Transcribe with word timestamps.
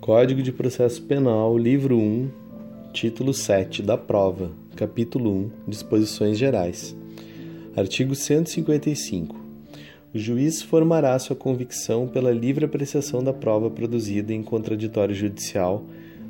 Código 0.00 0.42
de 0.42 0.50
Processo 0.50 1.02
Penal, 1.02 1.58
livro 1.58 1.98
1, 1.98 2.30
título 2.90 3.34
7 3.34 3.82
da 3.82 3.98
prova, 3.98 4.50
capítulo 4.74 5.30
1, 5.30 5.50
disposições 5.68 6.38
gerais. 6.38 6.96
Artigo 7.76 8.14
155. 8.14 9.36
O 10.14 10.18
juiz 10.18 10.62
formará 10.62 11.18
sua 11.18 11.36
convicção 11.36 12.08
pela 12.08 12.30
livre 12.32 12.64
apreciação 12.64 13.22
da 13.22 13.34
prova 13.34 13.70
produzida 13.70 14.32
em 14.32 14.42
contraditório 14.42 15.14
judicial, 15.14 15.84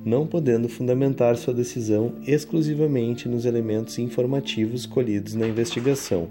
não 0.05 0.27
podendo 0.27 0.69
fundamentar 0.69 1.37
sua 1.37 1.55
decisão 1.55 2.15
exclusivamente 2.27 3.29
nos 3.29 3.45
elementos 3.45 4.01
informativos 4.01 4.85
colhidos 4.85 5.37
na 5.37 5.47
investigação, 5.47 6.29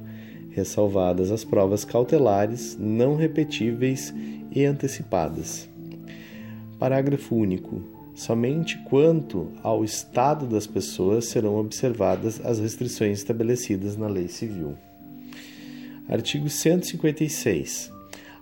ressalvadas 0.50 1.32
as 1.32 1.46
provas 1.46 1.86
cautelares, 1.86 2.78
não 2.78 3.16
repetíveis 3.16 4.14
e 4.52 4.66
antecipadas. 4.66 5.69
Parágrafo 6.80 7.36
único. 7.36 7.84
Somente 8.16 8.78
quanto 8.86 9.52
ao 9.62 9.84
estado 9.84 10.48
das 10.48 10.66
pessoas 10.66 11.26
serão 11.26 11.58
observadas 11.58 12.40
as 12.44 12.58
restrições 12.58 13.20
estabelecidas 13.20 13.98
na 13.98 14.08
lei 14.08 14.30
civil. 14.30 14.78
Artigo 16.08 16.50
156. 16.50 17.92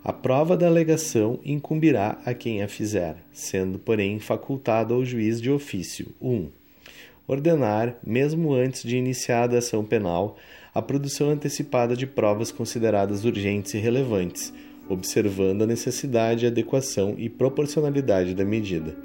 A 0.04 0.14
prova 0.14 0.56
da 0.56 0.68
alegação 0.68 1.40
incumbirá 1.44 2.18
a 2.26 2.34
quem 2.34 2.62
a 2.62 2.68
fizer, 2.68 3.18
sendo, 3.34 3.78
porém, 3.80 4.20
facultado 4.20 4.94
ao 4.94 5.04
juiz 5.04 5.42
de 5.42 5.52
ofício 5.52 6.14
1. 6.22 6.32
Um, 6.32 6.50
ordenar, 7.28 7.98
mesmo 8.06 8.54
antes 8.54 8.84
de 8.84 8.96
iniciada 8.96 9.56
a 9.56 9.60
ação 9.60 9.84
penal, 9.84 10.38
a 10.74 10.82
produção 10.82 11.32
antecipada 11.32 11.96
de 11.96 12.06
provas 12.08 12.52
consideradas 12.52 13.26
urgentes 13.26 13.74
e 13.74 13.80
relevantes, 13.80 14.54
observando 14.90 15.64
a 15.64 15.68
necessidade, 15.68 16.46
adequação 16.46 17.16
e 17.18 17.30
proporcionalidade 17.30 18.34
da 18.34 18.46
medida. 18.46 18.96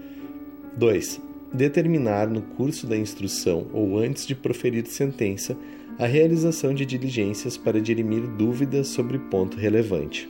2. 0.77 1.21
Determinar 1.53 2.29
no 2.29 2.43
curso 2.43 2.87
da 2.87 2.97
instrução 2.97 3.66
ou 3.73 3.99
antes 3.99 4.27
de 4.27 4.35
proferir 4.35 4.87
sentença 4.87 5.57
a 5.99 6.07
realização 6.07 6.73
de 6.74 6.87
diligências 6.87 7.57
para 7.57 7.80
dirimir 7.80 8.27
dúvidas 8.27 8.89
sobre 8.89 9.19
ponto 9.19 9.57
relevante. 9.57 10.29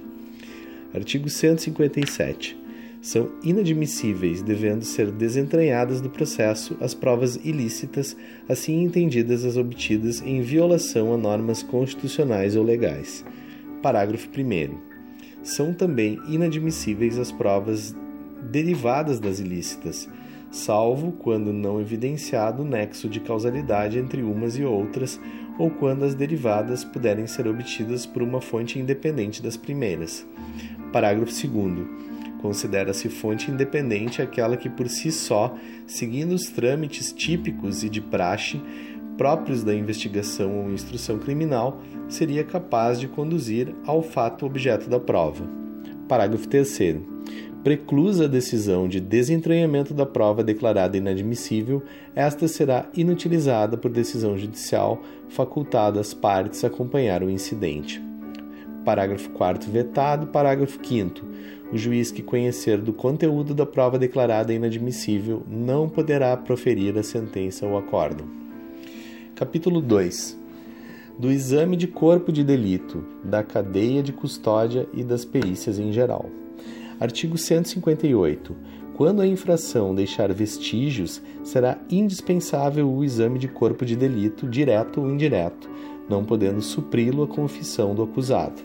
Artigo 0.93 1.29
157. 1.29 2.61
São 3.01 3.33
inadmissíveis, 3.43 4.43
devendo 4.43 4.85
ser 4.85 5.11
desentranhadas 5.11 6.01
do 6.01 6.09
processo, 6.09 6.77
as 6.81 6.95
provas 6.95 7.37
ilícitas, 7.37 8.17
assim 8.49 8.83
entendidas 8.83 9.45
as 9.45 9.57
obtidas 9.57 10.21
em 10.21 10.41
violação 10.41 11.13
a 11.13 11.17
normas 11.17 11.63
constitucionais 11.63 12.55
ou 12.55 12.63
legais. 12.63 13.25
Parágrafo 13.83 14.29
1 14.29 14.92
são 15.43 15.73
também 15.73 16.21
inadmissíveis 16.29 17.19
as 17.19 17.33
provas 17.33 17.95
derivadas 18.51 19.21
das 19.21 19.41
ilícitas, 19.41 20.09
salvo 20.51 21.13
quando 21.13 21.53
não 21.53 21.81
evidenciado 21.81 22.63
o 22.63 22.67
nexo 22.67 23.09
de 23.09 23.21
causalidade 23.21 23.99
entre 23.99 24.23
umas 24.23 24.57
e 24.57 24.65
outras, 24.65 25.21
ou 25.59 25.71
quando 25.71 26.05
as 26.05 26.15
derivadas 26.15 26.85
puderem 26.85 27.27
ser 27.27 27.47
obtidas 27.47 28.07
por 28.07 28.23
uma 28.23 28.41
fonte 28.41 28.79
independente 28.79 29.43
das 29.43 29.57
primeiras. 29.57 30.27
Parágrafo 30.93 31.33
2. 31.33 31.87
Considera-se 32.41 33.09
fonte 33.09 33.51
independente 33.51 34.21
aquela 34.21 34.57
que 34.57 34.69
por 34.69 34.89
si 34.89 35.13
só, 35.13 35.55
seguindo 35.87 36.33
os 36.33 36.47
trâmites 36.47 37.13
típicos 37.13 37.85
e 37.85 37.89
de 37.89 38.01
praxe, 38.01 38.61
próprios 39.17 39.63
da 39.63 39.75
investigação 39.75 40.59
ou 40.59 40.73
instrução 40.73 41.19
criminal, 41.19 41.81
seria 42.13 42.45
capaz 42.45 43.01
de 43.01 43.09
conduzir 43.09 43.75
ao 43.87 44.03
fato 44.03 44.45
objeto 44.47 44.89
da 44.89 45.01
prova. 45.01 45.45
Parágrafo 46.07 46.47
3. 46.49 46.79
Preclusa 47.65 48.25
a 48.25 48.29
decisão 48.29 48.89
de 48.89 49.01
desentranhamento 49.01 49.95
da 49.95 50.05
prova 50.05 50.43
declarada 50.43 50.97
inadmissível, 50.97 51.83
esta 52.15 52.49
será 52.49 52.87
inutilizada 52.93 53.77
por 53.77 53.91
decisão 53.91 54.37
judicial, 54.37 55.01
facultada 55.29 56.01
às 56.01 56.13
partes 56.13 56.65
acompanhar 56.65 57.23
o 57.23 57.31
incidente. 57.31 58.03
Parágrafo 58.85 59.31
4 59.31 59.71
vetado. 59.71 60.27
Parágrafo 60.27 60.79
5 60.85 61.25
O 61.73 61.79
juiz 61.79 62.11
que 62.11 62.21
conhecer 62.21 62.79
do 62.79 62.93
conteúdo 62.93 63.55
da 63.55 63.65
prova 63.65 63.97
declarada 63.97 64.53
inadmissível 64.53 65.45
não 65.49 65.89
poderá 65.89 66.37
proferir 66.37 66.99
a 66.99 67.03
sentença 67.05 67.65
ou 67.65 67.79
acórdão. 67.79 68.27
Capítulo 69.37 69.81
2 69.81 70.42
Do 71.19 71.31
exame 71.31 71.77
de 71.77 71.87
corpo 71.87 72.33
de 72.33 72.43
delito, 72.43 73.05
da 73.23 73.43
cadeia 73.43 74.03
de 74.03 74.13
custódia 74.13 74.89
e 74.95 75.05
das 75.05 75.25
perícias 75.25 75.79
em 75.79 75.93
geral. 75.93 76.27
Artigo 76.99 77.37
158. 77.37 78.57
Quando 78.95 79.21
a 79.21 79.27
infração 79.27 79.95
deixar 79.95 80.33
vestígios, 80.33 81.21
será 81.45 81.79
indispensável 81.91 82.91
o 82.91 83.05
exame 83.05 83.39
de 83.39 83.49
corpo 83.49 83.85
de 83.85 83.95
delito, 83.95 84.49
direto 84.49 85.01
ou 85.01 85.11
indireto, 85.11 85.69
não 86.09 86.25
podendo 86.25 86.63
supri-lo 86.63 87.25
a 87.25 87.29
confissão 87.29 87.95
do 87.95 88.03
acusado. 88.03 88.63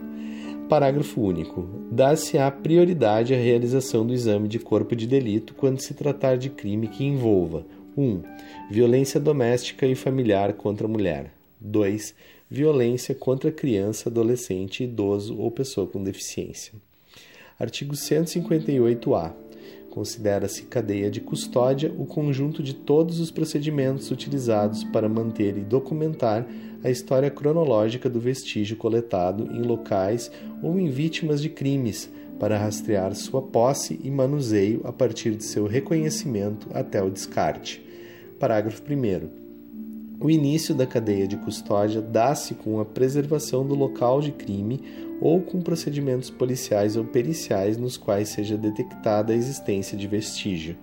Parágrafo 0.69 1.21
único. 1.21 1.67
Dar-se-á 1.91 2.49
prioridade 2.51 3.33
à 3.33 3.37
realização 3.37 4.05
do 4.05 4.13
exame 4.13 4.47
de 4.47 4.59
corpo 4.59 4.95
de 4.95 5.05
delito 5.05 5.53
quando 5.53 5.79
se 5.79 5.93
tratar 5.93 6.37
de 6.37 6.49
crime 6.49 6.87
que 6.87 7.05
envolva 7.05 7.65
1. 7.97 8.21
Violência 8.69 9.19
doméstica 9.19 9.85
e 9.85 9.95
familiar 9.95 10.53
contra 10.53 10.87
a 10.87 10.89
mulher. 10.89 11.33
2. 11.59 12.13
Violência 12.49 13.13
contra 13.13 13.51
criança, 13.51 14.07
adolescente, 14.07 14.85
idoso 14.85 15.37
ou 15.37 15.51
pessoa 15.51 15.85
com 15.85 16.01
deficiência. 16.01 16.73
Artigo 17.59 17.93
158-A. 17.93 19.33
Considera-se 19.89 20.63
cadeia 20.63 21.11
de 21.11 21.19
custódia 21.19 21.93
o 21.97 22.05
conjunto 22.05 22.63
de 22.63 22.73
todos 22.73 23.19
os 23.19 23.31
procedimentos 23.31 24.11
utilizados 24.11 24.83
para 24.85 25.09
manter 25.09 25.57
e 25.57 25.61
documentar 25.61 26.47
a 26.83 26.89
história 26.89 27.29
cronológica 27.29 28.09
do 28.09 28.19
vestígio 28.19 28.77
coletado 28.77 29.51
em 29.51 29.63
locais 29.63 30.31
ou 30.63 30.79
em 30.79 30.87
vítimas 30.87 31.41
de 31.41 31.49
crimes, 31.49 32.09
para 32.39 32.57
rastrear 32.57 33.13
sua 33.15 33.41
posse 33.41 33.99
e 34.03 34.09
manuseio 34.09 34.81
a 34.85 34.93
partir 34.93 35.35
de 35.35 35.43
seu 35.43 35.65
reconhecimento 35.65 36.67
até 36.71 37.01
o 37.03 37.09
descarte. 37.09 37.83
Parágrafo 38.39 38.83
1. 38.83 39.46
O 40.19 40.31
início 40.31 40.73
da 40.73 40.87
cadeia 40.87 41.27
de 41.27 41.37
custódia 41.37 42.01
dá-se 42.01 42.55
com 42.55 42.79
a 42.79 42.85
preservação 42.85 43.63
do 43.63 43.75
local 43.75 44.19
de 44.19 44.31
crime 44.31 44.81
ou 45.21 45.41
com 45.41 45.61
procedimentos 45.61 46.31
policiais 46.31 46.97
ou 46.97 47.05
periciais 47.05 47.77
nos 47.77 47.97
quais 47.97 48.29
seja 48.29 48.57
detectada 48.57 49.31
a 49.31 49.35
existência 49.35 49.95
de 49.95 50.07
vestígio. 50.07 50.75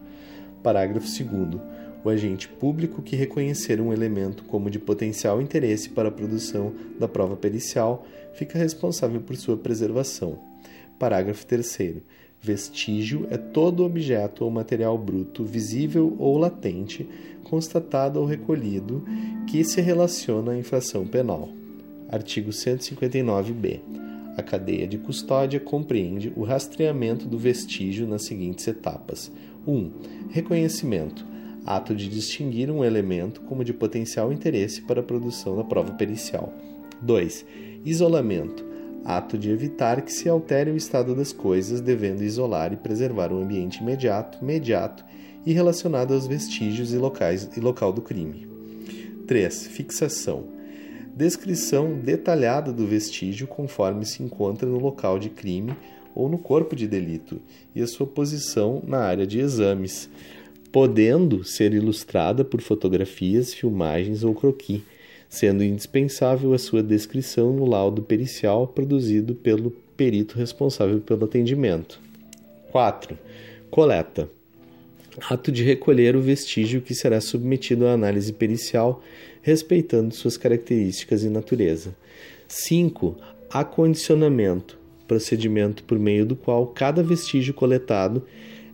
Parágrafo 0.62 1.09
2. 1.09 1.61
O 2.05 2.09
agente 2.09 2.47
público 2.47 3.03
que 3.03 3.17
reconhecer 3.17 3.81
um 3.81 3.93
elemento 3.93 4.45
como 4.45 4.71
de 4.71 4.78
potencial 4.78 5.43
interesse 5.43 5.89
para 5.89 6.11
a 6.11 6.12
produção 6.12 6.72
da 7.01 7.09
prova 7.09 7.34
pericial 7.34 8.06
fica 8.34 8.56
responsável 8.56 9.21
por 9.21 9.34
sua 9.34 9.56
preservação. 9.56 10.39
Parágrafo 10.97 11.45
3. 11.45 12.03
Vestígio 12.44 13.27
é 13.31 13.38
todo 13.38 13.87
objeto 13.87 14.44
ou 14.44 14.50
material 14.50 14.99
bruto, 14.99 15.43
visível 15.43 16.15
ou 16.19 16.37
latente, 16.37 17.09
constatado 17.43 18.21
ou 18.21 18.27
recolhido, 18.27 19.03
que 19.47 19.65
se 19.65 19.81
relaciona 19.81 20.53
à 20.53 20.59
infração 20.59 21.06
penal. 21.06 21.49
Artigo 22.06 22.50
159b. 22.50 23.81
A 24.37 24.43
cadeia 24.43 24.87
de 24.87 24.99
custódia 24.99 25.59
compreende 25.59 26.34
o 26.37 26.43
rastreamento 26.43 27.27
do 27.27 27.38
vestígio 27.38 28.06
nas 28.06 28.27
seguintes 28.27 28.69
etapas: 28.69 29.33
1. 29.66 29.91
Reconhecimento 30.28 31.25
ato 31.65 31.94
de 31.94 32.10
distinguir 32.10 32.71
um 32.71 32.84
elemento 32.84 33.41
como 33.41 33.65
de 33.65 33.72
potencial 33.72 34.31
interesse 34.31 34.83
para 34.83 35.00
a 35.00 35.04
produção 35.04 35.56
da 35.56 35.65
prova 35.65 35.93
pericial. 35.93 36.53
2. 37.00 37.47
Isolamento 37.87 38.74
ato 39.04 39.37
de 39.37 39.50
evitar 39.50 40.00
que 40.03 40.12
se 40.12 40.28
altere 40.28 40.70
o 40.70 40.76
estado 40.76 41.15
das 41.15 41.32
coisas, 41.32 41.81
devendo 41.81 42.22
isolar 42.22 42.72
e 42.72 42.76
preservar 42.76 43.32
o 43.32 43.42
ambiente 43.42 43.82
imediato, 43.82 44.42
mediato 44.42 45.04
e 45.45 45.53
relacionado 45.53 46.15
aos 46.15 46.27
vestígios 46.27 46.92
e, 46.92 46.97
locais, 46.97 47.48
e 47.54 47.60
local 47.60 47.92
do 47.92 48.01
crime. 48.01 48.48
3. 49.27 49.66
Fixação. 49.66 50.45
Descrição 51.15 52.01
detalhada 52.01 52.72
do 52.72 52.86
vestígio 52.86 53.47
conforme 53.47 54.04
se 54.04 54.22
encontra 54.22 54.68
no 54.68 54.78
local 54.78 55.18
de 55.18 55.28
crime 55.28 55.77
ou 56.15 56.28
no 56.28 56.39
corpo 56.39 56.74
de 56.74 56.89
delito 56.89 57.41
e 57.74 57.83
a 57.83 57.86
sua 57.86 58.07
posição 58.07 58.83
na 58.86 58.98
área 58.98 59.27
de 59.27 59.39
exames, 59.39 60.09
podendo 60.72 61.45
ser 61.45 61.72
ilustrada 61.74 62.45
por 62.45 62.60
fotografias, 62.60 63.53
filmagens 63.53 64.24
ou 64.24 64.34
croquis 64.34 64.83
sendo 65.28 65.65
indispensável 65.65 66.53
a 66.53 66.59
sua 66.59 66.82
descrição 66.82 67.53
no 67.53 67.65
laudo 67.66 68.03
pericial 68.03 68.66
produzido 68.66 69.34
pelo 69.34 69.71
perito 69.97 70.38
responsável 70.38 71.00
pelo 71.00 71.24
atendimento. 71.24 72.00
4. 72.71 73.16
Coleta. 73.71 74.28
Ato 75.30 75.53
de 75.53 75.62
recolher 75.62 76.16
o 76.16 76.21
vestígio 76.21 76.80
que 76.80 76.94
será 76.94 77.21
submetido 77.21 77.86
à 77.86 77.92
análise 77.92 78.32
pericial, 78.32 79.03
respeitando 79.42 80.15
suas 80.15 80.36
características 80.36 81.22
e 81.22 81.28
natureza. 81.28 81.94
5. 82.48 83.16
Acondicionamento. 83.50 84.76
Procedimento 85.06 85.84
por 85.84 85.98
meio 85.98 86.26
do 86.26 86.34
qual 86.34 86.66
cada 86.66 87.03
vestígio 87.03 87.54
coletado 87.54 88.24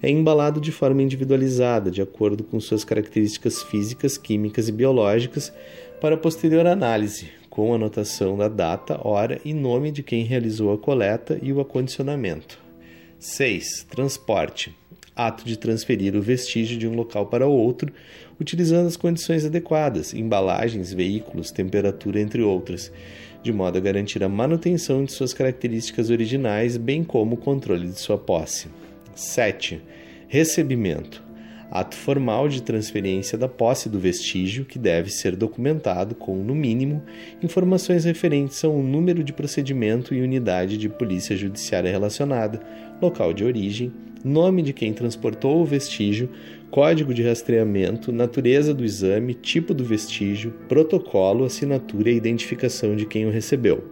é 0.02 0.08
embalado 0.08 0.60
de 0.60 0.72
forma 0.72 1.02
individualizada, 1.02 1.90
de 1.90 2.00
acordo 2.00 2.42
com 2.42 2.58
suas 2.58 2.84
características 2.84 3.62
físicas, 3.62 4.16
químicas 4.16 4.68
e 4.68 4.72
biológicas, 4.72 5.52
para 6.00 6.16
posterior 6.16 6.66
análise, 6.66 7.28
com 7.50 7.74
anotação 7.74 8.36
da 8.36 8.48
data, 8.48 9.00
hora 9.06 9.40
e 9.44 9.52
nome 9.52 9.90
de 9.90 10.02
quem 10.02 10.24
realizou 10.24 10.72
a 10.72 10.78
coleta 10.78 11.38
e 11.42 11.52
o 11.52 11.60
acondicionamento. 11.60 12.58
6. 13.18 13.86
Transporte 13.90 14.74
ato 15.14 15.44
de 15.44 15.58
transferir 15.58 16.16
o 16.16 16.22
vestígio 16.22 16.78
de 16.78 16.88
um 16.88 16.94
local 16.94 17.26
para 17.26 17.46
outro, 17.46 17.92
utilizando 18.40 18.86
as 18.86 18.96
condições 18.96 19.44
adequadas, 19.44 20.14
embalagens, 20.14 20.92
veículos, 20.92 21.50
temperatura, 21.50 22.20
entre 22.20 22.42
outras, 22.42 22.90
de 23.42 23.52
modo 23.52 23.76
a 23.76 23.80
garantir 23.80 24.22
a 24.24 24.28
manutenção 24.28 25.04
de 25.04 25.12
suas 25.12 25.34
características 25.34 26.08
originais, 26.08 26.76
bem 26.76 27.04
como 27.04 27.34
o 27.34 27.38
controle 27.38 27.88
de 27.88 27.98
sua 27.98 28.16
posse. 28.16 28.68
7. 29.14 29.82
Recebimento 30.28 31.22
ato 31.70 31.94
formal 31.94 32.48
de 32.48 32.62
transferência 32.62 33.38
da 33.38 33.48
posse 33.48 33.88
do 33.88 33.98
vestígio 33.98 34.64
que 34.64 34.78
deve 34.78 35.10
ser 35.10 35.36
documentado 35.36 36.14
com, 36.14 36.36
no 36.36 36.54
mínimo, 36.54 37.02
informações 37.42 38.04
referentes 38.04 38.64
ao 38.64 38.82
número 38.82 39.22
de 39.22 39.32
procedimento 39.32 40.12
e 40.12 40.20
unidade 40.20 40.76
de 40.76 40.88
polícia 40.88 41.36
judiciária 41.36 41.90
relacionada, 41.90 42.60
local 43.00 43.32
de 43.32 43.44
origem, 43.44 43.92
nome 44.24 44.62
de 44.62 44.72
quem 44.72 44.92
transportou 44.92 45.62
o 45.62 45.64
vestígio, 45.64 46.28
código 46.70 47.14
de 47.14 47.22
rastreamento, 47.22 48.12
natureza 48.12 48.74
do 48.74 48.84
exame, 48.84 49.34
tipo 49.34 49.72
do 49.72 49.84
vestígio, 49.84 50.52
protocolo, 50.68 51.44
assinatura 51.44 52.10
e 52.10 52.16
identificação 52.16 52.96
de 52.96 53.06
quem 53.06 53.26
o 53.26 53.30
recebeu. 53.30 53.84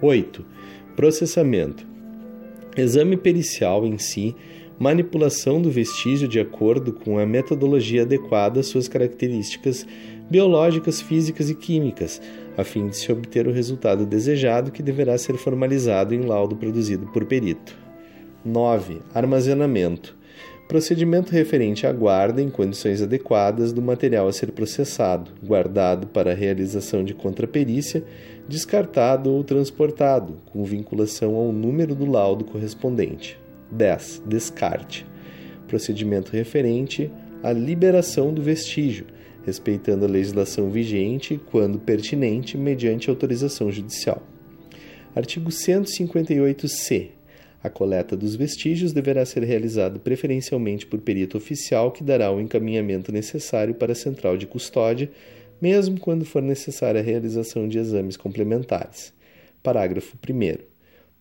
8. 0.00 0.44
Processamento. 0.94 1.86
Exame 2.76 3.16
pericial 3.16 3.86
em 3.86 3.96
si, 3.96 4.34
manipulação 4.78 5.60
do 5.60 5.70
vestígio 5.70 6.28
de 6.28 6.38
acordo 6.38 6.92
com 6.92 7.18
a 7.18 7.26
metodologia 7.26 8.02
adequada 8.02 8.60
às 8.60 8.66
suas 8.66 8.88
características 8.88 9.86
biológicas, 10.28 11.00
físicas 11.00 11.48
e 11.48 11.54
químicas, 11.54 12.20
a 12.56 12.64
fim 12.64 12.88
de 12.88 12.96
se 12.96 13.10
obter 13.10 13.46
o 13.46 13.52
resultado 13.52 14.04
desejado 14.04 14.70
que 14.70 14.82
deverá 14.82 15.16
ser 15.16 15.36
formalizado 15.36 16.14
em 16.14 16.22
laudo 16.22 16.56
produzido 16.56 17.06
por 17.06 17.24
perito. 17.24 17.76
9. 18.44 18.98
Armazenamento. 19.14 20.16
Procedimento 20.68 21.30
referente 21.30 21.86
à 21.86 21.92
guarda 21.92 22.42
em 22.42 22.50
condições 22.50 23.00
adequadas 23.00 23.72
do 23.72 23.80
material 23.80 24.26
a 24.26 24.32
ser 24.32 24.50
processado, 24.50 25.30
guardado 25.42 26.08
para 26.08 26.32
a 26.32 26.34
realização 26.34 27.04
de 27.04 27.14
contraperícia, 27.14 28.04
descartado 28.48 29.32
ou 29.32 29.44
transportado, 29.44 30.38
com 30.46 30.64
vinculação 30.64 31.36
ao 31.36 31.52
número 31.52 31.94
do 31.94 32.04
laudo 32.04 32.44
correspondente. 32.44 33.45
10. 33.70 34.22
Descarte. 34.26 35.06
Procedimento 35.66 36.32
referente 36.32 37.10
à 37.42 37.52
liberação 37.52 38.32
do 38.32 38.42
vestígio, 38.42 39.06
respeitando 39.44 40.04
a 40.04 40.08
legislação 40.08 40.70
vigente 40.70 41.40
quando 41.50 41.78
pertinente, 41.78 42.56
mediante 42.56 43.10
autorização 43.10 43.70
judicial. 43.70 44.22
Artigo 45.14 45.50
158-C. 45.50 47.10
A 47.62 47.70
coleta 47.70 48.16
dos 48.16 48.36
vestígios 48.36 48.92
deverá 48.92 49.24
ser 49.24 49.42
realizada 49.42 49.98
preferencialmente 49.98 50.86
por 50.86 51.00
perito 51.00 51.36
oficial 51.36 51.90
que 51.90 52.04
dará 52.04 52.30
o 52.30 52.40
encaminhamento 52.40 53.10
necessário 53.10 53.74
para 53.74 53.92
a 53.92 53.96
central 53.96 54.36
de 54.36 54.46
custódia, 54.46 55.10
mesmo 55.60 55.98
quando 55.98 56.24
for 56.24 56.42
necessária 56.42 57.00
a 57.00 57.04
realização 57.04 57.66
de 57.66 57.78
exames 57.78 58.16
complementares. 58.16 59.12
Parágrafo 59.62 60.16
1. 60.16 60.75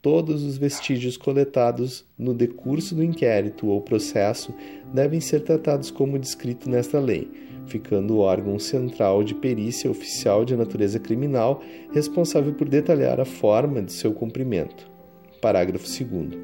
Todos 0.05 0.43
os 0.43 0.55
vestígios 0.55 1.17
coletados 1.17 2.05
no 2.15 2.31
decurso 2.31 2.93
do 2.93 3.03
inquérito 3.03 3.65
ou 3.65 3.81
processo 3.81 4.53
devem 4.93 5.19
ser 5.19 5.41
tratados 5.41 5.89
como 5.89 6.19
descrito 6.19 6.69
nesta 6.69 6.99
lei, 6.99 7.27
ficando 7.65 8.17
o 8.17 8.19
órgão 8.19 8.59
central 8.59 9.23
de 9.23 9.33
perícia 9.33 9.89
oficial 9.89 10.45
de 10.45 10.55
natureza 10.55 10.99
criminal 10.99 11.59
responsável 11.91 12.53
por 12.53 12.69
detalhar 12.69 13.19
a 13.19 13.25
forma 13.25 13.81
de 13.81 13.93
seu 13.93 14.13
cumprimento. 14.13 14.87
Parágrafo 15.41 15.87
2. 15.87 16.39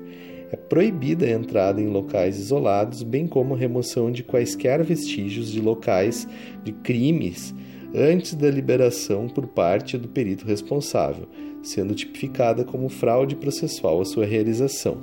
É 0.52 0.56
proibida 0.56 1.28
a 1.28 1.30
entrada 1.30 1.80
em 1.80 1.88
locais 1.88 2.40
isolados, 2.40 3.04
bem 3.04 3.28
como 3.28 3.54
a 3.54 3.58
remoção 3.58 4.12
de 4.12 4.24
quaisquer 4.24 4.84
vestígios 4.84 5.52
de 5.52 5.62
locais 5.62 6.28
de 6.64 6.72
crimes 6.72 7.54
antes 7.94 8.34
da 8.34 8.50
liberação 8.50 9.28
por 9.28 9.46
parte 9.46 10.00
do 10.00 10.08
perito 10.08 10.48
responsável, 10.48 11.28
sendo 11.64 11.94
tipificada 11.94 12.64
como 12.64 12.90
fraude 12.90 13.36
processual 13.36 14.02
a 14.02 14.06
sua 14.06 14.26
realização. 14.26 14.98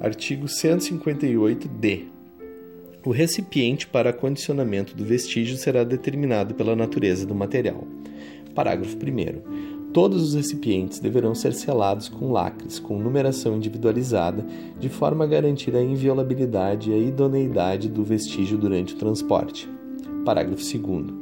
Artigo 0.00 0.46
158-D. 0.46 2.06
O 3.04 3.10
recipiente 3.10 3.86
para 3.86 4.10
acondicionamento 4.10 4.94
do 4.94 5.04
vestígio 5.04 5.56
será 5.56 5.84
determinado 5.84 6.54
pela 6.54 6.76
natureza 6.76 7.26
do 7.26 7.34
material. 7.34 7.86
Parágrafo 8.54 8.96
1. 8.96 9.70
Todos 9.92 10.22
os 10.22 10.34
recipientes 10.34 11.00
deverão 11.00 11.34
ser 11.34 11.52
selados 11.52 12.08
com 12.08 12.30
lacres 12.30 12.78
com 12.78 12.98
numeração 12.98 13.56
individualizada, 13.56 14.46
de 14.78 14.88
forma 14.88 15.24
a 15.24 15.26
garantir 15.26 15.74
a 15.74 15.82
inviolabilidade 15.82 16.90
e 16.90 16.94
a 16.94 16.98
idoneidade 16.98 17.88
do 17.88 18.04
vestígio 18.04 18.56
durante 18.56 18.94
o 18.94 18.98
transporte. 18.98 19.68
Parágrafo 20.24 20.62
2. 20.62 21.19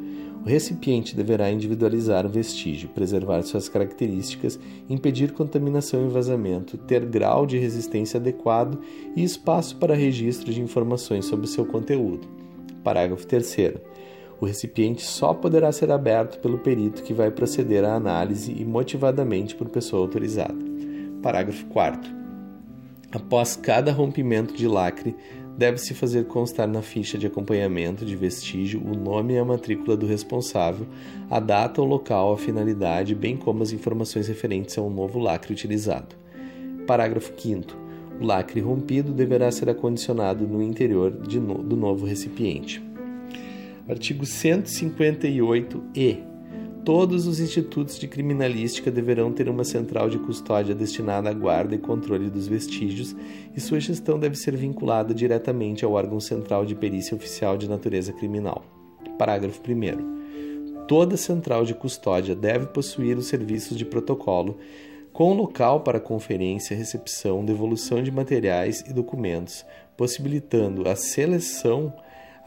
O 0.49 0.51
recipiente 0.51 1.15
deverá 1.15 1.51
individualizar 1.51 2.25
o 2.25 2.29
vestígio, 2.31 2.89
preservar 2.89 3.43
suas 3.43 3.69
características, 3.69 4.59
impedir 4.89 5.33
contaminação 5.33 6.07
e 6.07 6.09
vazamento, 6.09 6.79
ter 6.79 7.05
grau 7.05 7.45
de 7.45 7.59
resistência 7.59 8.19
adequado 8.19 8.81
e 9.15 9.23
espaço 9.23 9.77
para 9.77 9.95
registro 9.95 10.51
de 10.51 10.63
informações 10.63 11.27
sobre 11.27 11.47
seu 11.47 11.67
conteúdo. 11.67 12.27
Parágrafo 12.83 13.27
3. 13.27 13.75
O 14.41 14.47
recipiente 14.47 15.03
só 15.03 15.35
poderá 15.35 15.71
ser 15.71 15.91
aberto 15.91 16.41
pelo 16.41 16.57
perito 16.57 17.03
que 17.03 17.13
vai 17.13 17.31
proceder 17.31 17.85
à 17.85 17.95
análise 17.95 18.51
e 18.51 18.65
motivadamente 18.65 19.55
por 19.55 19.69
pessoa 19.69 20.01
autorizada. 20.01 20.57
Parágrafo 21.23 21.67
4. 21.67 22.11
Após 23.13 23.55
cada 23.55 23.93
rompimento 23.93 24.55
de 24.55 24.67
lacre, 24.67 25.15
deve-se 25.59 25.93
fazer 25.93 26.25
constar 26.27 26.69
na 26.69 26.81
ficha 26.81 27.19
de 27.19 27.27
acompanhamento 27.27 28.05
de 28.05 28.15
vestígio 28.15 28.81
o 28.81 28.97
nome 28.97 29.35
e 29.35 29.39
a 29.39 29.45
matrícula 29.45 29.97
do 29.97 30.07
responsável, 30.07 30.87
a 31.29 31.41
data, 31.41 31.83
o 31.83 31.85
local, 31.85 32.33
a 32.33 32.39
finalidade, 32.39 33.13
bem 33.13 33.37
como 33.37 33.65
as 33.65 33.73
informações 33.73 34.29
referentes 34.29 34.79
ao 34.79 34.89
novo 34.89 35.19
lacre 35.19 35.53
utilizado. 35.53 36.15
Parágrafo 36.87 37.33
5. 37.37 37.77
O 38.21 38.25
lacre 38.25 38.61
rompido 38.61 39.13
deverá 39.13 39.51
ser 39.51 39.69
acondicionado 39.69 40.47
no 40.47 40.63
interior 40.63 41.11
no, 41.11 41.59
do 41.59 41.77
novo 41.77 42.07
recipiente. 42.07 42.81
Artigo 43.89 44.25
158-E. 44.25 46.28
Todos 46.89 47.27
os 47.27 47.39
institutos 47.39 47.99
de 47.99 48.09
criminalística 48.09 48.91
deverão 48.91 49.31
ter 49.31 49.47
uma 49.51 49.63
central 49.63 50.09
de 50.09 50.19
custódia 50.19 50.75
destinada 50.75 51.29
à 51.29 51.35
guarda 51.35 51.75
e 51.75 51.79
controle 51.79 52.31
dos 52.31 52.49
vestígios, 52.49 53.15
e 53.55 53.61
sua 53.61 53.79
gestão 53.79 54.19
deve 54.19 54.37
ser 54.37 54.57
vinculada 54.57 55.13
diretamente 55.13 55.85
ao 55.85 55.93
órgão 55.93 56.19
central 56.19 56.65
de 56.65 56.75
perícia 56.75 57.15
oficial 57.15 57.59
de 57.59 57.69
natureza 57.69 58.11
criminal. 58.15 58.65
Parágrafo 59.19 59.61
1. 59.61 60.87
Toda 60.87 61.19
central 61.19 61.67
de 61.67 61.75
custódia 61.75 62.35
deve 62.35 62.69
possuir 62.69 63.19
os 63.19 63.27
serviços 63.27 63.77
de 63.77 63.85
protocolo, 63.85 64.57
com 65.13 65.35
local 65.35 65.83
para 65.83 66.01
conferência, 66.01 66.75
recepção, 66.75 67.45
devolução 67.45 68.03
de 68.03 68.11
materiais 68.11 68.83
e 68.89 68.95
documentos, 68.95 69.63
possibilitando 69.95 70.89
a 70.89 70.97
seleção 70.97 71.93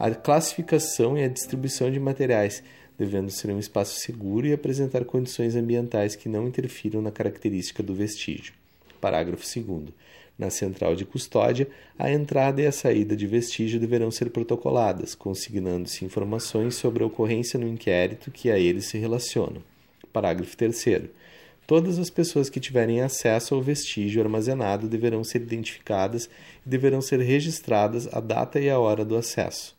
a 0.02 0.10
classificação 0.10 1.16
e 1.16 1.22
a 1.22 1.28
distribuição 1.28 1.88
de 1.88 2.00
materiais, 2.00 2.60
devendo 2.98 3.30
ser 3.30 3.50
um 3.50 3.58
espaço 3.58 4.00
seguro 4.00 4.46
e 4.46 4.52
apresentar 4.52 5.04
condições 5.04 5.56
ambientais 5.56 6.14
que 6.14 6.28
não 6.28 6.46
interfiram 6.46 7.02
na 7.02 7.10
característica 7.10 7.82
do 7.82 7.94
vestígio. 7.94 8.54
Parágrafo 9.00 9.44
2. 9.44 9.90
Na 10.38 10.48
central 10.50 10.96
de 10.96 11.04
custódia, 11.04 11.68
a 11.98 12.10
entrada 12.10 12.62
e 12.62 12.66
a 12.66 12.72
saída 12.72 13.14
de 13.14 13.26
vestígio 13.26 13.78
deverão 13.78 14.10
ser 14.10 14.30
protocoladas, 14.30 15.14
consignando-se 15.14 16.04
informações 16.04 16.74
sobre 16.74 17.02
a 17.02 17.06
ocorrência 17.06 17.58
no 17.58 17.68
inquérito 17.68 18.30
que 18.30 18.50
a 18.50 18.58
eles 18.58 18.86
se 18.86 18.98
relacionam. 18.98 19.62
Parágrafo 20.12 20.56
3. 20.56 21.10
Todas 21.66 21.98
as 21.98 22.10
pessoas 22.10 22.50
que 22.50 22.60
tiverem 22.60 23.02
acesso 23.02 23.54
ao 23.54 23.62
vestígio 23.62 24.22
armazenado 24.22 24.88
deverão 24.88 25.22
ser 25.22 25.42
identificadas 25.42 26.28
e 26.66 26.68
deverão 26.68 27.00
ser 27.00 27.20
registradas 27.20 28.12
a 28.12 28.20
data 28.20 28.58
e 28.58 28.68
a 28.68 28.78
hora 28.78 29.04
do 29.04 29.16
acesso. 29.16 29.76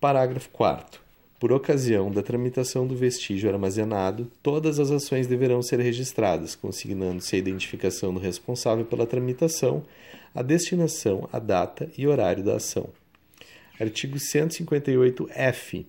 Parágrafo 0.00 0.48
4. 0.50 1.09
Por 1.40 1.52
ocasião 1.52 2.10
da 2.10 2.22
tramitação 2.22 2.86
do 2.86 2.94
vestígio 2.94 3.50
armazenado, 3.50 4.30
todas 4.42 4.78
as 4.78 4.90
ações 4.90 5.26
deverão 5.26 5.62
ser 5.62 5.80
registradas, 5.80 6.54
consignando-se 6.54 7.34
a 7.34 7.38
identificação 7.38 8.12
do 8.12 8.20
responsável 8.20 8.84
pela 8.84 9.06
tramitação, 9.06 9.82
a 10.34 10.42
destinação, 10.42 11.26
a 11.32 11.38
data 11.38 11.90
e 11.96 12.06
horário 12.06 12.44
da 12.44 12.56
ação. 12.56 12.90
Artigo 13.80 14.18
158-F. 14.18 15.86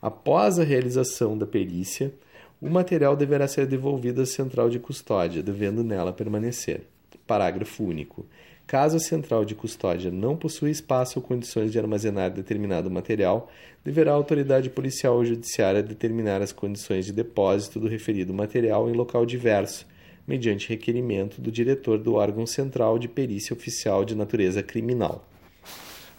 Após 0.00 0.58
a 0.58 0.64
realização 0.64 1.36
da 1.36 1.46
perícia, 1.46 2.10
o 2.58 2.70
material 2.70 3.14
deverá 3.14 3.46
ser 3.46 3.66
devolvido 3.66 4.22
à 4.22 4.26
central 4.26 4.70
de 4.70 4.78
custódia, 4.78 5.42
devendo 5.42 5.84
nela 5.84 6.14
permanecer. 6.14 6.80
Parágrafo 7.26 7.84
único. 7.84 8.24
Caso 8.68 8.98
a 8.98 9.00
central 9.00 9.46
de 9.46 9.54
custódia 9.54 10.10
não 10.10 10.36
possua 10.36 10.68
espaço 10.68 11.18
ou 11.18 11.24
condições 11.24 11.72
de 11.72 11.78
armazenar 11.78 12.30
determinado 12.30 12.90
material, 12.90 13.50
deverá 13.82 14.10
a 14.10 14.14
autoridade 14.14 14.68
policial 14.68 15.16
ou 15.16 15.24
judiciária 15.24 15.82
determinar 15.82 16.42
as 16.42 16.52
condições 16.52 17.06
de 17.06 17.12
depósito 17.14 17.80
do 17.80 17.88
referido 17.88 18.34
material 18.34 18.86
em 18.90 18.92
local 18.92 19.24
diverso, 19.24 19.86
mediante 20.26 20.68
requerimento 20.68 21.40
do 21.40 21.50
diretor 21.50 21.96
do 21.96 22.12
órgão 22.12 22.44
central 22.44 22.98
de 22.98 23.08
perícia 23.08 23.56
oficial 23.56 24.04
de 24.04 24.14
natureza 24.14 24.62
criminal. 24.62 25.26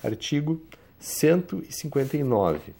Artigo 0.03 0.60
159. 1.00 2.74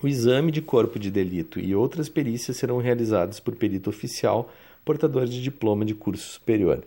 O 0.00 0.06
exame 0.06 0.52
de 0.52 0.62
corpo 0.62 1.00
de 1.00 1.10
delito 1.10 1.58
e 1.58 1.74
outras 1.74 2.08
perícias 2.08 2.58
serão 2.58 2.78
realizados 2.78 3.40
por 3.40 3.56
perito 3.56 3.90
oficial 3.90 4.52
portador 4.84 5.26
de 5.26 5.42
diploma 5.42 5.84
de 5.84 5.96
curso 5.96 6.34
superior. 6.34 6.84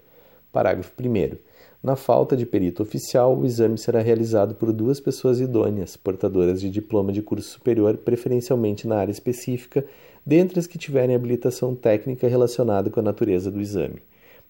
Parágrafo 0.53 0.93
1. 0.97 1.50
Na 1.83 1.95
falta 1.95 2.37
de 2.37 2.45
perito 2.45 2.83
oficial, 2.83 3.35
o 3.35 3.43
exame 3.43 3.75
será 3.75 4.01
realizado 4.01 4.53
por 4.53 4.71
duas 4.71 4.99
pessoas 4.99 5.39
idôneas, 5.39 5.97
portadoras 5.97 6.61
de 6.61 6.69
diploma 6.69 7.11
de 7.11 7.23
curso 7.23 7.49
superior, 7.49 7.97
preferencialmente 7.97 8.87
na 8.87 8.97
área 8.97 9.11
específica, 9.11 9.83
dentre 10.23 10.59
as 10.59 10.67
que 10.67 10.77
tiverem 10.77 11.15
habilitação 11.15 11.73
técnica 11.73 12.27
relacionada 12.27 12.91
com 12.91 12.99
a 12.99 13.03
natureza 13.03 13.49
do 13.49 13.59
exame. 13.59 13.99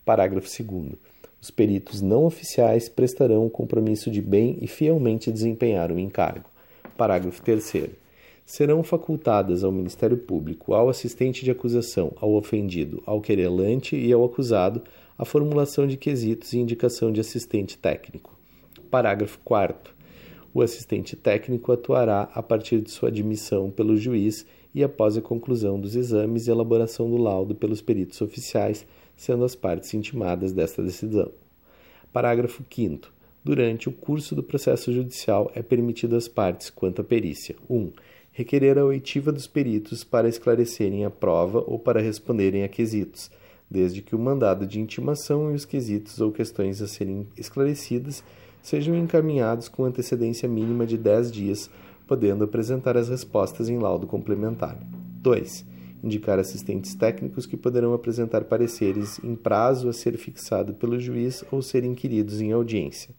Parágrafo 0.03 0.49
2. 0.61 0.91
Os 1.41 1.49
peritos 1.49 2.01
não 2.01 2.25
oficiais 2.25 2.89
prestarão 2.89 3.45
o 3.45 3.49
compromisso 3.49 4.11
de 4.11 4.21
bem 4.21 4.57
e 4.61 4.67
fielmente 4.67 5.31
desempenhar 5.31 5.89
o 5.89 5.97
encargo. 5.97 6.49
Parágrafo 6.97 7.41
3. 7.41 7.91
Serão 8.45 8.83
facultadas 8.83 9.63
ao 9.63 9.71
Ministério 9.71 10.17
Público, 10.17 10.73
ao 10.73 10.89
assistente 10.89 11.45
de 11.45 11.51
acusação, 11.51 12.11
ao 12.17 12.33
ofendido, 12.33 13.01
ao 13.05 13.21
querelante 13.21 13.95
e 13.95 14.11
ao 14.11 14.25
acusado 14.25 14.81
a 15.21 15.25
formulação 15.25 15.85
de 15.85 15.97
quesitos 15.97 16.51
e 16.51 16.57
indicação 16.57 17.11
de 17.11 17.21
assistente 17.21 17.77
técnico. 17.77 18.35
Parágrafo 18.89 19.37
4. 19.43 19.93
O 20.51 20.63
assistente 20.63 21.15
técnico 21.15 21.71
atuará 21.71 22.27
a 22.33 22.41
partir 22.41 22.81
de 22.81 22.89
sua 22.89 23.09
admissão 23.09 23.69
pelo 23.69 23.95
juiz 23.95 24.47
e 24.73 24.83
após 24.83 25.15
a 25.15 25.21
conclusão 25.21 25.79
dos 25.79 25.95
exames 25.95 26.47
e 26.47 26.49
elaboração 26.49 27.07
do 27.07 27.17
laudo 27.17 27.53
pelos 27.53 27.83
peritos 27.83 28.19
oficiais, 28.19 28.83
sendo 29.15 29.43
as 29.43 29.53
partes 29.53 29.93
intimadas 29.93 30.53
desta 30.53 30.81
decisão. 30.81 31.31
Parágrafo 32.11 32.65
5. 32.67 33.07
Durante 33.43 33.89
o 33.89 33.91
curso 33.91 34.33
do 34.33 34.41
processo 34.41 34.91
judicial 34.91 35.51
é 35.53 35.61
permitido 35.61 36.15
às 36.15 36.27
partes, 36.27 36.71
quanto 36.71 37.01
à 37.01 37.03
perícia: 37.03 37.55
1. 37.69 37.77
Um, 37.77 37.91
requerer 38.31 38.79
a 38.79 38.85
oitiva 38.85 39.31
dos 39.31 39.45
peritos 39.45 40.03
para 40.03 40.27
esclarecerem 40.27 41.05
a 41.05 41.11
prova 41.11 41.63
ou 41.67 41.77
para 41.77 42.01
responderem 42.01 42.63
a 42.63 42.67
quesitos 42.67 43.29
desde 43.71 44.01
que 44.01 44.13
o 44.13 44.19
mandado 44.19 44.67
de 44.67 44.81
intimação 44.81 45.49
e 45.49 45.55
os 45.55 45.63
quesitos 45.63 46.19
ou 46.19 46.29
questões 46.29 46.81
a 46.81 46.87
serem 46.87 47.25
esclarecidas 47.37 48.21
sejam 48.61 48.93
encaminhados 48.95 49.69
com 49.69 49.85
antecedência 49.85 50.47
mínima 50.47 50.85
de 50.85 50.97
10 50.97 51.31
dias, 51.31 51.69
podendo 52.05 52.43
apresentar 52.43 52.97
as 52.97 53.07
respostas 53.07 53.69
em 53.69 53.79
laudo 53.79 54.05
complementar. 54.05 54.77
2. 55.21 55.65
Indicar 56.03 56.37
assistentes 56.37 56.93
técnicos 56.95 57.45
que 57.45 57.55
poderão 57.55 57.93
apresentar 57.93 58.43
pareceres 58.43 59.19
em 59.23 59.35
prazo 59.35 59.87
a 59.87 59.93
ser 59.93 60.17
fixado 60.17 60.73
pelo 60.73 60.99
juiz 60.99 61.41
ou 61.49 61.61
ser 61.61 61.85
inquiridos 61.85 62.41
em 62.41 62.51
audiência. 62.51 63.15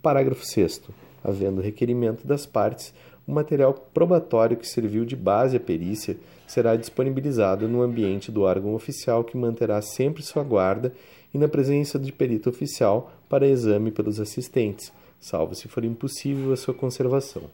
Parágrafo 0.00 0.44
6. 0.44 0.82
Havendo 1.22 1.60
requerimento 1.60 2.26
das 2.26 2.46
partes, 2.46 2.94
o 3.26 3.32
material 3.32 3.74
probatório 3.92 4.56
que 4.56 4.66
serviu 4.66 5.04
de 5.04 5.14
base 5.14 5.56
à 5.56 5.60
perícia 5.60 6.16
será 6.52 6.76
disponibilizado 6.76 7.66
no 7.66 7.80
ambiente 7.80 8.30
do 8.30 8.42
órgão 8.42 8.74
oficial 8.74 9.24
que 9.24 9.38
manterá 9.38 9.80
sempre 9.80 10.22
sua 10.22 10.44
guarda 10.44 10.92
e 11.32 11.38
na 11.38 11.48
presença 11.48 11.98
de 11.98 12.12
perito 12.12 12.50
oficial 12.50 13.10
para 13.26 13.46
exame 13.46 13.90
pelos 13.90 14.20
assistentes, 14.20 14.92
salvo 15.18 15.54
se 15.54 15.66
for 15.66 15.82
impossível 15.82 16.52
a 16.52 16.56
sua 16.56 16.74
conservação. 16.74 17.44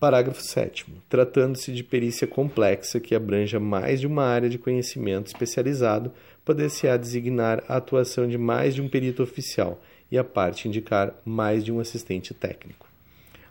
Parágrafo 0.00 0.42
7. 0.42 0.86
Tratando-se 1.08 1.70
de 1.70 1.84
perícia 1.84 2.26
complexa 2.26 2.98
que 2.98 3.14
abranja 3.14 3.60
mais 3.60 4.00
de 4.00 4.06
uma 4.06 4.24
área 4.24 4.48
de 4.48 4.58
conhecimento 4.58 5.26
especializado, 5.26 6.12
poder-se-á 6.46 6.96
designar 6.96 7.62
a 7.68 7.76
atuação 7.76 8.26
de 8.26 8.38
mais 8.38 8.74
de 8.74 8.80
um 8.80 8.88
perito 8.88 9.22
oficial 9.22 9.80
e 10.10 10.16
a 10.16 10.24
parte 10.24 10.66
indicar 10.66 11.14
mais 11.24 11.62
de 11.62 11.70
um 11.70 11.78
assistente 11.78 12.32
técnico. 12.32 12.88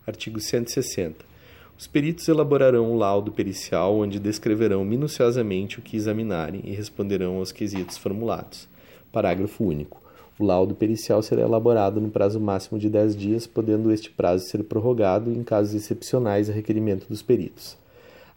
Artigo 0.06 0.40
160. 0.40 1.33
Os 1.77 1.88
peritos 1.88 2.27
elaborarão 2.27 2.92
um 2.92 2.98
laudo 2.98 3.32
pericial 3.32 3.98
onde 3.98 4.20
descreverão 4.20 4.86
minuciosamente 4.86 5.80
o 5.80 5.82
que 5.82 5.98
examinarem 5.98 6.62
e 6.63 6.72
responderão 6.72 7.38
aos 7.38 7.51
quesitos 7.51 7.98
formulados. 7.98 8.68
Parágrafo 9.12 9.63
único. 9.63 10.01
O 10.39 10.46
laudo 10.46 10.75
pericial 10.75 11.22
será 11.22 11.42
elaborado 11.42 12.00
no 12.00 12.10
prazo 12.10 12.39
máximo 12.39 12.80
de 12.80 12.89
10 12.89 13.15
dias, 13.15 13.48
podendo 13.48 13.92
este 13.92 14.10
prazo 14.10 14.46
ser 14.46 14.63
prorrogado 14.63 15.32
em 15.32 15.44
casos 15.44 15.74
excepcionais 15.74 16.50
a 16.50 16.53
requerimento 16.53 17.08
dos 17.08 17.22
peritos. 17.22 17.77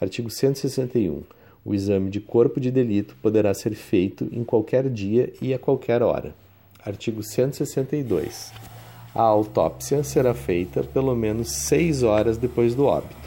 Artigo 0.00 0.30
161. 0.30 1.22
O 1.64 1.74
exame 1.74 2.10
de 2.10 2.20
corpo 2.20 2.60
de 2.60 2.70
delito 2.70 3.16
poderá 3.22 3.52
ser 3.54 3.74
feito 3.74 4.28
em 4.30 4.44
qualquer 4.44 4.88
dia 4.90 5.32
e 5.40 5.52
a 5.54 5.58
qualquer 5.58 6.02
hora. 6.02 6.34
Artigo 6.84 7.22
162 7.22 8.52
a 9.16 9.22
autópsia 9.22 10.04
será 10.04 10.34
feita 10.34 10.82
pelo 10.82 11.16
menos 11.16 11.50
seis 11.50 12.02
horas 12.02 12.36
depois 12.36 12.74
do 12.74 12.84
óbito. 12.84 13.25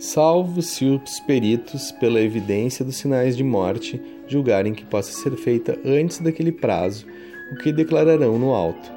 Salvo 0.00 0.62
se 0.62 0.86
os 0.86 1.20
peritos, 1.20 1.92
pela 1.92 2.22
evidência 2.22 2.82
dos 2.82 2.96
sinais 2.96 3.36
de 3.36 3.44
morte, 3.44 4.00
julgarem 4.26 4.72
que 4.72 4.82
possa 4.82 5.12
ser 5.12 5.36
feita 5.36 5.78
antes 5.84 6.20
daquele 6.20 6.50
prazo, 6.50 7.04
o 7.52 7.56
que 7.56 7.70
declararão 7.70 8.38
no 8.38 8.54
auto. 8.54 8.90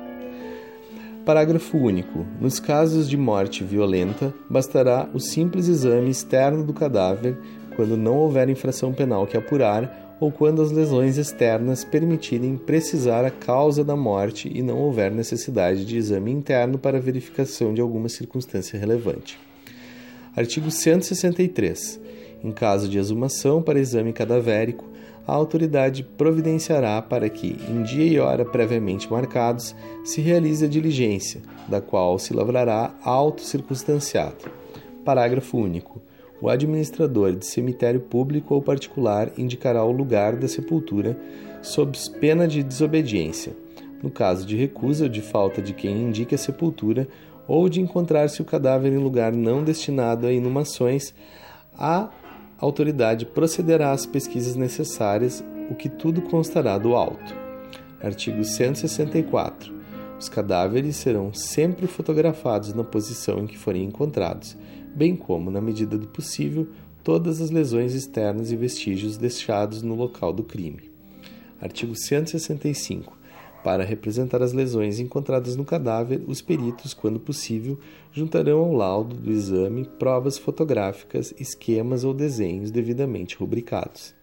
Parágrafo 1.25 1.77
único. 1.77 2.25
Nos 2.39 2.57
casos 2.57 3.10
de 3.10 3.17
morte 3.17 3.65
violenta, 3.65 4.33
bastará 4.50 5.10
o 5.13 5.19
simples 5.19 5.67
exame 5.67 6.10
externo 6.10 6.63
do 6.63 6.74
cadáver 6.74 7.38
quando 7.75 7.98
não 7.98 8.15
houver 8.15 8.48
infração 8.48 8.93
penal 8.93 9.27
que 9.27 9.36
apurar 9.36 10.15
ou 10.22 10.31
quando 10.31 10.62
as 10.62 10.72
lesões 10.72 11.17
externas 11.17 11.83
permitirem 11.83 12.55
precisar 12.55 13.25
a 13.25 13.29
causa 13.29 13.83
da 13.83 13.98
morte 13.98 14.50
e 14.50 14.62
não 14.62 14.79
houver 14.79 15.12
necessidade 15.12 15.83
de 15.83 15.98
exame 15.98 16.31
interno 16.31 16.77
para 16.77 16.98
verificação 16.98 17.74
de 17.74 17.81
alguma 17.81 18.07
circunstância 18.07 18.79
relevante. 18.79 19.38
Artigo 20.36 20.72
163. 20.72 22.02
Em 22.44 22.52
caso 22.52 22.90
de 22.90 22.98
exumação 22.98 23.62
para 23.62 23.80
exame 23.80 24.12
cadavérico, 24.12 24.86
a 25.28 25.32
autoridade 25.32 26.04
providenciará 26.04 27.00
para 27.04 27.30
que, 27.30 27.56
em 27.70 27.84
dia 27.84 28.04
e 28.04 28.20
hora 28.20 28.44
previamente 28.44 29.10
marcados, 29.12 29.75
se 30.04 30.22
realize 30.22 30.66
a 30.66 30.68
diligência, 30.68 31.40
da 31.68 31.80
qual 31.80 32.18
se 32.18 32.34
lavrará 32.34 32.96
auto 33.04 33.42
circunstanciado. 33.42 34.52
Parágrafo 35.06 35.56
único. 35.56 36.02
O 36.42 36.50
administrador 36.50 37.36
de 37.36 37.46
cemitério 37.46 38.02
público 38.02 38.56
ou 38.56 38.62
particular 38.62 39.32
indicará 39.38 39.86
o 39.86 39.92
lugar 39.92 40.36
da 40.36 40.48
sepultura 40.48 41.16
sob 41.62 41.96
pena 42.20 42.48
de 42.48 42.63
desobediência. 42.63 43.54
No 44.02 44.10
caso 44.10 44.46
de 44.46 44.58
recusa 44.58 45.06
ou 45.06 45.10
de 45.10 45.22
falta 45.22 45.62
de 45.62 45.74
quem 45.74 46.02
indique 46.02 46.36
a 46.36 46.38
sepultura, 46.38 47.08
ou 47.48 47.68
de 47.68 47.82
encontrar-se 47.82 48.42
o 48.42 48.46
cadáver 48.46 48.92
em 48.92 48.98
lugar 48.98 49.34
não 49.34 49.64
destinado 49.64 50.28
a 50.28 50.32
inumações, 50.32 51.14
a 51.78 52.10
autoridade 52.58 53.26
procederá 53.26 53.92
às 53.92 54.06
pesquisas 54.06 54.56
necessárias, 54.56 55.44
o 55.70 55.76
que 55.76 55.90
tudo 55.90 56.22
constará 56.22 56.78
do 56.78 56.96
auto. 56.96 57.36
Artigo 58.02 58.44
164. 58.44 59.74
Os 60.20 60.30
cadáveres 60.30 60.96
serão 60.96 61.34
sempre 61.34 61.88
fotografados 61.88 62.74
na 62.74 62.84
posição 62.84 63.40
em 63.40 63.48
que 63.48 63.58
forem 63.58 63.86
encontrados, 63.86 64.58
bem 64.96 65.16
como, 65.16 65.52
na 65.52 65.60
medida 65.60 65.98
do 65.98 66.08
possível, 66.08 66.68
todas 67.04 67.42
as 67.42 67.50
lesões 67.50 67.94
externas 67.94 68.52
e 68.52 68.56
vestígios 68.56 69.18
deixados 69.18 69.82
no 69.82 69.96
local 69.96 70.32
do 70.32 70.44
crime. 70.44 70.92
Artigo 71.60 71.96
165. 71.96 73.18
Para 73.63 73.86
representar 73.86 74.41
as 74.41 74.51
lesões 74.51 75.00
encontradas 75.00 75.55
no 75.55 75.63
cadáver, 75.63 76.22
os 76.27 76.41
peritos, 76.41 76.93
quando 76.93 77.17
possível, 77.17 77.79
juntarão 78.12 78.60
ao 78.60 78.74
laudo 78.74 79.15
do 79.15 79.32
exame 79.32 79.86
provas 79.98 80.38
fotográficas, 80.38 81.34
esquemas 81.39 82.03
ou 82.03 82.13
desenhos 82.13 82.72
devidamente 82.72 83.38
rubricados. 83.38 84.13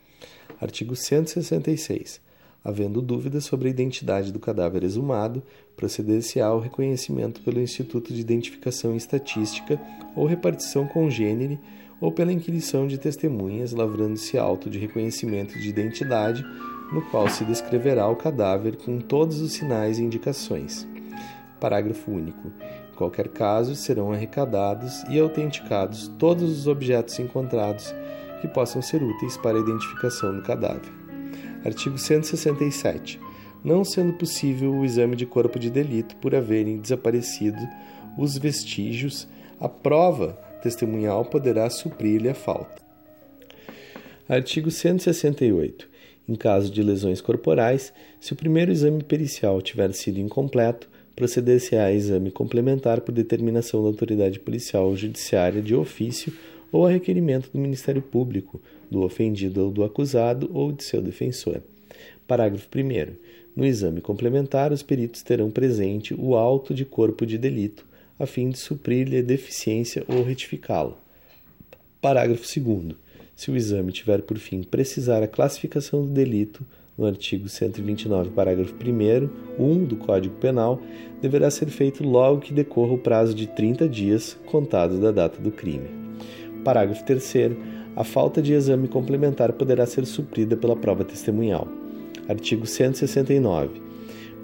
Artigo 0.61 0.95
166. 0.95 2.21
Havendo 2.63 3.01
dúvidas 3.01 3.45
sobre 3.45 3.69
a 3.69 3.71
identidade 3.71 4.31
do 4.31 4.39
cadáver 4.39 4.85
exumado, 4.85 5.43
proceder-se 5.75 6.39
ao 6.39 6.61
reconhecimento 6.61 7.41
pelo 7.41 7.63
Instituto 7.63 8.13
de 8.13 8.21
Identificação 8.21 8.93
e 8.93 8.99
Estatística 8.99 9.81
ou 10.15 10.27
repartição 10.27 10.87
congênere 10.87 11.59
ou 11.99 12.13
pela 12.13 12.33
inquirição 12.33 12.87
de 12.87 12.99
testemunhas, 12.99 13.73
lavrando-se 13.73 14.37
auto 14.37 14.69
de 14.69 14.79
reconhecimento 14.79 15.59
de 15.59 15.71
identidade, 15.71 16.45
no 16.93 17.03
qual 17.03 17.29
se 17.29 17.45
descreverá 17.45 18.09
o 18.09 18.17
cadáver 18.17 18.77
com 18.77 18.99
todos 18.99 19.41
os 19.41 19.53
sinais 19.53 19.99
e 19.99 20.03
indicações. 20.03 20.87
Parágrafo 21.61 22.11
único. 22.11 22.49
Em 22.93 22.97
qualquer 22.97 23.29
caso, 23.29 23.75
serão 23.75 24.13
arrecadados 24.13 25.03
e 25.05 25.19
autenticados 25.19 26.09
todos 26.19 26.51
os 26.51 26.67
objetos 26.67 27.19
encontrados 27.19 27.95
que 28.41 28.49
possam 28.49 28.81
ser 28.83 29.03
úteis 29.03 29.37
para 29.37 29.59
a 29.59 29.61
identificação 29.61 30.35
do 30.35 30.43
cadáver. 30.43 30.91
Artigo 31.65 31.99
167. 31.99 33.21
não 33.63 33.85
sendo 33.85 34.15
possível 34.15 34.73
o 34.73 34.85
exame 34.87 35.15
de 35.15 35.27
corpo 35.27 35.59
de 35.59 35.69
delito 35.69 36.17
por 36.17 36.35
haverem 36.35 36.79
desaparecido 36.79 37.59
os 38.17 38.39
vestígios, 38.39 39.29
a 39.61 39.69
prova 39.69 40.33
testemunhal 40.63 41.27
poderá 41.27 41.69
suprir-lhe 41.69 42.31
a 42.31 42.35
falta. 42.35 42.81
Artigo 44.27 44.71
168. 44.71 45.90
Em 46.31 46.37
caso 46.37 46.71
de 46.71 46.81
lesões 46.81 47.21
corporais, 47.21 47.93
se 48.21 48.33
o 48.33 48.37
primeiro 48.37 48.71
exame 48.71 49.03
pericial 49.03 49.61
tiver 49.61 49.93
sido 49.93 50.21
incompleto, 50.21 50.89
proceder-se-á 51.17 51.87
a 51.87 51.93
exame 51.93 52.31
complementar 52.31 53.01
por 53.01 53.11
determinação 53.11 53.83
da 53.83 53.89
autoridade 53.89 54.39
policial 54.39 54.87
ou 54.87 54.97
judiciária 54.97 55.61
de 55.61 55.75
ofício 55.75 56.33
ou 56.71 56.87
a 56.87 56.91
requerimento 56.91 57.51
do 57.51 57.59
Ministério 57.59 58.01
Público, 58.01 58.63
do 58.89 59.03
ofendido 59.03 59.65
ou 59.65 59.73
do 59.73 59.83
acusado 59.83 60.49
ou 60.55 60.71
de 60.71 60.85
seu 60.85 61.03
defensor. 61.03 61.63
Parágrafo 62.29 62.69
1. 62.73 63.17
No 63.57 63.67
exame 63.67 64.01
complementar, 64.01 64.73
os 64.73 64.85
peritos 64.85 65.25
terão 65.25 65.51
presente 65.51 66.15
o 66.15 66.37
auto 66.37 66.73
de 66.73 66.85
corpo 66.85 67.27
de 67.27 67.39
delito, 67.39 67.85
a 68.21 68.25
fim 68.25 68.51
de 68.51 68.59
suprir-lhe 68.61 69.21
deficiência 69.21 70.05
ou 70.07 70.23
retificá-la. 70.23 70.97
Parágrafo 72.01 72.45
2. 72.61 73.00
Se 73.41 73.51
o 73.51 73.57
exame 73.57 73.91
tiver 73.91 74.21
por 74.21 74.37
fim 74.37 74.63
precisar 74.63 75.23
a 75.23 75.27
classificação 75.27 76.03
do 76.03 76.13
delito, 76.13 76.63
no 76.99 77.07
artigo 77.07 77.49
129, 77.49 78.29
parágrafo 78.33 78.75
1, 78.75 79.31
1 79.59 79.85
do 79.87 79.97
Código 79.97 80.35
Penal, 80.35 80.79
deverá 81.23 81.51
ser 81.51 81.69
feito 81.69 82.05
logo 82.05 82.43
que 82.43 82.53
decorra 82.53 82.93
o 82.93 82.99
prazo 82.99 83.35
de 83.35 83.47
30 83.47 83.89
dias 83.89 84.39
contados 84.45 84.99
da 84.99 85.11
data 85.11 85.41
do 85.41 85.51
crime. 85.51 85.89
Parágrafo 86.63 87.03
3. 87.07 87.57
A 87.97 88.05
falta 88.05 88.43
de 88.43 88.53
exame 88.53 88.89
complementar 88.89 89.55
poderá 89.55 89.87
ser 89.87 90.05
suprida 90.05 90.55
pela 90.55 90.77
prova 90.77 91.03
testemunhal. 91.03 91.67
Artigo 92.29 92.67
169. 92.67 93.81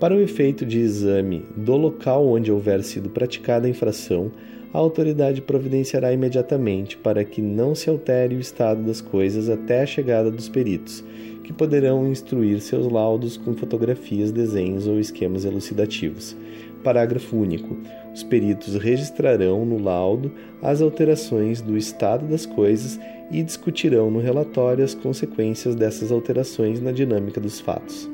Para 0.00 0.14
o 0.14 0.22
efeito 0.22 0.64
de 0.64 0.78
exame 0.78 1.44
do 1.54 1.76
local 1.76 2.26
onde 2.26 2.50
houver 2.50 2.82
sido 2.82 3.10
praticada 3.10 3.66
a 3.66 3.70
infração, 3.70 4.32
a 4.76 4.78
autoridade 4.78 5.40
providenciará 5.40 6.12
imediatamente 6.12 6.98
para 6.98 7.24
que 7.24 7.40
não 7.40 7.74
se 7.74 7.88
altere 7.88 8.34
o 8.34 8.40
estado 8.40 8.82
das 8.82 9.00
coisas 9.00 9.48
até 9.48 9.80
a 9.80 9.86
chegada 9.86 10.30
dos 10.30 10.50
peritos, 10.50 11.02
que 11.42 11.50
poderão 11.50 12.06
instruir 12.06 12.60
seus 12.60 12.92
laudos 12.92 13.38
com 13.38 13.54
fotografias, 13.54 14.30
desenhos 14.30 14.86
ou 14.86 15.00
esquemas 15.00 15.46
elucidativos. 15.46 16.36
Parágrafo 16.84 17.38
único. 17.38 17.74
Os 18.12 18.22
peritos 18.22 18.76
registrarão 18.76 19.64
no 19.64 19.82
laudo 19.82 20.30
as 20.60 20.82
alterações 20.82 21.62
do 21.62 21.74
estado 21.74 22.26
das 22.26 22.44
coisas 22.44 23.00
e 23.30 23.42
discutirão 23.42 24.10
no 24.10 24.20
relatório 24.20 24.84
as 24.84 24.94
consequências 24.94 25.74
dessas 25.74 26.12
alterações 26.12 26.82
na 26.82 26.92
dinâmica 26.92 27.40
dos 27.40 27.60
fatos. 27.60 28.10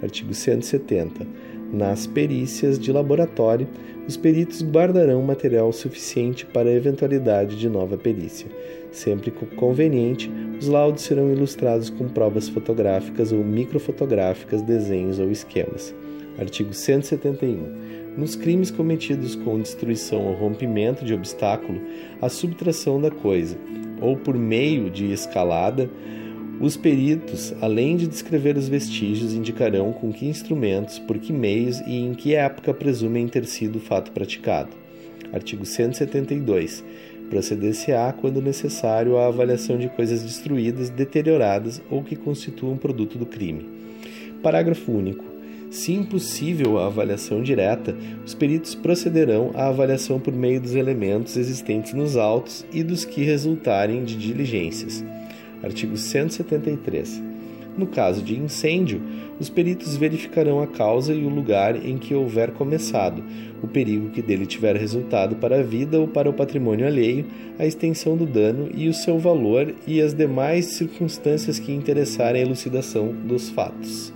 Artigo 0.00 0.32
170. 0.32 1.26
Nas 1.72 2.06
perícias 2.06 2.78
de 2.78 2.92
laboratório, 2.92 3.68
os 4.06 4.16
peritos 4.16 4.62
guardarão 4.62 5.20
material 5.22 5.72
suficiente 5.72 6.46
para 6.46 6.68
a 6.68 6.72
eventualidade 6.72 7.56
de 7.56 7.68
nova 7.68 7.96
perícia. 7.98 8.46
Sempre 8.92 9.30
conveniente, 9.30 10.30
os 10.60 10.68
laudos 10.68 11.02
serão 11.02 11.30
ilustrados 11.30 11.90
com 11.90 12.08
provas 12.08 12.48
fotográficas 12.48 13.32
ou 13.32 13.42
microfotográficas, 13.44 14.62
desenhos 14.62 15.18
ou 15.18 15.30
esquemas. 15.30 15.94
Artigo 16.38 16.72
171. 16.72 17.96
Nos 18.16 18.36
crimes 18.36 18.70
cometidos 18.70 19.34
com 19.34 19.60
destruição 19.60 20.26
ou 20.26 20.34
rompimento 20.34 21.04
de 21.04 21.12
obstáculo, 21.12 21.80
a 22.22 22.28
subtração 22.28 23.00
da 23.00 23.10
coisa, 23.10 23.58
ou 24.00 24.16
por 24.16 24.36
meio 24.36 24.88
de 24.88 25.12
escalada, 25.12 25.90
os 26.58 26.74
peritos, 26.74 27.54
além 27.60 27.96
de 27.96 28.06
descrever 28.06 28.56
os 28.56 28.66
vestígios, 28.66 29.34
indicarão 29.34 29.92
com 29.92 30.10
que 30.10 30.26
instrumentos, 30.26 30.98
por 30.98 31.18
que 31.18 31.30
meios 31.30 31.80
e 31.80 31.96
em 31.96 32.14
que 32.14 32.34
época 32.34 32.72
presumem 32.72 33.28
ter 33.28 33.44
sido 33.44 33.76
o 33.76 33.80
fato 33.80 34.10
praticado. 34.10 34.70
Artigo 35.32 35.66
172. 35.66 36.82
Proceder-se-á, 37.28 38.12
quando 38.12 38.40
necessário, 38.40 39.18
à 39.18 39.26
avaliação 39.26 39.76
de 39.76 39.88
coisas 39.88 40.22
destruídas, 40.22 40.88
deterioradas 40.88 41.82
ou 41.90 42.02
que 42.02 42.16
constituam 42.16 42.78
produto 42.78 43.18
do 43.18 43.26
crime. 43.26 43.68
Parágrafo 44.42 44.92
único. 44.92 45.24
Se 45.70 45.92
impossível 45.92 46.78
a 46.78 46.86
avaliação 46.86 47.42
direta, 47.42 47.94
os 48.24 48.32
peritos 48.32 48.74
procederão 48.74 49.50
à 49.54 49.66
avaliação 49.66 50.18
por 50.18 50.32
meio 50.32 50.60
dos 50.60 50.74
elementos 50.74 51.36
existentes 51.36 51.92
nos 51.92 52.16
autos 52.16 52.64
e 52.72 52.82
dos 52.82 53.04
que 53.04 53.24
resultarem 53.24 54.04
de 54.04 54.16
diligências. 54.16 55.04
Artigo 55.62 55.96
173. 55.96 57.22
No 57.76 57.86
caso 57.86 58.22
de 58.22 58.38
incêndio, 58.38 59.02
os 59.38 59.50
peritos 59.50 59.96
verificarão 59.96 60.62
a 60.62 60.66
causa 60.66 61.12
e 61.12 61.24
o 61.24 61.28
lugar 61.28 61.76
em 61.84 61.98
que 61.98 62.14
houver 62.14 62.52
começado, 62.52 63.22
o 63.62 63.68
perigo 63.68 64.08
que 64.08 64.22
dele 64.22 64.46
tiver 64.46 64.74
resultado 64.76 65.36
para 65.36 65.60
a 65.60 65.62
vida 65.62 66.00
ou 66.00 66.08
para 66.08 66.30
o 66.30 66.32
patrimônio 66.32 66.86
alheio, 66.86 67.26
a 67.58 67.66
extensão 67.66 68.16
do 68.16 68.24
dano 68.24 68.70
e 68.74 68.88
o 68.88 68.94
seu 68.94 69.18
valor 69.18 69.74
e 69.86 70.00
as 70.00 70.14
demais 70.14 70.66
circunstâncias 70.66 71.58
que 71.58 71.72
interessarem 71.72 72.42
a 72.42 72.46
elucidação 72.46 73.12
dos 73.12 73.50
fatos. 73.50 74.12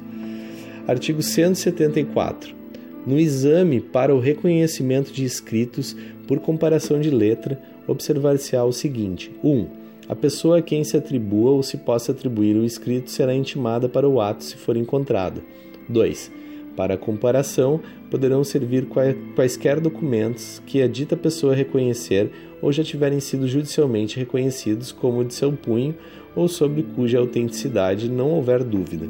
Artigo 0.88 1.22
174. 1.22 2.54
No 3.06 3.18
exame 3.18 3.80
para 3.80 4.14
o 4.14 4.20
reconhecimento 4.20 5.12
de 5.12 5.24
escritos 5.24 5.96
por 6.26 6.38
comparação 6.40 7.00
de 7.00 7.10
letra, 7.10 7.60
observar-se-á 7.86 8.64
o 8.64 8.72
seguinte: 8.72 9.30
1. 9.42 9.50
Um, 9.50 9.79
a 10.10 10.16
pessoa 10.16 10.58
a 10.58 10.62
quem 10.62 10.82
se 10.82 10.96
atribua 10.96 11.52
ou 11.52 11.62
se 11.62 11.76
possa 11.76 12.10
atribuir 12.10 12.56
o 12.56 12.64
escrito 12.64 13.12
será 13.12 13.32
intimada 13.32 13.88
para 13.88 14.08
o 14.08 14.20
ato 14.20 14.42
se 14.42 14.56
for 14.56 14.76
encontrada. 14.76 15.40
2. 15.88 16.32
Para 16.74 16.96
comparação, 16.96 17.80
poderão 18.10 18.42
servir 18.42 18.88
quaisquer 19.36 19.78
documentos 19.78 20.60
que 20.66 20.82
a 20.82 20.88
dita 20.88 21.16
pessoa 21.16 21.54
reconhecer 21.54 22.28
ou 22.60 22.72
já 22.72 22.82
tiverem 22.82 23.20
sido 23.20 23.46
judicialmente 23.46 24.18
reconhecidos 24.18 24.90
como 24.90 25.24
de 25.24 25.32
seu 25.32 25.52
punho 25.52 25.94
ou 26.34 26.48
sobre 26.48 26.82
cuja 26.82 27.20
autenticidade 27.20 28.10
não 28.10 28.32
houver 28.32 28.64
dúvida. 28.64 29.06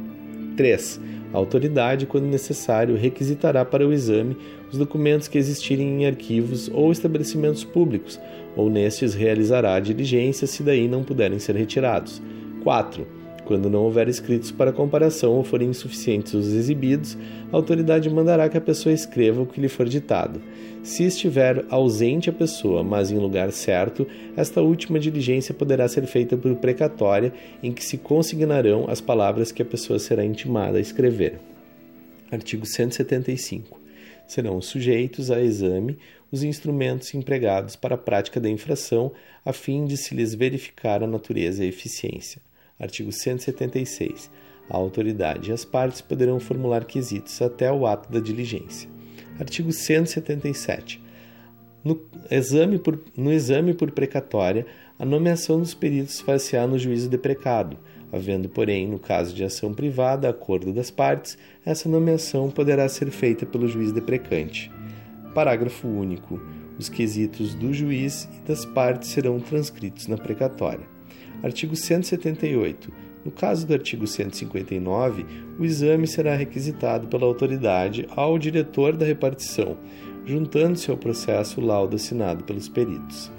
3. 0.55 1.01
A 1.33 1.39
autoridade, 1.39 2.05
quando 2.05 2.25
necessário, 2.25 2.97
requisitará 2.97 3.65
para 3.65 3.87
o 3.87 3.93
exame 3.93 4.37
os 4.71 4.77
documentos 4.77 5.29
que 5.29 5.39
existirem 5.39 6.03
em 6.03 6.07
arquivos 6.07 6.71
ou 6.73 6.93
estabelecimentos 6.93 7.65
públicos, 7.65 8.21
ou 8.57 8.71
nestes 8.71 9.15
realizará 9.15 9.75
a 9.75 9.81
diligência 9.81 10.47
se 10.47 10.63
daí 10.63 10.89
não 10.89 11.03
puderem 11.03 11.39
ser 11.39 11.55
retirados. 11.57 12.21
4. 12.63 13.21
Quando 13.51 13.69
não 13.69 13.83
houver 13.83 14.09
escritos 14.09 14.53
para 14.53 14.73
comparação 14.73 15.33
ou 15.33 15.43
forem 15.43 15.71
insuficientes 15.71 16.35
os 16.35 16.53
exibidos, 16.53 17.19
a 17.53 17.57
autoridade 17.57 18.09
mandará 18.09 18.49
que 18.49 18.57
a 18.57 18.61
pessoa 18.61 18.93
escreva 18.93 19.43
o 19.43 19.47
que 19.47 19.61
lhe 19.61 19.69
for 19.69 19.89
ditado. 19.89 20.41
Se 20.85 21.03
estiver 21.03 21.65
ausente 21.69 22.31
a 22.31 22.33
pessoa, 22.33 22.85
mas 22.85 23.11
em 23.11 23.19
lugar 23.19 23.51
certo, 23.51 24.07
esta 24.37 24.63
última 24.63 25.01
diligência 25.01 25.53
poderá 25.53 25.89
ser 25.89 26.07
feita 26.07 26.37
por 26.37 26.55
precatória, 26.55 27.33
em 27.61 27.73
que 27.73 27.85
se 27.85 27.99
consignarão 27.99 28.87
as 28.89 29.01
palavras 29.01 29.51
que 29.51 29.63
a 29.63 29.67
pessoa 29.67 29.99
será 29.99 30.25
intimada 30.25 30.79
a 30.79 30.81
escrever. 30.81 31.41
Artigo 32.31 32.65
175. 32.65 33.81
Serão 34.29 34.61
sujeitos 34.61 35.29
a 35.29 35.43
exame 35.43 35.99
os 36.31 36.43
instrumentos 36.43 37.15
empregados 37.15 37.77
para 37.77 37.95
a 37.95 37.99
prática 37.99 38.41
da 38.41 38.49
infração, 38.49 39.13
a 39.45 39.53
fim 39.53 39.85
de 39.85 39.97
se 39.97 40.15
lhes 40.15 40.35
verificar 40.35 41.03
a 41.03 41.07
natureza 41.07 41.65
e 41.65 41.69
eficiência. 41.69 42.41
Artigo 42.79 43.13
176. 43.13 44.31
A 44.69 44.77
autoridade 44.77 45.51
e 45.51 45.53
as 45.53 45.65
partes 45.65 46.01
poderão 46.01 46.39
formular 46.39 46.85
quesitos 46.85 47.43
até 47.43 47.71
o 47.73 47.87
ato 47.87 48.11
da 48.11 48.21
diligência. 48.21 48.89
Artigo 49.39 49.73
177. 49.73 51.03
No 51.83 52.01
exame 52.31 52.79
por, 52.79 53.01
no 53.17 53.33
exame 53.33 53.75
por 53.75 53.91
precatória, 53.91 54.67
a 54.99 55.05
nomeação 55.05 55.59
dos 55.59 55.75
peritos 55.75 56.21
far-se-á 56.21 56.67
no 56.67 56.79
juízo 56.79 57.09
de 57.09 57.17
precado, 57.17 57.79
havendo, 58.13 58.49
porém, 58.49 58.87
no 58.87 58.99
caso 58.99 59.35
de 59.35 59.43
ação 59.43 59.73
privada, 59.73 60.29
acordo 60.29 60.73
das 60.73 60.91
partes, 60.91 61.39
essa 61.65 61.89
nomeação 61.89 62.51
poderá 62.51 62.89
ser 62.89 63.11
feita 63.11 63.47
pelo 63.47 63.67
juiz 63.67 63.93
deprecante. 63.93 64.71
Parágrafo 65.35 65.87
único. 65.87 66.41
Os 66.79 66.89
quesitos 66.89 67.55
do 67.55 67.73
juiz 67.73 68.29
e 68.39 68.49
das 68.49 68.65
partes 68.65 69.11
serão 69.11 69.39
transcritos 69.39 70.07
na 70.07 70.17
precatória. 70.17 70.87
Artigo 71.43 71.77
178. 71.77 72.93
No 73.25 73.31
caso 73.31 73.67
do 73.67 73.75
artigo 73.75 74.07
159, 74.07 75.27
o 75.59 75.65
exame 75.65 76.07
será 76.07 76.35
requisitado 76.35 77.07
pela 77.07 77.27
autoridade 77.27 78.07
ao 78.17 78.39
diretor 78.39 78.97
da 78.97 79.05
repartição, 79.05 79.77
juntando-se 80.25 80.91
ao 80.91 80.97
processo 80.97 81.61
o 81.61 81.65
laudo 81.65 81.97
assinado 81.97 82.45
pelos 82.45 82.69
peritos. 82.69 83.31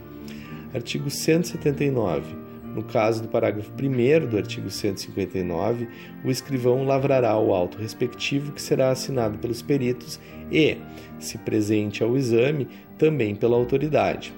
Artigo 0.74 1.10
179. 1.10 2.36
No 2.76 2.84
caso 2.84 3.24
do 3.24 3.28
parágrafo 3.28 3.72
1 3.72 4.30
do 4.30 4.38
artigo 4.38 4.70
159, 4.70 5.90
o 6.24 6.32
escrivão 6.32 6.86
lavrará 6.86 7.38
o 7.38 7.54
auto 7.54 7.78
respectivo 7.78 8.54
que 8.54 8.62
será 8.62 8.92
assinado 8.92 9.38
pelos 9.40 9.62
peritos 9.62 10.20
e, 10.52 10.78
se 11.20 11.38
presente 11.38 12.04
ao 12.04 12.18
exame, 12.18 12.68
também 12.98 13.36
pela 13.36 13.56
autoridade. 13.56 14.34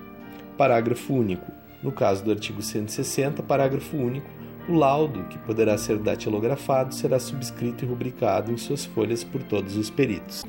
Parágrafo 0.58 1.14
único. 1.14 1.52
No 1.82 1.92
caso 1.92 2.24
do 2.24 2.32
artigo 2.32 2.62
160, 2.62 3.44
parágrafo 3.44 3.98
único, 3.98 4.30
O 4.70 4.74
laudo, 4.74 5.26
que 5.26 5.38
poderá 5.40 5.78
ser 5.78 5.98
datilografado, 5.98 6.96
será 6.96 7.20
subscrito 7.20 7.84
e 7.84 7.88
rubricado 7.88 8.50
em 8.50 8.56
suas 8.56 8.86
folhas 8.86 9.22
por 9.22 9.44
todos 9.44 9.76
os 9.76 9.90
peritos. 9.90 10.46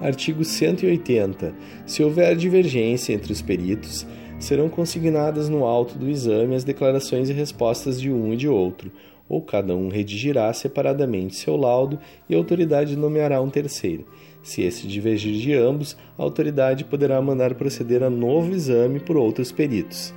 Artigo 0.00 0.42
180. 0.42 1.54
Se 1.84 2.02
houver 2.02 2.34
divergência 2.34 3.12
entre 3.12 3.30
os 3.30 3.42
peritos, 3.42 4.06
serão 4.38 4.70
consignadas 4.70 5.50
no 5.50 5.64
auto 5.64 5.98
do 5.98 6.08
exame 6.08 6.54
as 6.54 6.64
declarações 6.64 7.28
e 7.28 7.34
respostas 7.34 8.00
de 8.00 8.10
um 8.10 8.32
e 8.32 8.36
de 8.36 8.48
outro, 8.48 8.90
ou 9.28 9.42
cada 9.42 9.76
um 9.76 9.88
redigirá 9.88 10.52
separadamente 10.52 11.36
seu 11.36 11.56
laudo 11.56 11.98
e 12.28 12.34
a 12.34 12.38
autoridade 12.38 12.96
nomeará 12.96 13.40
um 13.40 13.50
terceiro. 13.50 14.06
Se 14.42 14.62
esse 14.62 14.86
divergir 14.86 15.34
de 15.34 15.54
ambos, 15.54 15.96
a 16.18 16.22
autoridade 16.22 16.84
poderá 16.84 17.20
mandar 17.22 17.54
proceder 17.54 18.02
a 18.02 18.10
novo 18.10 18.52
exame 18.52 18.98
por 18.98 19.16
outros 19.16 19.52
peritos. 19.52 20.12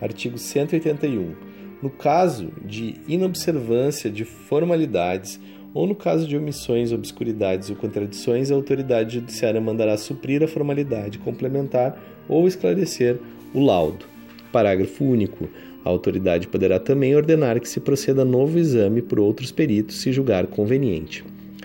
Artigo 0.00 0.36
181. 0.36 1.34
No 1.80 1.90
caso 1.90 2.50
de 2.64 2.96
inobservância 3.06 4.10
de 4.10 4.24
formalidades 4.24 5.40
ou 5.72 5.86
no 5.86 5.94
caso 5.94 6.26
de 6.26 6.36
omissões, 6.36 6.92
obscuridades 6.92 7.70
ou 7.70 7.76
contradições, 7.76 8.50
a 8.50 8.54
autoridade 8.54 9.14
judiciária 9.14 9.60
mandará 9.60 9.96
suprir 9.96 10.42
a 10.42 10.48
formalidade 10.48 11.18
complementar 11.18 12.00
ou 12.28 12.48
esclarecer 12.48 13.18
o 13.54 13.64
laudo. 13.64 14.04
Parágrafo 14.50 15.04
único. 15.04 15.48
A 15.84 15.88
autoridade 15.88 16.48
poderá 16.48 16.80
também 16.80 17.14
ordenar 17.14 17.60
que 17.60 17.68
se 17.68 17.80
proceda 17.80 18.22
a 18.22 18.24
novo 18.24 18.58
exame 18.58 19.02
por 19.02 19.20
outros 19.20 19.52
peritos 19.52 20.00
se 20.00 20.10
julgar 20.10 20.46
conveniente. 20.48 21.24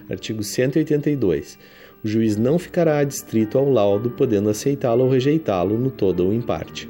Artigo 0.10 0.44
182. 0.44 1.58
O 2.04 2.08
juiz 2.08 2.36
não 2.36 2.60
ficará 2.60 3.00
adstrito 3.00 3.58
ao 3.58 3.70
laudo, 3.70 4.10
podendo 4.10 4.50
aceitá-lo 4.50 5.06
ou 5.06 5.10
rejeitá-lo 5.10 5.78
no 5.78 5.90
todo 5.90 6.26
ou 6.26 6.34
em 6.34 6.42
parte. 6.42 6.88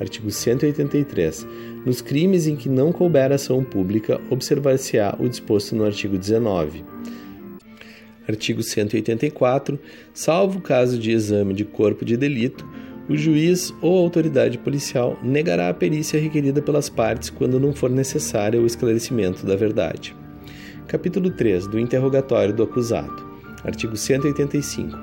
Artigo 0.00 0.30
183. 0.30 1.46
Nos 1.86 2.00
crimes 2.00 2.46
em 2.46 2.56
que 2.56 2.68
não 2.68 2.92
couber 2.92 3.32
ação 3.32 3.62
pública, 3.62 4.20
observar-se-á 4.30 5.14
o 5.18 5.28
disposto 5.28 5.76
no 5.76 5.84
artigo 5.84 6.18
19. 6.18 6.84
Artigo 8.28 8.62
184. 8.62 9.78
Salvo 10.12 10.60
caso 10.60 10.98
de 10.98 11.12
exame 11.12 11.54
de 11.54 11.64
corpo 11.64 12.04
de 12.04 12.16
delito, 12.16 12.66
o 13.08 13.16
juiz 13.16 13.72
ou 13.80 13.96
autoridade 13.96 14.58
policial 14.58 15.18
negará 15.22 15.68
a 15.68 15.74
perícia 15.74 16.20
requerida 16.20 16.60
pelas 16.60 16.90
partes 16.90 17.30
quando 17.30 17.58
não 17.58 17.72
for 17.72 17.88
necessário 17.88 18.62
o 18.62 18.66
esclarecimento 18.66 19.46
da 19.46 19.56
verdade. 19.56 20.14
Capítulo 20.86 21.30
3 21.30 21.66
do 21.68 21.78
interrogatório 21.78 22.52
do 22.52 22.64
acusado. 22.64 23.27
Artigo 23.64 23.96
185. 23.96 24.98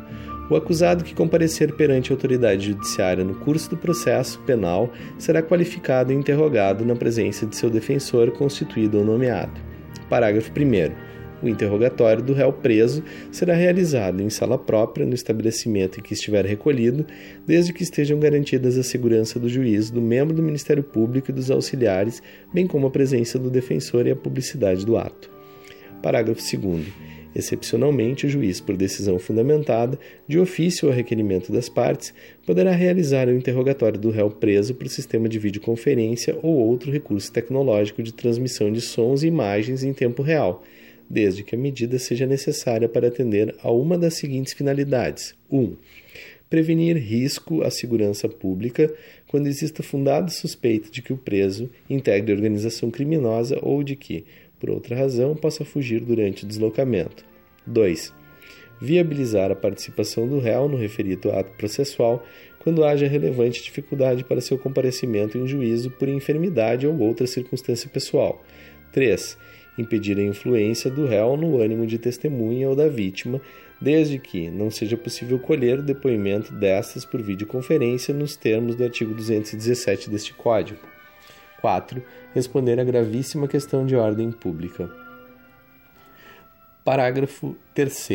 O 0.49 0.55
acusado 0.55 1.03
que 1.03 1.15
comparecer 1.15 1.73
perante 1.73 2.11
a 2.11 2.15
autoridade 2.15 2.67
judiciária 2.67 3.23
no 3.23 3.35
curso 3.35 3.71
do 3.71 3.77
processo 3.77 4.39
penal 4.41 4.91
será 5.17 5.41
qualificado 5.41 6.13
e 6.13 6.15
interrogado 6.15 6.85
na 6.85 6.95
presença 6.95 7.47
de 7.47 7.55
seu 7.55 7.69
defensor 7.69 8.31
constituído 8.31 8.99
ou 8.99 9.03
nomeado. 9.03 9.59
Parágrafo 10.07 10.51
1. 10.51 11.15
O 11.41 11.49
interrogatório 11.49 12.23
do 12.23 12.33
réu 12.33 12.53
preso 12.53 13.03
será 13.31 13.53
realizado 13.53 14.21
em 14.21 14.29
sala 14.29 14.57
própria 14.57 15.05
no 15.05 15.13
estabelecimento 15.13 15.99
em 15.99 16.03
que 16.03 16.13
estiver 16.13 16.45
recolhido, 16.45 17.05
desde 17.45 17.73
que 17.73 17.83
estejam 17.83 18.19
garantidas 18.19 18.77
a 18.77 18.83
segurança 18.83 19.39
do 19.39 19.49
juiz, 19.49 19.89
do 19.89 20.01
membro 20.01 20.35
do 20.35 20.43
Ministério 20.43 20.83
Público 20.83 21.31
e 21.31 21.33
dos 21.33 21.51
auxiliares, 21.51 22.21
bem 22.53 22.67
como 22.67 22.87
a 22.87 22.91
presença 22.91 23.37
do 23.37 23.49
defensor 23.49 24.07
e 24.07 24.11
a 24.11 24.15
publicidade 24.15 24.85
do 24.85 24.95
ato. 24.95 25.29
Parágrafo 26.01 26.41
2. 26.41 27.04
Excepcionalmente, 27.35 28.25
o 28.25 28.29
juiz, 28.29 28.61
por 28.61 28.77
decisão 28.77 29.19
fundamentada, 29.19 29.99
de 30.25 30.39
ofício 30.39 30.87
ou 30.87 30.93
requerimento 30.93 31.51
das 31.51 31.67
partes, 31.67 32.13
poderá 32.45 32.71
realizar 32.71 33.27
o 33.27 33.35
interrogatório 33.35 33.99
do 33.99 34.09
réu 34.09 34.31
preso 34.31 34.73
por 34.73 34.87
sistema 34.87 35.27
de 35.27 35.37
videoconferência 35.37 36.37
ou 36.41 36.55
outro 36.55 36.89
recurso 36.89 37.31
tecnológico 37.31 38.01
de 38.01 38.13
transmissão 38.13 38.71
de 38.71 38.79
sons 38.79 39.21
e 39.21 39.27
imagens 39.27 39.83
em 39.83 39.93
tempo 39.93 40.23
real 40.23 40.63
desde 41.09 41.43
que 41.43 41.55
a 41.55 41.57
medida 41.57 41.99
seja 41.99 42.25
necessária 42.25 42.89
para 42.89 43.07
atender 43.07 43.55
a 43.61 43.71
uma 43.71 43.97
das 43.97 44.15
seguintes 44.15 44.53
finalidades: 44.53 45.35
1. 45.51 45.59
Um, 45.59 45.75
prevenir 46.49 46.95
risco 46.97 47.63
à 47.63 47.71
segurança 47.71 48.29
pública 48.29 48.93
quando 49.27 49.47
exista 49.47 49.83
fundado 49.83 50.31
suspeito 50.31 50.91
de 50.91 51.01
que 51.01 51.11
o 51.11 51.17
preso 51.17 51.69
integre 51.89 52.33
organização 52.33 52.91
criminosa 52.91 53.59
ou 53.61 53.83
de 53.83 53.95
que, 53.95 54.25
por 54.59 54.69
outra 54.69 54.95
razão, 54.95 55.35
possa 55.35 55.65
fugir 55.65 56.01
durante 56.01 56.43
o 56.43 56.47
deslocamento. 56.47 57.25
2. 57.65 58.13
Viabilizar 58.81 59.51
a 59.51 59.55
participação 59.55 60.27
do 60.27 60.39
réu 60.39 60.67
no 60.67 60.77
referido 60.77 61.31
ato 61.31 61.51
processual 61.53 62.23
quando 62.59 62.83
haja 62.83 63.07
relevante 63.07 63.63
dificuldade 63.63 64.23
para 64.23 64.41
seu 64.41 64.57
comparecimento 64.57 65.37
em 65.37 65.47
juízo 65.47 65.91
por 65.91 66.09
enfermidade 66.09 66.87
ou 66.87 66.97
outra 66.99 67.27
circunstância 67.27 67.89
pessoal. 67.89 68.43
3 68.91 69.37
impedir 69.77 70.17
a 70.17 70.23
influência 70.23 70.89
do 70.89 71.05
réu 71.05 71.35
no 71.35 71.61
ânimo 71.61 71.85
de 71.85 71.97
testemunha 71.97 72.69
ou 72.69 72.75
da 72.75 72.87
vítima, 72.87 73.41
desde 73.79 74.17
que 74.17 74.49
não 74.49 74.69
seja 74.71 74.95
possível 74.95 75.37
colher 75.37 75.79
o 75.79 75.83
depoimento 75.83 76.53
destas 76.53 77.03
por 77.03 77.21
videoconferência 77.21 78.13
nos 78.13 78.35
termos 78.35 78.75
do 78.75 78.83
artigo 78.83 79.13
217 79.13 80.09
deste 80.09 80.33
Código. 80.33 80.94
4. 81.61 82.03
Responder 82.33 82.79
a 82.79 82.83
gravíssima 82.83 83.47
questão 83.47 83.85
de 83.85 83.95
ordem 83.95 84.31
pública. 84.31 84.89
Parágrafo 86.83 87.55
3. 87.73 88.09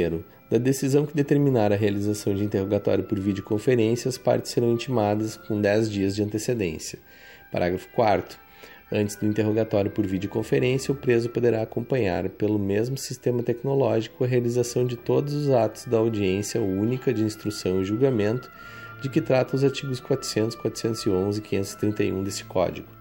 Da 0.50 0.58
decisão 0.58 1.06
que 1.06 1.14
determinar 1.14 1.72
a 1.72 1.76
realização 1.76 2.34
de 2.34 2.44
interrogatório 2.44 3.04
por 3.04 3.18
videoconferência, 3.18 4.08
as 4.08 4.18
partes 4.18 4.50
serão 4.50 4.72
intimadas 4.72 5.36
com 5.36 5.60
10 5.60 5.90
dias 5.90 6.14
de 6.14 6.22
antecedência. 6.22 6.98
Parágrafo 7.52 7.88
4. 7.94 8.38
Antes 8.92 9.14
do 9.14 9.26
interrogatório 9.26 9.90
por 9.90 10.04
videoconferência, 10.04 10.90
o 10.90 10.96
preso 10.96 11.28
poderá 11.28 11.62
acompanhar, 11.62 12.28
pelo 12.30 12.58
mesmo 12.58 12.98
sistema 12.98 13.40
tecnológico, 13.40 14.24
a 14.24 14.26
realização 14.26 14.84
de 14.84 14.96
todos 14.96 15.32
os 15.32 15.50
atos 15.50 15.84
da 15.84 15.98
audiência 15.98 16.60
única 16.60 17.14
de 17.14 17.22
instrução 17.22 17.80
e 17.80 17.84
julgamento, 17.84 18.50
de 19.00 19.08
que 19.08 19.20
trata 19.20 19.54
os 19.54 19.62
artigos 19.62 20.00
400, 20.00 20.56
411 20.56 21.38
e 21.38 21.42
531 21.42 22.24
desse 22.24 22.44
Código. 22.44 22.99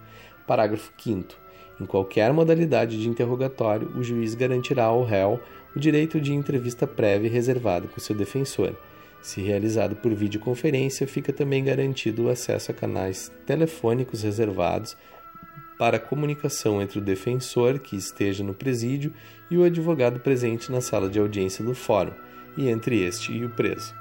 Parágrafo 0.49 0.91
5. 0.97 1.35
Em 1.79 1.85
qualquer 1.85 2.33
modalidade 2.33 2.99
de 2.99 3.07
interrogatório, 3.07 3.87
o 3.95 4.01
juiz 4.01 4.33
garantirá 4.33 4.85
ao 4.85 5.03
réu 5.03 5.39
o 5.75 5.79
direito 5.79 6.19
de 6.19 6.33
entrevista 6.33 6.87
prévia 6.87 7.29
reservada 7.29 7.87
com 7.87 7.99
seu 7.99 8.15
defensor. 8.15 8.75
Se 9.21 9.41
realizado 9.41 9.95
por 9.95 10.11
videoconferência, 10.11 11.05
fica 11.05 11.31
também 11.31 11.63
garantido 11.63 12.23
o 12.23 12.29
acesso 12.29 12.71
a 12.71 12.73
canais 12.73 13.31
telefônicos 13.45 14.23
reservados 14.23 14.97
para 15.77 15.99
comunicação 15.99 16.81
entre 16.81 16.97
o 16.97 17.01
defensor 17.01 17.77
que 17.77 17.95
esteja 17.95 18.43
no 18.43 18.55
presídio 18.55 19.13
e 19.51 19.57
o 19.57 19.63
advogado 19.63 20.19
presente 20.19 20.71
na 20.71 20.81
sala 20.81 21.07
de 21.07 21.19
audiência 21.19 21.63
do 21.63 21.75
fórum, 21.75 22.13
e 22.57 22.69
entre 22.69 23.03
este 23.03 23.31
e 23.31 23.45
o 23.45 23.51
preso. 23.51 23.93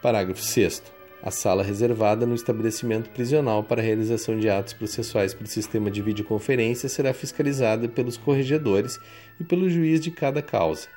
Parágrafo 0.00 0.40
6. 0.40 0.99
A 1.22 1.30
sala 1.30 1.62
reservada 1.62 2.24
no 2.24 2.34
estabelecimento 2.34 3.10
prisional 3.10 3.62
para 3.62 3.82
a 3.82 3.84
realização 3.84 4.38
de 4.38 4.48
atos 4.48 4.72
processuais 4.72 5.34
por 5.34 5.46
sistema 5.46 5.90
de 5.90 6.00
videoconferência 6.00 6.88
será 6.88 7.12
fiscalizada 7.12 7.88
pelos 7.88 8.16
corregedores 8.16 8.98
e 9.38 9.44
pelo 9.44 9.68
juiz 9.68 10.00
de 10.00 10.10
cada 10.10 10.40
causa, 10.40 10.88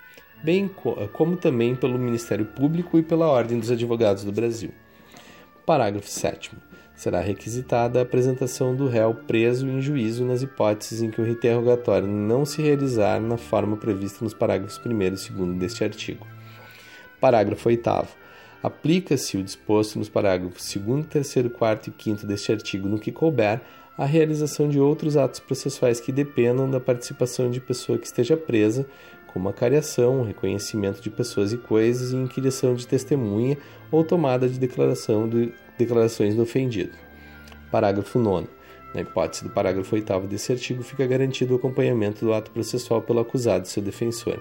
bem 0.41 0.69
como 1.11 1.35
também 1.35 1.75
pelo 1.75 1.99
Ministério 1.99 2.45
Público 2.45 2.97
e 2.97 3.03
pela 3.03 3.27
Ordem 3.27 3.59
dos 3.59 3.69
Advogados 3.69 4.23
do 4.23 4.31
Brasil. 4.31 4.71
Parágrafo 5.65 6.09
7 6.09 6.51
será 6.95 7.19
requisitada 7.19 7.99
a 7.99 8.03
apresentação 8.03 8.73
do 8.73 8.87
réu 8.87 9.13
preso 9.13 9.67
em 9.67 9.81
juízo 9.81 10.23
nas 10.23 10.41
hipóteses 10.41 11.01
em 11.01 11.09
que 11.09 11.19
o 11.19 11.27
interrogatório 11.27 12.07
não 12.07 12.45
se 12.45 12.61
realizar 12.61 13.19
na 13.19 13.35
forma 13.35 13.75
prevista 13.75 14.23
nos 14.23 14.33
parágrafos 14.33 14.79
1 14.85 15.01
e 15.01 15.09
2 15.09 15.57
deste 15.57 15.83
artigo. 15.83 16.25
Parágrafo 17.19 17.67
8. 17.67 18.22
Aplica-se 18.63 19.35
o 19.35 19.43
disposto 19.43 19.99
nos 19.99 20.07
parágrafos 20.07 20.73
2, 20.73 21.07
3, 21.07 21.51
4 21.51 21.91
e 21.91 22.03
5 22.03 22.25
deste 22.25 22.49
artigo 22.49 22.87
no 22.87 22.97
que 22.97 23.11
couber 23.11 23.59
a 23.97 24.05
realização 24.05 24.69
de 24.69 24.79
outros 24.79 25.17
atos 25.17 25.41
processuais 25.41 25.99
que 25.99 26.13
dependam 26.13 26.71
da 26.71 26.79
participação 26.79 27.51
de 27.51 27.59
pessoa 27.59 27.97
que 27.97 28.07
esteja 28.07 28.37
presa, 28.37 28.87
como 29.27 29.49
a 29.49 29.53
cariação, 29.53 30.23
reconhecimento 30.23 31.01
de 31.01 31.09
pessoas 31.09 31.51
e 31.51 31.57
coisas 31.57 32.11
e 32.11 32.15
inquirição 32.15 32.73
de 32.73 32.87
testemunha 32.87 33.57
ou 33.91 34.01
tomada 34.01 34.47
de 34.47 34.57
declaração 34.57 35.27
do 35.27 35.51
declarações 35.77 36.33
do 36.33 36.43
ofendido. 36.43 36.93
Parágrafo 37.69 38.17
9. 38.17 38.47
Na 38.93 39.01
hipótese 39.01 39.43
do 39.43 39.49
parágrafo 39.49 39.93
8 39.93 40.21
desse 40.21 40.53
artigo, 40.53 40.83
fica 40.83 41.05
garantido 41.05 41.53
o 41.53 41.57
acompanhamento 41.57 42.23
do 42.23 42.33
ato 42.33 42.51
processual 42.51 43.01
pelo 43.01 43.19
acusado 43.19 43.65
e 43.65 43.69
seu 43.69 43.83
defensor. 43.83 44.39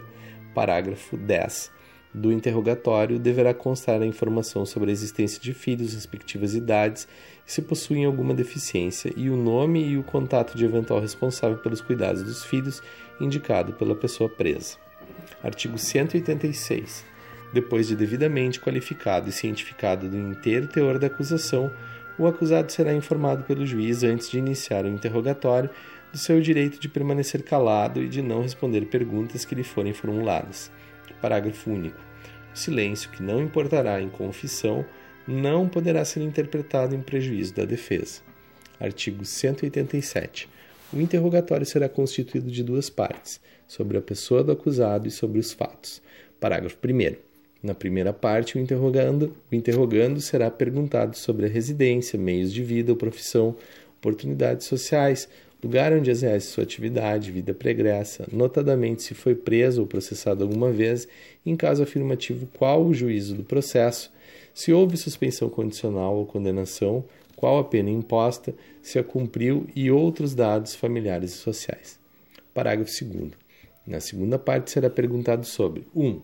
Parágrafo 0.54 1.16
10. 1.16 1.81
Do 2.14 2.30
interrogatório 2.30 3.18
deverá 3.18 3.54
constar 3.54 4.02
a 4.02 4.06
informação 4.06 4.66
sobre 4.66 4.90
a 4.90 4.92
existência 4.92 5.40
de 5.40 5.54
filhos, 5.54 5.94
respectivas 5.94 6.54
idades 6.54 7.08
se 7.46 7.62
possuem 7.62 8.04
alguma 8.04 8.34
deficiência, 8.34 9.12
e 9.16 9.30
o 9.30 9.36
nome 9.36 9.82
e 9.82 9.96
o 9.96 10.02
contato 10.02 10.56
de 10.56 10.64
eventual 10.64 11.00
responsável 11.00 11.58
pelos 11.58 11.80
cuidados 11.80 12.22
dos 12.22 12.44
filhos, 12.44 12.82
indicado 13.20 13.72
pela 13.72 13.94
pessoa 13.94 14.28
presa. 14.28 14.76
Artigo 15.42 15.78
186 15.78 17.12
depois 17.52 17.86
de 17.86 17.94
devidamente 17.94 18.58
qualificado 18.58 19.28
e 19.28 19.32
cientificado 19.32 20.08
do 20.08 20.16
inteiro 20.16 20.66
teor 20.66 20.98
da 20.98 21.06
acusação, 21.06 21.70
o 22.18 22.26
acusado 22.26 22.72
será 22.72 22.94
informado 22.94 23.44
pelo 23.44 23.66
juiz 23.66 24.02
antes 24.02 24.30
de 24.30 24.38
iniciar 24.38 24.84
o 24.84 24.88
interrogatório 24.88 25.68
do 26.10 26.18
seu 26.18 26.40
direito 26.40 26.80
de 26.80 26.88
permanecer 26.88 27.42
calado 27.42 28.02
e 28.02 28.08
de 28.08 28.22
não 28.22 28.42
responder 28.42 28.86
perguntas 28.86 29.44
que 29.44 29.54
lhe 29.54 29.64
forem 29.64 29.92
formuladas. 29.92 30.70
Parágrafo 31.22 31.70
único. 31.70 31.98
O 32.52 32.58
silêncio 32.58 33.08
que 33.10 33.22
não 33.22 33.40
importará 33.40 34.02
em 34.02 34.10
confissão 34.10 34.84
não 35.26 35.68
poderá 35.68 36.04
ser 36.04 36.20
interpretado 36.20 36.94
em 36.94 37.00
prejuízo 37.00 37.54
da 37.54 37.64
defesa. 37.64 38.20
Artigo 38.78 39.24
187. 39.24 40.48
O 40.92 41.00
interrogatório 41.00 41.64
será 41.64 41.88
constituído 41.88 42.50
de 42.50 42.62
duas 42.62 42.90
partes, 42.90 43.40
sobre 43.66 43.96
a 43.96 44.02
pessoa 44.02 44.44
do 44.44 44.52
acusado 44.52 45.08
e 45.08 45.10
sobre 45.10 45.38
os 45.38 45.52
fatos. 45.52 46.02
Parágrafo 46.38 46.76
1. 46.84 47.16
Na 47.62 47.74
primeira 47.74 48.12
parte, 48.12 48.58
o 48.58 48.60
interrogando, 48.60 49.34
o 49.50 49.54
interrogando 49.54 50.20
será 50.20 50.50
perguntado 50.50 51.16
sobre 51.16 51.46
a 51.46 51.48
residência, 51.48 52.18
meios 52.18 52.52
de 52.52 52.62
vida 52.62 52.90
ou 52.90 52.96
profissão, 52.96 53.56
oportunidades 53.98 54.66
sociais, 54.66 55.28
lugar 55.62 55.92
onde 55.92 56.10
exerce 56.10 56.48
sua 56.48 56.64
atividade, 56.64 57.30
vida 57.30 57.54
pregressa, 57.54 58.26
notadamente 58.32 59.02
se 59.02 59.14
foi 59.14 59.34
preso 59.34 59.80
ou 59.82 59.86
processado 59.86 60.42
alguma 60.42 60.72
vez, 60.72 61.06
em 61.46 61.54
caso 61.54 61.82
afirmativo, 61.82 62.48
qual 62.58 62.84
o 62.84 62.92
juízo 62.92 63.34
do 63.34 63.44
processo, 63.44 64.12
se 64.52 64.72
houve 64.72 64.96
suspensão 64.96 65.48
condicional 65.48 66.16
ou 66.16 66.26
condenação, 66.26 67.04
qual 67.36 67.58
a 67.58 67.64
pena 67.64 67.90
imposta, 67.90 68.54
se 68.82 68.98
a 68.98 69.04
cumpriu 69.04 69.66
e 69.74 69.90
outros 69.90 70.34
dados 70.34 70.74
familiares 70.74 71.32
e 71.32 71.36
sociais. 71.36 71.98
Parágrafo 72.52 72.92
2. 73.04 73.30
Na 73.86 73.98
segunda 73.98 74.38
parte 74.38 74.70
será 74.70 74.88
perguntado 74.88 75.44
sobre 75.44 75.84
1. 75.94 76.06
Um, 76.06 76.20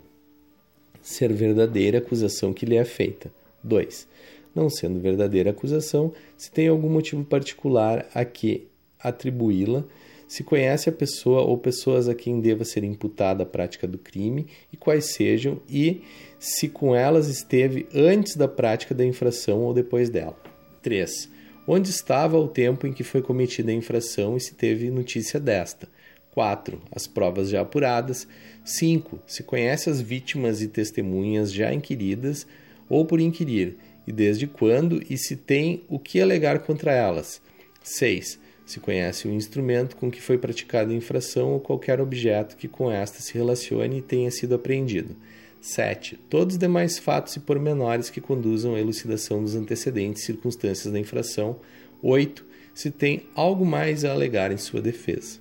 ser 1.00 1.32
verdadeira 1.32 1.98
a 1.98 2.00
acusação 2.00 2.52
que 2.52 2.66
lhe 2.66 2.76
é 2.76 2.84
feita. 2.84 3.32
2. 3.64 4.06
Não 4.54 4.70
sendo 4.70 5.00
verdadeira 5.00 5.50
a 5.50 5.52
acusação, 5.52 6.12
se 6.36 6.50
tem 6.52 6.68
algum 6.68 6.88
motivo 6.88 7.24
particular 7.24 8.06
a 8.14 8.24
que 8.24 8.67
atribuí-la, 9.02 9.84
se 10.28 10.44
conhece 10.44 10.90
a 10.90 10.92
pessoa 10.92 11.40
ou 11.40 11.56
pessoas 11.56 12.06
a 12.06 12.14
quem 12.14 12.38
deva 12.38 12.62
ser 12.62 12.84
imputada 12.84 13.42
a 13.42 13.46
prática 13.46 13.88
do 13.88 13.96
crime 13.96 14.46
e 14.70 14.76
quais 14.76 15.14
sejam, 15.14 15.58
e 15.66 16.02
se 16.38 16.68
com 16.68 16.94
elas 16.94 17.28
esteve 17.28 17.88
antes 17.94 18.36
da 18.36 18.46
prática 18.46 18.94
da 18.94 19.04
infração 19.04 19.62
ou 19.62 19.72
depois 19.72 20.10
dela. 20.10 20.38
3. 20.82 21.30
Onde 21.66 21.88
estava 21.88 22.36
ao 22.36 22.46
tempo 22.46 22.86
em 22.86 22.92
que 22.92 23.02
foi 23.02 23.22
cometida 23.22 23.70
a 23.70 23.74
infração 23.74 24.36
e 24.36 24.40
se 24.40 24.54
teve 24.54 24.90
notícia 24.90 25.40
desta. 25.40 25.88
4. 26.32 26.80
As 26.92 27.06
provas 27.06 27.48
já 27.48 27.62
apuradas. 27.62 28.28
5. 28.64 29.18
Se 29.26 29.42
conhece 29.42 29.88
as 29.88 30.00
vítimas 30.00 30.60
e 30.60 30.68
testemunhas 30.68 31.50
já 31.50 31.72
inquiridas 31.72 32.46
ou 32.86 33.06
por 33.06 33.18
inquirir, 33.18 33.76
e 34.06 34.12
desde 34.12 34.46
quando, 34.46 35.02
e 35.10 35.16
se 35.18 35.36
tem 35.36 35.84
o 35.88 35.98
que 35.98 36.20
alegar 36.20 36.60
contra 36.60 36.92
elas. 36.92 37.40
6 37.82 38.47
se 38.68 38.80
conhece 38.80 39.26
o 39.26 39.32
instrumento 39.32 39.96
com 39.96 40.10
que 40.10 40.20
foi 40.20 40.36
praticada 40.36 40.92
a 40.92 40.94
infração 40.94 41.52
ou 41.54 41.58
qualquer 41.58 42.02
objeto 42.02 42.54
que 42.54 42.68
com 42.68 42.90
esta 42.90 43.22
se 43.22 43.32
relacione 43.32 43.96
e 43.96 44.02
tenha 44.02 44.30
sido 44.30 44.54
apreendido. 44.54 45.16
7. 45.58 46.20
Todos 46.28 46.56
os 46.56 46.58
demais 46.58 46.98
fatos 46.98 47.34
e 47.34 47.40
pormenores 47.40 48.10
que 48.10 48.20
conduzam 48.20 48.74
à 48.74 48.78
elucidação 48.78 49.42
dos 49.42 49.54
antecedentes 49.54 50.22
circunstâncias 50.22 50.92
da 50.92 50.98
infração. 50.98 51.56
8. 52.02 52.44
Se 52.74 52.90
tem 52.90 53.22
algo 53.34 53.64
mais 53.64 54.04
a 54.04 54.12
alegar 54.12 54.52
em 54.52 54.58
sua 54.58 54.82
defesa. 54.82 55.38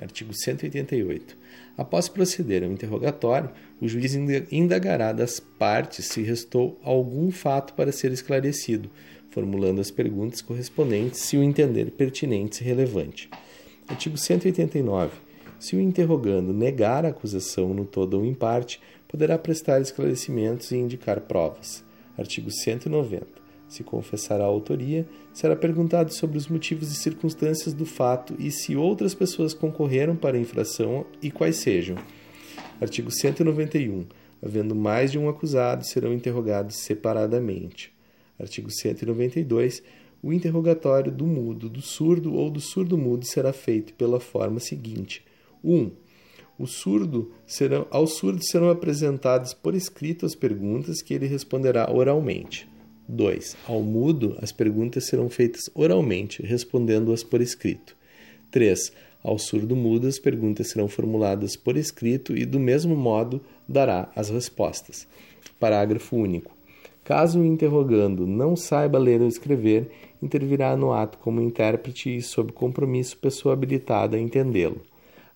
Artigo 0.00 0.32
188. 0.32 1.36
Após 1.76 2.08
proceder 2.08 2.64
ao 2.64 2.72
interrogatório, 2.72 3.50
o 3.82 3.86
juiz 3.86 4.14
indagará 4.50 5.12
das 5.12 5.38
partes 5.38 6.06
se 6.06 6.22
restou 6.22 6.80
algum 6.82 7.30
fato 7.30 7.74
para 7.74 7.92
ser 7.92 8.12
esclarecido, 8.12 8.90
formulando 9.32 9.80
as 9.80 9.90
perguntas 9.90 10.40
correspondentes 10.42 11.20
se 11.20 11.36
o 11.36 11.42
entender 11.42 11.90
pertinente 11.90 12.62
e 12.62 12.66
relevante. 12.66 13.28
Artigo 13.88 14.16
189. 14.16 15.12
Se 15.58 15.74
o 15.74 15.80
interrogando 15.80 16.52
negar 16.52 17.04
a 17.04 17.08
acusação 17.08 17.72
no 17.72 17.84
todo 17.84 18.18
ou 18.18 18.24
em 18.24 18.34
parte, 18.34 18.80
poderá 19.08 19.38
prestar 19.38 19.80
esclarecimentos 19.80 20.70
e 20.70 20.76
indicar 20.76 21.20
provas. 21.22 21.82
Artigo 22.16 22.50
190. 22.50 23.26
Se 23.68 23.82
confessar 23.82 24.38
a 24.40 24.44
autoria, 24.44 25.06
será 25.32 25.56
perguntado 25.56 26.12
sobre 26.12 26.36
os 26.36 26.46
motivos 26.46 26.92
e 26.92 26.94
circunstâncias 26.94 27.72
do 27.72 27.86
fato 27.86 28.34
e 28.38 28.50
se 28.50 28.76
outras 28.76 29.14
pessoas 29.14 29.54
concorreram 29.54 30.14
para 30.14 30.36
a 30.36 30.40
infração 30.40 31.06
e 31.22 31.30
quais 31.30 31.56
sejam. 31.56 31.96
Artigo 32.78 33.10
191. 33.10 34.04
Havendo 34.44 34.74
mais 34.74 35.10
de 35.10 35.18
um 35.18 35.28
acusado, 35.28 35.86
serão 35.86 36.12
interrogados 36.12 36.76
separadamente. 36.76 37.92
Artigo 38.38 38.70
192. 38.70 39.82
O 40.22 40.32
interrogatório 40.32 41.10
do 41.10 41.26
mudo, 41.26 41.68
do 41.68 41.80
surdo 41.80 42.34
ou 42.34 42.48
do 42.50 42.60
surdo-mudo 42.60 43.26
será 43.26 43.52
feito 43.52 43.94
pela 43.94 44.20
forma 44.20 44.60
seguinte: 44.60 45.24
1. 45.64 45.74
Um, 45.74 45.90
o 46.58 46.66
surdo 46.66 47.32
serão, 47.46 47.86
ao 47.90 48.06
surdo 48.06 48.44
serão 48.44 48.70
apresentadas 48.70 49.52
por 49.52 49.74
escrito 49.74 50.24
as 50.24 50.34
perguntas 50.34 51.02
que 51.02 51.12
ele 51.12 51.26
responderá 51.26 51.90
oralmente. 51.92 52.68
2. 53.08 53.56
Ao 53.66 53.82
mudo, 53.82 54.36
as 54.40 54.52
perguntas 54.52 55.06
serão 55.06 55.28
feitas 55.28 55.62
oralmente, 55.74 56.42
respondendo-as 56.42 57.24
por 57.24 57.40
escrito. 57.40 57.96
3. 58.50 58.92
Ao 59.22 59.38
surdo-mudo, 59.38 60.06
as 60.06 60.18
perguntas 60.18 60.68
serão 60.68 60.88
formuladas 60.88 61.56
por 61.56 61.76
escrito 61.76 62.36
e, 62.36 62.44
do 62.44 62.60
mesmo 62.60 62.96
modo, 62.96 63.40
dará 63.68 64.10
as 64.14 64.30
respostas. 64.30 65.06
Parágrafo 65.58 66.16
único. 66.16 66.61
Caso 67.04 67.40
o 67.40 67.44
interrogando 67.44 68.26
não 68.26 68.54
saiba 68.54 68.98
ler 68.98 69.20
ou 69.20 69.26
escrever, 69.26 69.90
intervirá 70.22 70.76
no 70.76 70.92
ato 70.92 71.18
como 71.18 71.40
intérprete 71.40 72.16
e, 72.16 72.22
sob 72.22 72.52
compromisso, 72.52 73.16
pessoa 73.16 73.54
habilitada 73.54 74.16
a 74.16 74.20
entendê-lo. 74.20 74.80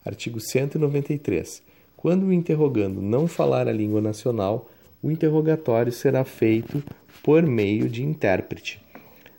Artigo 0.05 0.39
193. 0.39 1.63
Quando 1.97 2.27
o 2.27 2.33
interrogando 2.33 3.03
não 3.03 3.27
falar 3.27 3.67
a 3.67 3.73
língua 3.73 4.01
nacional, 4.01 4.69
o 5.03 5.11
interrogatório 5.11 5.91
será 5.91 6.25
feito 6.25 6.83
por 7.23 7.43
meio 7.43 7.89
de 7.89 8.05
intérprete. 8.05 8.81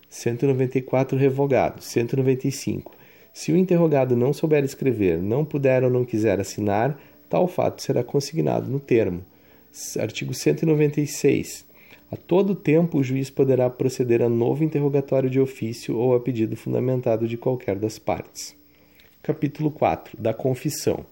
194 0.09 1.17
revogado. 1.17 1.81
195. 1.81 2.93
Se 3.31 3.51
o 3.51 3.57
interrogado 3.57 4.15
não 4.15 4.33
souber 4.33 4.63
escrever, 4.63 5.21
não 5.21 5.45
puder 5.45 5.83
ou 5.83 5.89
não 5.89 6.03
quiser 6.03 6.39
assinar, 6.39 6.99
tal 7.29 7.47
fato 7.47 7.81
será 7.81 8.03
consignado 8.03 8.69
no 8.69 8.79
termo. 8.79 9.23
Artigo 9.99 10.33
196. 10.33 11.66
A 12.09 12.15
todo 12.15 12.55
tempo, 12.55 12.99
o 12.99 13.03
juiz 13.03 13.29
poderá 13.29 13.69
proceder 13.69 14.21
a 14.21 14.29
novo 14.29 14.63
interrogatório 14.63 15.29
de 15.29 15.41
ofício 15.41 15.97
ou 15.97 16.15
a 16.15 16.19
pedido 16.21 16.55
fundamentado 16.55 17.27
de 17.27 17.35
qualquer 17.35 17.75
das 17.75 17.99
partes. 17.99 18.55
Capítulo 19.21 19.69
4 19.69 20.15
da 20.17 20.33
Confissão. 20.33 21.05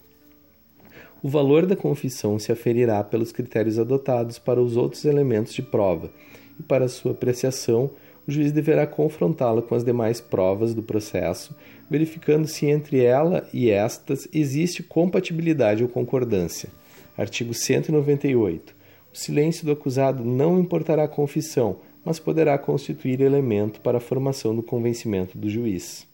O 1.22 1.28
valor 1.28 1.66
da 1.66 1.76
confissão 1.76 2.40
se 2.40 2.52
aferirá 2.52 3.04
pelos 3.04 3.32
critérios 3.32 3.78
adotados 3.78 4.40
para 4.40 4.62
os 4.62 4.78
outros 4.78 5.04
elementos 5.04 5.54
de 5.54 5.62
prova, 5.62 6.12
e 6.58 6.64
para 6.64 6.88
sua 6.88 7.12
apreciação, 7.12 7.90
o 8.28 8.32
juiz 8.32 8.52
deverá 8.52 8.88
confrontá-la 8.88 9.62
com 9.62 9.76
as 9.76 9.84
demais 9.84 10.22
provas 10.22 10.74
do 10.74 10.82
processo, 10.82 11.54
verificando 11.90 12.48
se 12.48 12.68
entre 12.68 13.04
ela 13.04 13.46
e 13.52 13.70
estas 13.70 14.30
existe 14.32 14.82
compatibilidade 14.82 15.84
ou 15.84 15.90
concordância. 15.90 16.70
Artigo 17.18 17.54
198. 17.54 18.75
O 19.16 19.18
silêncio 19.18 19.66
do 19.66 19.72
acusado 19.72 20.26
não 20.26 20.60
importará 20.60 21.06
a 21.06 21.08
confissão, 21.08 21.78
mas 22.04 22.20
poderá 22.20 22.58
constituir 22.58 23.22
elemento 23.22 23.80
para 23.80 23.98
a 23.98 24.02
formação 24.02 24.54
do 24.54 24.62
convencimento 24.62 25.38
do 25.38 25.50
juiz. 25.50 26.06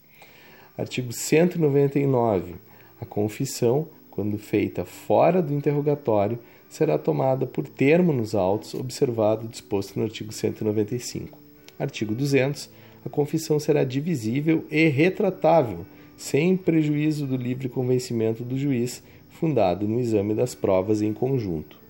Artigo 0.77 1.11
199. 1.11 2.53
A 3.01 3.05
confissão, 3.05 3.87
quando 4.11 4.37
feita 4.37 4.85
fora 4.85 5.41
do 5.41 5.51
interrogatório, 5.51 6.37
será 6.69 6.95
tomada 6.95 7.47
por 7.47 7.67
termo 7.67 8.13
nos 8.13 8.35
autos, 8.35 8.75
observado 8.75 9.47
disposto 9.47 9.97
no 9.97 10.05
artigo 10.05 10.31
195. 10.31 11.39
Artigo 11.79 12.13
200. 12.13 12.69
A 13.03 13.09
confissão 13.09 13.59
será 13.59 13.83
divisível 13.83 14.63
e 14.69 14.87
retratável, 14.89 15.87
sem 16.15 16.55
prejuízo 16.55 17.25
do 17.25 17.35
livre 17.35 17.67
convencimento 17.67 18.43
do 18.43 18.55
juiz, 18.55 19.01
fundado 19.27 19.87
no 19.87 19.99
exame 19.99 20.35
das 20.35 20.53
provas 20.53 21.01
em 21.01 21.11
conjunto. 21.11 21.80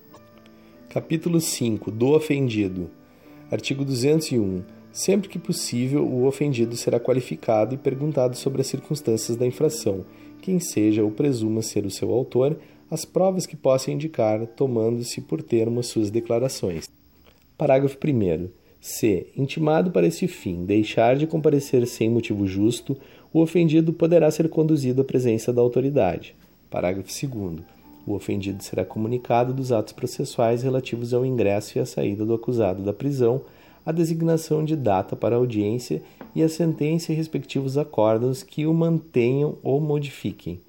Capítulo 0.92 1.40
5 1.40 1.90
do 1.90 2.08
ofendido. 2.08 2.90
Artigo 3.50 3.82
201. 3.82 4.62
Sempre 4.92 5.30
que 5.30 5.38
possível, 5.38 6.06
o 6.06 6.26
ofendido 6.26 6.76
será 6.76 7.00
qualificado 7.00 7.74
e 7.74 7.78
perguntado 7.78 8.36
sobre 8.36 8.60
as 8.60 8.66
circunstâncias 8.66 9.34
da 9.34 9.46
infração, 9.46 10.04
quem 10.42 10.60
seja 10.60 11.02
ou 11.02 11.10
presuma 11.10 11.62
ser 11.62 11.86
o 11.86 11.90
seu 11.90 12.12
autor, 12.12 12.58
as 12.90 13.06
provas 13.06 13.46
que 13.46 13.56
possa 13.56 13.90
indicar, 13.90 14.46
tomando-se 14.48 15.22
por 15.22 15.42
termo 15.42 15.80
as 15.80 15.86
suas 15.86 16.10
declarações. 16.10 16.90
Parágrafo 17.56 17.96
1. 17.96 18.50
Se, 18.78 19.28
intimado 19.34 19.90
para 19.92 20.06
esse 20.06 20.28
fim, 20.28 20.66
deixar 20.66 21.16
de 21.16 21.26
comparecer 21.26 21.86
sem 21.86 22.10
motivo 22.10 22.46
justo, 22.46 22.98
o 23.32 23.40
ofendido 23.40 23.94
poderá 23.94 24.30
ser 24.30 24.46
conduzido 24.50 25.00
à 25.00 25.04
presença 25.06 25.54
da 25.54 25.62
autoridade. 25.62 26.36
Parágrafo 26.68 27.08
2. 27.08 27.81
O 28.06 28.14
ofendido 28.14 28.62
será 28.62 28.84
comunicado 28.84 29.52
dos 29.52 29.70
atos 29.70 29.92
processuais 29.92 30.62
relativos 30.62 31.14
ao 31.14 31.24
ingresso 31.24 31.78
e 31.78 31.80
à 31.80 31.86
saída 31.86 32.24
do 32.24 32.34
acusado 32.34 32.82
da 32.82 32.92
prisão, 32.92 33.42
a 33.84 33.92
designação 33.92 34.64
de 34.64 34.76
data 34.76 35.14
para 35.14 35.36
audiência 35.36 36.02
e 36.34 36.42
a 36.42 36.48
sentença 36.48 37.12
e 37.12 37.14
respectivos 37.14 37.76
acórdãos 37.76 38.42
que 38.42 38.66
o 38.66 38.74
mantenham 38.74 39.56
ou 39.62 39.80
modifiquem. 39.80 40.60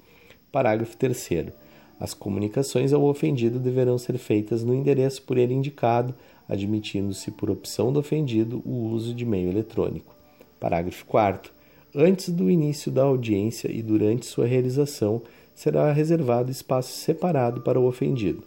Parágrafo 0.50 0.96
3. 0.96 1.52
As 1.98 2.12
comunicações 2.12 2.92
ao 2.92 3.04
ofendido 3.04 3.58
deverão 3.58 3.98
ser 3.98 4.18
feitas 4.18 4.64
no 4.64 4.74
endereço 4.74 5.22
por 5.22 5.38
ele 5.38 5.54
indicado, 5.54 6.14
admitindo-se 6.48 7.30
por 7.30 7.50
opção 7.50 7.92
do 7.92 8.00
ofendido 8.00 8.62
o 8.64 8.88
uso 8.88 9.14
de 9.14 9.24
meio 9.24 9.48
eletrônico. 9.48 10.14
Parágrafo 10.58 11.04
4. 11.06 11.52
Antes 11.94 12.28
do 12.30 12.50
início 12.50 12.90
da 12.90 13.04
audiência 13.04 13.70
e 13.70 13.80
durante 13.80 14.26
sua 14.26 14.46
realização, 14.46 15.22
será 15.54 15.92
reservado 15.92 16.50
espaço 16.50 16.92
separado 16.98 17.60
para 17.60 17.78
o 17.78 17.86
ofendido. 17.86 18.42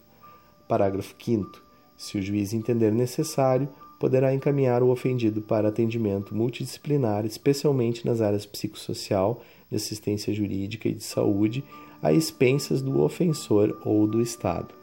Parágrafo 0.68 1.16
5. 1.18 1.64
Se 1.96 2.18
o 2.18 2.22
juiz 2.22 2.54
entender 2.54 2.92
necessário, 2.92 3.70
poderá 4.00 4.34
encaminhar 4.34 4.84
o 4.84 4.90
ofendido 4.90 5.42
para 5.42 5.70
atendimento 5.70 6.36
multidisciplinar, 6.36 7.26
especialmente 7.26 8.06
nas 8.06 8.22
áreas 8.22 8.46
psicossocial, 8.46 9.42
de 9.70 9.76
assistência 9.76 10.34
jurídica 10.34 10.88
e 10.88 10.94
de 10.94 11.04
saúde, 11.04 11.64
a 12.02 12.14
expensas 12.14 12.82
do 12.82 13.02
ofensor 13.02 13.80
ou 13.84 14.06
do 14.06 14.22
Estado. 14.22 14.74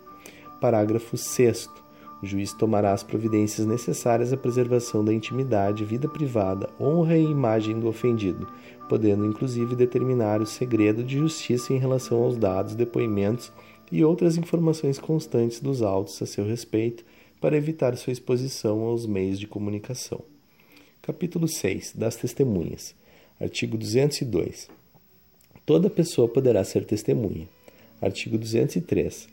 Parágrafo 0.61 1.17
6. 1.17 1.71
O 2.23 2.27
juiz 2.27 2.53
tomará 2.53 2.93
as 2.93 3.03
providências 3.03 3.67
necessárias 3.67 4.33
à 4.33 4.37
preservação 4.37 5.05
da 5.05 5.13
intimidade, 5.13 5.85
vida 5.85 6.09
privada, 6.09 6.71
honra 6.81 7.17
e 7.19 7.25
imagem 7.25 7.79
do 7.79 7.87
ofendido, 7.87 8.49
podendo 8.89 9.25
inclusive 9.25 9.75
determinar 9.75 10.41
o 10.41 10.47
segredo 10.47 11.03
de 11.03 11.19
justiça 11.19 11.73
em 11.73 11.79
relação 11.79 12.23
aos 12.23 12.37
dados, 12.37 12.75
depoimentos 12.75 13.53
e 13.91 14.05
outras 14.05 14.37
informações 14.37 14.99
constantes 14.99 15.61
dos 15.61 15.83
autos 15.83 16.21
a 16.21 16.27
seu 16.27 16.47
respeito, 16.47 17.05
para 17.41 17.57
evitar 17.57 17.97
sua 17.97 18.13
exposição 18.13 18.81
aos 18.81 19.07
meios 19.07 19.39
de 19.39 19.47
comunicação. 19.47 20.23
Capítulo 21.03 21.47
6 21.47 21.93
das 21.95 22.17
Testemunhas. 22.17 22.95
Artigo 23.39 23.77
202. 23.77 24.69
Toda 25.67 25.91
pessoa 25.91 26.27
poderá 26.27 26.65
ser 26.65 26.85
testemunha. 26.85 27.49
Artigo 28.01 28.39
203. 28.39 29.29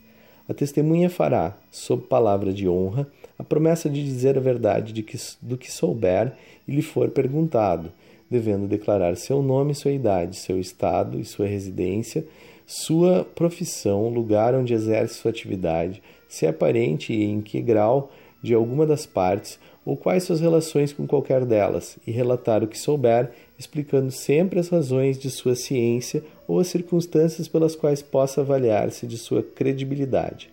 A 0.48 0.52
testemunha 0.52 1.08
fará, 1.08 1.56
sob 1.70 2.02
palavra 2.06 2.52
de 2.52 2.68
honra, 2.68 3.06
a 3.38 3.44
promessa 3.44 3.88
de 3.88 4.04
dizer 4.04 4.36
a 4.36 4.40
verdade 4.40 4.92
de 4.92 5.02
que, 5.02 5.16
do 5.40 5.56
que 5.56 5.70
souber 5.70 6.34
e 6.66 6.72
lhe 6.72 6.82
for 6.82 7.10
perguntado, 7.10 7.92
devendo 8.32 8.66
declarar 8.66 9.16
seu 9.16 9.40
nome, 9.42 9.74
sua 9.74 9.92
idade, 9.92 10.34
seu 10.36 10.58
estado 10.58 11.20
e 11.20 11.24
sua 11.24 11.46
residência, 11.46 12.24
sua 12.66 13.24
profissão, 13.24 14.08
lugar 14.08 14.54
onde 14.54 14.74
exerce 14.74 15.14
sua 15.14 15.30
atividade, 15.30 16.02
se 16.26 16.46
é 16.46 16.50
parente 16.50 17.12
e 17.12 17.22
em 17.22 17.40
que 17.40 17.60
grau 17.60 18.10
de 18.42 18.54
alguma 18.54 18.84
das 18.84 19.06
partes, 19.06 19.60
ou 19.84 19.96
quais 19.96 20.24
suas 20.24 20.40
relações 20.40 20.92
com 20.92 21.06
qualquer 21.06 21.44
delas, 21.44 21.98
e 22.06 22.10
relatar 22.10 22.64
o 22.64 22.66
que 22.66 22.78
souber, 22.78 23.30
explicando 23.58 24.10
sempre 24.10 24.58
as 24.58 24.68
razões 24.68 25.18
de 25.18 25.30
sua 25.30 25.54
ciência 25.54 26.24
ou 26.48 26.58
as 26.58 26.68
circunstâncias 26.68 27.46
pelas 27.46 27.76
quais 27.76 28.02
possa 28.02 28.40
avaliar-se 28.40 29.06
de 29.06 29.18
sua 29.18 29.42
credibilidade. 29.42 30.50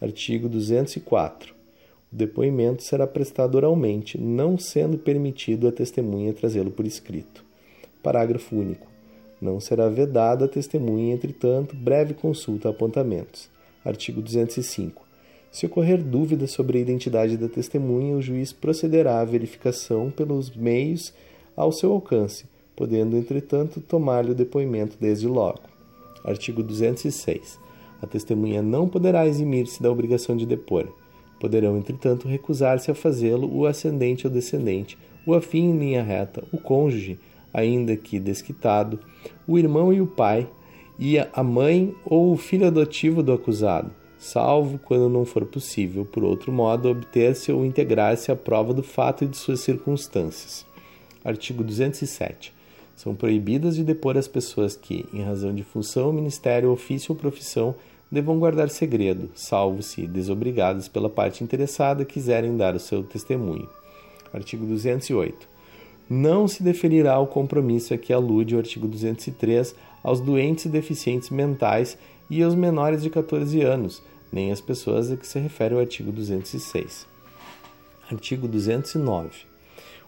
Artigo 0.00 0.48
204. 0.48 1.61
O 2.12 2.16
depoimento 2.16 2.82
será 2.82 3.06
prestado 3.06 3.54
oralmente, 3.54 4.20
não 4.20 4.58
sendo 4.58 4.98
permitido 4.98 5.66
a 5.66 5.72
testemunha 5.72 6.34
trazê-lo 6.34 6.70
por 6.70 6.86
escrito. 6.86 7.42
Parágrafo 8.02 8.54
único. 8.54 8.86
Não 9.40 9.58
será 9.58 9.88
vedada 9.88 10.44
a 10.44 10.48
testemunha, 10.48 11.14
entretanto, 11.14 11.74
breve 11.74 12.12
consulta 12.12 12.68
a 12.68 12.70
apontamentos. 12.70 13.48
Artigo 13.84 14.20
205. 14.20 15.02
Se 15.50 15.66
ocorrer 15.66 16.02
dúvida 16.02 16.46
sobre 16.46 16.78
a 16.78 16.80
identidade 16.80 17.36
da 17.36 17.48
testemunha, 17.48 18.16
o 18.16 18.22
juiz 18.22 18.52
procederá 18.52 19.20
à 19.20 19.24
verificação 19.24 20.10
pelos 20.10 20.54
meios 20.54 21.12
ao 21.56 21.72
seu 21.72 21.92
alcance, 21.92 22.44
podendo, 22.76 23.16
entretanto, 23.16 23.80
tomar-lhe 23.80 24.32
o 24.32 24.34
depoimento 24.34 24.96
desde 25.00 25.26
logo. 25.26 25.62
Artigo 26.24 26.62
206. 26.62 27.58
A 28.00 28.06
testemunha 28.06 28.62
não 28.62 28.88
poderá 28.88 29.26
eximir-se 29.26 29.82
da 29.82 29.90
obrigação 29.90 30.36
de 30.36 30.46
depor. 30.46 30.88
Poderão, 31.42 31.76
entretanto, 31.76 32.28
recusar-se 32.28 32.88
a 32.88 32.94
fazê-lo 32.94 33.52
o 33.52 33.66
ascendente 33.66 34.28
ou 34.28 34.32
descendente, 34.32 34.96
o 35.26 35.34
afim 35.34 35.70
em 35.70 35.76
linha 35.76 36.00
reta, 36.00 36.44
o 36.52 36.56
cônjuge, 36.56 37.18
ainda 37.52 37.96
que 37.96 38.20
desquitado, 38.20 39.00
o 39.44 39.58
irmão 39.58 39.92
e 39.92 40.00
o 40.00 40.06
pai, 40.06 40.48
e 40.96 41.18
a 41.18 41.42
mãe 41.42 41.92
ou 42.04 42.30
o 42.30 42.36
filho 42.36 42.68
adotivo 42.68 43.24
do 43.24 43.32
acusado, 43.32 43.90
salvo 44.16 44.78
quando 44.78 45.08
não 45.08 45.24
for 45.24 45.44
possível, 45.44 46.04
por 46.04 46.22
outro 46.22 46.52
modo, 46.52 46.88
obter-se 46.88 47.50
ou 47.50 47.66
integrar-se 47.66 48.30
à 48.30 48.36
prova 48.36 48.72
do 48.72 48.84
fato 48.84 49.24
e 49.24 49.26
de 49.26 49.36
suas 49.36 49.58
circunstâncias. 49.58 50.64
Artigo 51.24 51.64
207. 51.64 52.54
São 52.94 53.16
proibidas 53.16 53.74
de 53.74 53.82
depor 53.82 54.16
as 54.16 54.28
pessoas 54.28 54.76
que, 54.76 55.04
em 55.12 55.22
razão 55.22 55.52
de 55.52 55.64
função, 55.64 56.12
ministério, 56.12 56.70
ofício 56.70 57.12
ou 57.12 57.18
profissão, 57.18 57.74
devam 58.12 58.38
guardar 58.38 58.68
segredo, 58.68 59.30
salvo 59.34 59.82
se, 59.82 60.06
desobrigadas 60.06 60.86
pela 60.86 61.08
parte 61.08 61.42
interessada, 61.42 62.04
quiserem 62.04 62.58
dar 62.58 62.74
o 62.74 62.78
seu 62.78 63.02
testemunho. 63.02 63.66
Artigo 64.30 64.66
208. 64.66 65.48
Não 66.10 66.46
se 66.46 66.62
deferirá 66.62 67.18
o 67.18 67.26
compromisso 67.26 67.94
a 67.94 67.96
que 67.96 68.12
alude 68.12 68.54
o 68.54 68.58
artigo 68.58 68.86
203 68.86 69.74
aos 70.02 70.20
doentes 70.20 70.66
e 70.66 70.68
deficientes 70.68 71.30
mentais 71.30 71.96
e 72.28 72.42
aos 72.42 72.54
menores 72.54 73.02
de 73.02 73.08
14 73.08 73.62
anos, 73.62 74.02
nem 74.30 74.52
as 74.52 74.60
pessoas 74.60 75.10
a 75.10 75.16
que 75.16 75.26
se 75.26 75.38
refere 75.38 75.74
o 75.74 75.78
artigo 75.78 76.12
206. 76.12 77.06
Artigo 78.10 78.46
209. 78.46 79.30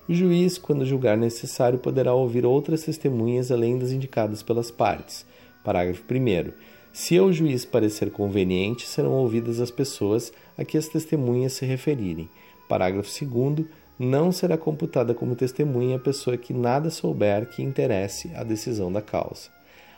O 0.07 0.13
juiz, 0.13 0.59
quando 0.59 0.85
julgar 0.85 1.17
necessário, 1.17 1.79
poderá 1.79 2.13
ouvir 2.13 2.45
outras 2.45 2.83
testemunhas 2.83 3.51
além 3.51 3.79
das 3.79 3.93
indicadas 3.93 4.43
pelas 4.43 4.71
partes. 4.71 5.25
Parágrafo 5.65 6.03
1. 6.03 6.74
Se 6.95 7.19
ao 7.19 7.33
juiz 7.33 7.65
parecer 7.65 8.09
conveniente, 8.13 8.87
serão 8.87 9.11
ouvidas 9.15 9.59
as 9.59 9.69
pessoas 9.69 10.33
a 10.57 10.65
que 10.65 10.79
as 10.79 10.87
testemunhas 10.87 11.55
se 11.55 11.67
referirem. 11.67 12.31
Parágrafo 12.69 13.11
2. 13.27 13.67
Não 13.99 14.31
será 14.31 14.57
computada 14.57 15.13
como 15.13 15.35
testemunha 15.35 15.97
a 15.97 15.99
pessoa 15.99 16.37
que 16.37 16.53
nada 16.53 16.91
souber 16.91 17.49
que 17.49 17.65
interesse 17.65 18.31
a 18.37 18.45
decisão 18.45 18.93
da 18.93 19.03
causa. 19.03 19.51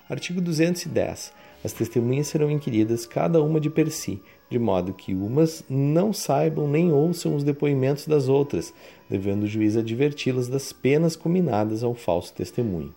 Artigo 0.09 0.41
210. 0.41 1.35
As 1.63 1.73
testemunhas 1.75 2.29
serão 2.29 2.51
inquiridas 2.51 3.05
cada 3.05 3.43
uma 3.43 3.61
de 3.61 3.69
per 3.69 3.91
si, 3.91 4.23
de 4.49 4.59
modo 4.59 4.95
que 4.95 5.13
umas 5.13 5.63
não 5.69 6.15
saibam 6.15 6.67
nem 6.67 6.91
ouçam 6.91 7.37
os 7.37 7.45
depoimentos 7.45 8.07
das 8.07 8.27
outras, 8.27 8.73
devendo 9.07 9.43
o 9.43 9.47
juiz 9.47 9.77
adverti-las 9.77 10.49
das 10.49 10.73
penas 10.73 11.15
combinadas 11.15 11.85
ao 11.85 11.95
falso 11.95 12.33
testemunho. 12.33 12.95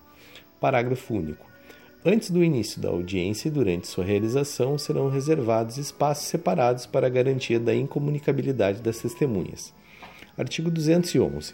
Parágrafo 0.58 1.12
único. 1.12 1.49
Antes 2.02 2.30
do 2.30 2.42
início 2.42 2.80
da 2.80 2.88
audiência 2.88 3.48
e 3.48 3.50
durante 3.50 3.86
sua 3.86 4.02
realização 4.02 4.78
serão 4.78 5.10
reservados 5.10 5.76
espaços 5.76 6.28
separados 6.28 6.86
para 6.86 7.06
a 7.06 7.10
garantia 7.10 7.60
da 7.60 7.74
incomunicabilidade 7.74 8.80
das 8.80 9.00
testemunhas. 9.00 9.74
Artigo 10.34 10.70
211. 10.70 11.52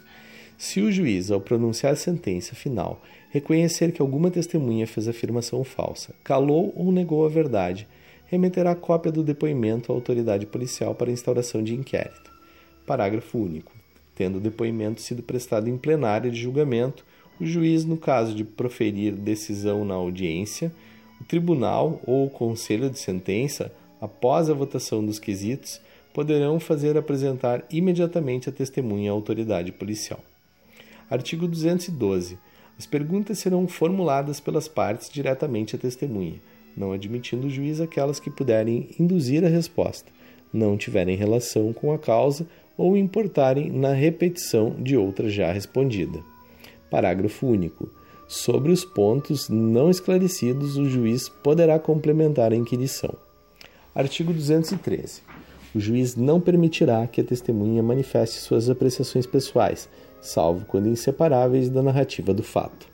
Se 0.57 0.79
o 0.79 0.89
juiz, 0.89 1.31
ao 1.31 1.41
pronunciar 1.41 1.91
a 1.91 1.97
sentença 1.97 2.55
final, 2.55 3.01
reconhecer 3.29 3.91
que 3.91 4.01
alguma 4.01 4.31
testemunha 4.31 4.87
fez 4.87 5.09
afirmação 5.09 5.65
falsa, 5.65 6.15
calou 6.23 6.71
ou 6.77 6.93
negou 6.93 7.25
a 7.25 7.29
verdade, 7.29 7.85
remeterá 8.27 8.73
cópia 8.73 9.11
do 9.11 9.23
depoimento 9.23 9.91
à 9.91 9.95
autoridade 9.95 10.45
policial 10.45 10.95
para 10.95 11.11
instauração 11.11 11.61
de 11.61 11.75
inquérito. 11.75 12.31
Parágrafo 12.85 13.37
único. 13.37 13.73
Tendo 14.15 14.37
o 14.37 14.41
depoimento 14.41 15.01
sido 15.01 15.21
prestado 15.21 15.69
em 15.69 15.77
plenária 15.77 16.31
de 16.31 16.41
julgamento, 16.41 17.05
o 17.39 17.45
juiz, 17.45 17.85
no 17.85 17.97
caso 17.97 18.33
de 18.33 18.43
proferir 18.43 19.13
decisão 19.13 19.85
na 19.85 19.93
audiência, 19.93 20.71
o 21.21 21.23
tribunal 21.23 22.01
ou 22.05 22.25
o 22.25 22.29
conselho 22.29 22.89
de 22.89 22.99
sentença, 22.99 23.71
após 24.01 24.49
a 24.49 24.53
votação 24.53 25.05
dos 25.05 25.19
quesitos, 25.19 25.81
poderão 26.13 26.59
fazer 26.59 26.97
apresentar 26.97 27.63
imediatamente 27.71 28.49
a 28.49 28.51
testemunha 28.51 29.11
à 29.11 29.13
autoridade 29.13 29.71
policial. 29.71 30.19
Artigo 31.09 31.47
212. 31.47 32.37
As 32.77 32.85
perguntas 32.85 33.39
serão 33.39 33.67
formuladas 33.67 34.39
pelas 34.39 34.67
partes 34.67 35.09
diretamente 35.09 35.75
à 35.75 35.79
testemunha, 35.79 36.41
não 36.75 36.91
admitindo 36.91 37.47
o 37.47 37.49
juiz 37.49 37.79
aquelas 37.81 38.19
que 38.19 38.29
puderem 38.29 38.89
induzir 38.99 39.43
a 39.43 39.47
resposta, 39.47 40.11
não 40.53 40.77
tiverem 40.77 41.15
relação 41.15 41.73
com 41.73 41.91
a 41.91 41.97
causa 41.97 42.47
ou 42.77 42.95
importarem 42.95 43.71
na 43.71 43.93
repetição 43.93 44.75
de 44.79 44.95
outra 44.95 45.29
já 45.29 45.51
respondida. 45.51 46.36
Parágrafo 46.89 47.47
único. 47.47 47.89
Sobre 48.27 48.71
os 48.71 48.83
pontos 48.83 49.49
não 49.49 49.89
esclarecidos, 49.89 50.77
o 50.77 50.89
juiz 50.89 51.29
poderá 51.29 51.79
complementar 51.79 52.51
a 52.51 52.55
inquirição. 52.55 53.13
Artigo 53.95 54.33
213. 54.33 55.21
O 55.73 55.79
juiz 55.79 56.15
não 56.15 56.39
permitirá 56.39 57.05
que 57.07 57.21
a 57.21 57.23
testemunha 57.23 57.81
manifeste 57.83 58.39
suas 58.39 58.69
apreciações 58.69 59.25
pessoais, 59.25 59.89
salvo 60.21 60.65
quando 60.65 60.89
inseparáveis 60.89 61.69
da 61.69 61.81
narrativa 61.81 62.33
do 62.33 62.43
fato. 62.43 62.87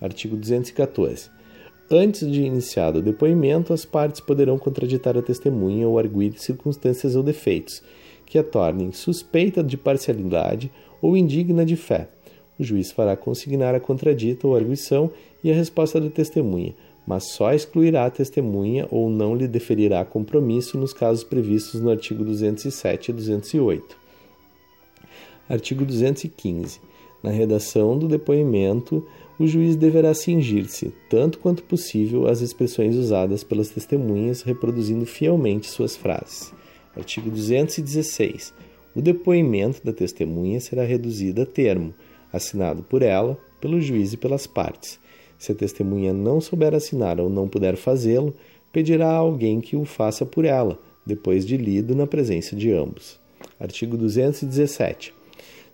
Artigo 0.00 0.36
214. 0.36 1.30
Antes 1.90 2.30
de 2.30 2.42
iniciado 2.42 3.00
o 3.00 3.02
depoimento, 3.02 3.72
as 3.72 3.84
partes 3.84 4.20
poderão 4.20 4.58
contraditar 4.58 5.18
a 5.18 5.22
testemunha 5.22 5.88
ou 5.88 5.98
arguir 5.98 6.38
circunstâncias 6.38 7.16
ou 7.16 7.22
defeitos 7.22 7.82
que 8.24 8.38
a 8.38 8.44
tornem 8.44 8.92
suspeita 8.92 9.60
de 9.62 9.76
parcialidade 9.76 10.70
ou 11.02 11.16
indigna 11.16 11.66
de 11.66 11.74
fé. 11.74 12.08
O 12.60 12.62
juiz 12.62 12.92
fará 12.92 13.16
consignar 13.16 13.74
a 13.74 13.80
contradita 13.80 14.46
ou 14.46 14.54
arguição 14.54 15.10
e 15.42 15.50
a 15.50 15.54
resposta 15.54 15.98
da 15.98 16.10
testemunha, 16.10 16.74
mas 17.06 17.24
só 17.24 17.54
excluirá 17.54 18.04
a 18.04 18.10
testemunha 18.10 18.86
ou 18.90 19.08
não 19.08 19.34
lhe 19.34 19.48
deferirá 19.48 20.04
compromisso 20.04 20.76
nos 20.76 20.92
casos 20.92 21.24
previstos 21.24 21.80
no 21.80 21.88
artigo 21.88 22.22
207 22.22 23.08
e 23.08 23.14
208. 23.14 23.96
Artigo 25.48 25.86
215. 25.86 26.82
Na 27.22 27.30
redação 27.30 27.98
do 27.98 28.06
depoimento, 28.06 29.06
o 29.38 29.46
juiz 29.46 29.74
deverá 29.74 30.12
cingir-se, 30.12 30.92
tanto 31.08 31.38
quanto 31.38 31.62
possível, 31.62 32.26
às 32.26 32.42
expressões 32.42 32.94
usadas 32.94 33.42
pelas 33.42 33.70
testemunhas, 33.70 34.42
reproduzindo 34.42 35.06
fielmente 35.06 35.66
suas 35.66 35.96
frases. 35.96 36.52
Artigo 36.94 37.30
216. 37.30 38.52
O 38.94 39.00
depoimento 39.00 39.82
da 39.82 39.94
testemunha 39.94 40.60
será 40.60 40.84
reduzido 40.84 41.40
a 41.40 41.46
termo, 41.46 41.94
assinado 42.32 42.82
por 42.82 43.02
ela, 43.02 43.38
pelo 43.60 43.80
juiz 43.80 44.12
e 44.12 44.16
pelas 44.16 44.46
partes. 44.46 44.98
Se 45.38 45.52
a 45.52 45.54
testemunha 45.54 46.12
não 46.12 46.40
souber 46.40 46.74
assinar 46.74 47.18
ou 47.20 47.30
não 47.30 47.48
puder 47.48 47.76
fazê-lo, 47.76 48.34
pedirá 48.72 49.08
a 49.08 49.16
alguém 49.16 49.60
que 49.60 49.76
o 49.76 49.84
faça 49.84 50.24
por 50.26 50.44
ela, 50.44 50.78
depois 51.04 51.46
de 51.46 51.56
lido 51.56 51.94
na 51.94 52.06
presença 52.06 52.54
de 52.54 52.72
ambos. 52.72 53.18
Artigo 53.58 53.96
217. 53.96 55.14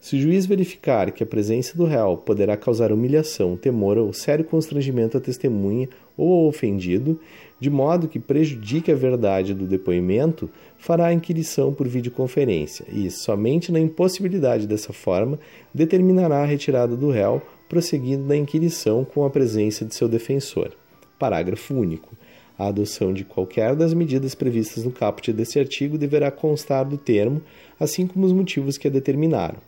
Se 0.00 0.14
o 0.14 0.20
juiz 0.20 0.46
verificar 0.46 1.10
que 1.10 1.22
a 1.22 1.26
presença 1.26 1.76
do 1.76 1.84
réu 1.84 2.16
poderá 2.16 2.56
causar 2.56 2.92
humilhação, 2.92 3.56
temor 3.56 3.98
ou 3.98 4.12
sério 4.12 4.44
constrangimento 4.44 5.16
à 5.16 5.20
testemunha 5.20 5.88
ou 6.16 6.32
ao 6.32 6.46
ofendido, 6.46 7.18
de 7.58 7.70
modo 7.70 8.08
que 8.08 8.18
prejudique 8.18 8.92
a 8.92 8.94
verdade 8.94 9.54
do 9.54 9.66
depoimento, 9.66 10.50
fará 10.76 11.06
a 11.06 11.12
inquirição 11.12 11.72
por 11.72 11.88
videoconferência 11.88 12.84
e, 12.92 13.10
somente 13.10 13.72
na 13.72 13.80
impossibilidade 13.80 14.66
dessa 14.66 14.92
forma, 14.92 15.38
determinará 15.72 16.42
a 16.42 16.46
retirada 16.46 16.96
do 16.96 17.10
réu, 17.10 17.40
prosseguindo 17.68 18.24
na 18.24 18.36
inquirição 18.36 19.04
com 19.04 19.24
a 19.24 19.30
presença 19.30 19.84
de 19.84 19.94
seu 19.94 20.08
defensor. 20.08 20.72
Parágrafo 21.18 21.74
único. 21.74 22.14
A 22.58 22.68
adoção 22.68 23.12
de 23.12 23.24
qualquer 23.24 23.74
das 23.74 23.92
medidas 23.92 24.34
previstas 24.34 24.84
no 24.84 24.90
caput 24.90 25.32
desse 25.32 25.58
artigo 25.58 25.98
deverá 25.98 26.30
constar 26.30 26.86
do 26.86 26.96
termo, 26.96 27.42
assim 27.78 28.06
como 28.06 28.24
os 28.24 28.32
motivos 28.32 28.78
que 28.78 28.88
a 28.88 28.90
determinaram. 28.90 29.58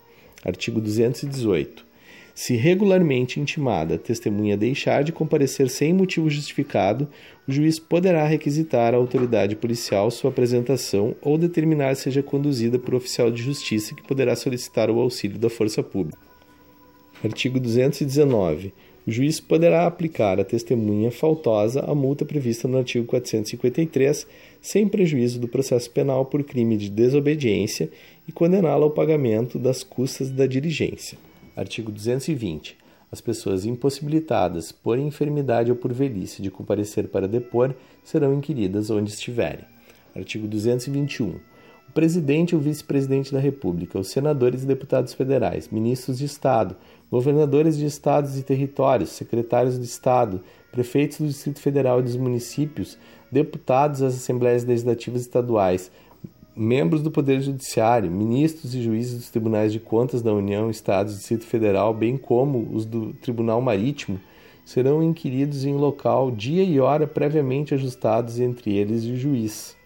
Artigo 0.44 0.80
218. 0.80 1.87
Se 2.38 2.54
regularmente 2.54 3.40
intimada 3.40 3.96
a 3.96 3.98
testemunha 3.98 4.56
deixar 4.56 5.02
de 5.02 5.10
comparecer 5.10 5.68
sem 5.68 5.92
motivo 5.92 6.30
justificado, 6.30 7.08
o 7.48 7.50
juiz 7.50 7.80
poderá 7.80 8.24
requisitar 8.24 8.94
à 8.94 8.96
autoridade 8.96 9.56
policial 9.56 10.08
sua 10.08 10.30
apresentação 10.30 11.16
ou 11.20 11.36
determinar 11.36 11.96
seja 11.96 12.22
conduzida 12.22 12.78
por 12.78 12.94
oficial 12.94 13.28
de 13.28 13.42
justiça 13.42 13.92
que 13.92 14.06
poderá 14.06 14.36
solicitar 14.36 14.88
o 14.88 15.00
auxílio 15.00 15.36
da 15.36 15.50
força 15.50 15.82
pública. 15.82 16.16
Artigo 17.24 17.58
219. 17.58 18.72
O 19.04 19.10
juiz 19.10 19.40
poderá 19.40 19.84
aplicar 19.84 20.38
à 20.38 20.44
testemunha 20.44 21.10
faltosa 21.10 21.80
a 21.80 21.92
multa 21.92 22.24
prevista 22.24 22.68
no 22.68 22.78
artigo 22.78 23.04
453, 23.04 24.28
sem 24.62 24.86
prejuízo 24.86 25.40
do 25.40 25.48
processo 25.48 25.90
penal 25.90 26.24
por 26.24 26.44
crime 26.44 26.76
de 26.76 26.88
desobediência 26.88 27.90
e 28.28 28.30
condená-la 28.30 28.84
ao 28.84 28.92
pagamento 28.92 29.58
das 29.58 29.82
custas 29.82 30.30
da 30.30 30.46
diligência. 30.46 31.18
Artigo 31.58 31.90
220. 31.90 32.78
As 33.10 33.20
pessoas 33.20 33.64
impossibilitadas 33.64 34.70
por 34.70 34.96
enfermidade 34.96 35.72
ou 35.72 35.76
por 35.76 35.92
velhice 35.92 36.40
de 36.40 36.52
comparecer 36.52 37.08
para 37.08 37.26
depor 37.26 37.74
serão 38.04 38.32
inquiridas 38.32 38.90
onde 38.90 39.10
estiverem. 39.10 39.64
Artigo 40.14 40.46
221. 40.46 41.30
O 41.88 41.92
presidente 41.92 42.54
ou 42.54 42.60
vice-presidente 42.60 43.32
da 43.32 43.40
República, 43.40 43.98
os 43.98 44.08
senadores 44.08 44.62
e 44.62 44.66
deputados 44.66 45.14
federais, 45.14 45.68
ministros 45.68 46.18
de 46.18 46.26
Estado, 46.26 46.76
governadores 47.10 47.76
de 47.76 47.86
estados 47.86 48.38
e 48.38 48.44
territórios, 48.44 49.10
secretários 49.10 49.76
de 49.80 49.84
Estado, 49.84 50.40
prefeitos 50.70 51.18
do 51.18 51.26
Distrito 51.26 51.60
Federal 51.60 51.98
e 51.98 52.04
dos 52.04 52.14
municípios, 52.14 52.96
deputados 53.32 53.98
das 53.98 54.14
Assembleias 54.14 54.64
Legislativas 54.64 55.22
Estaduais, 55.22 55.90
membros 56.58 57.02
do 57.02 57.10
Poder 57.10 57.40
Judiciário, 57.40 58.10
ministros 58.10 58.74
e 58.74 58.82
juízes 58.82 59.16
dos 59.16 59.30
Tribunais 59.30 59.72
de 59.72 59.78
Contas 59.78 60.22
da 60.22 60.34
União, 60.34 60.68
Estados 60.68 61.14
e 61.14 61.16
Distrito 61.18 61.46
Federal, 61.46 61.94
bem 61.94 62.16
como 62.16 62.68
os 62.72 62.84
do 62.84 63.12
Tribunal 63.12 63.60
Marítimo, 63.60 64.20
serão 64.64 65.00
inquiridos 65.00 65.64
em 65.64 65.76
local, 65.76 66.32
dia 66.32 66.64
e 66.64 66.80
hora 66.80 67.06
previamente 67.06 67.74
ajustados 67.74 68.40
entre 68.40 68.76
eles 68.76 69.04
e 69.04 69.12
o 69.12 69.16
juiz. 69.16 69.76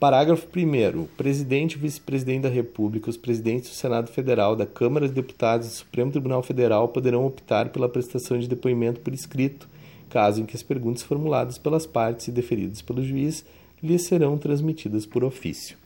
Parágrafo 0.00 0.46
1. 0.56 1.00
O 1.00 1.08
presidente 1.16 1.74
e 1.74 1.78
vice-presidente 1.78 2.42
da 2.42 2.48
República, 2.48 3.10
os 3.10 3.16
presidentes 3.16 3.68
do 3.68 3.76
Senado 3.76 4.08
Federal, 4.10 4.56
da 4.56 4.64
Câmara 4.64 5.06
dos 5.06 5.14
Deputados 5.14 5.66
e 5.66 5.70
do 5.70 5.74
Supremo 5.74 6.10
Tribunal 6.10 6.42
Federal 6.42 6.88
poderão 6.88 7.26
optar 7.26 7.68
pela 7.68 7.88
prestação 7.88 8.38
de 8.38 8.48
depoimento 8.48 9.00
por 9.00 9.12
escrito, 9.12 9.68
caso 10.08 10.40
em 10.40 10.46
que 10.46 10.56
as 10.56 10.62
perguntas 10.62 11.02
formuladas 11.02 11.58
pelas 11.58 11.84
partes 11.84 12.28
e 12.28 12.32
deferidas 12.32 12.80
pelo 12.80 13.04
juiz 13.04 13.44
lhes 13.82 14.02
serão 14.02 14.36
transmitidas 14.36 15.06
por 15.06 15.22
ofício. 15.22 15.76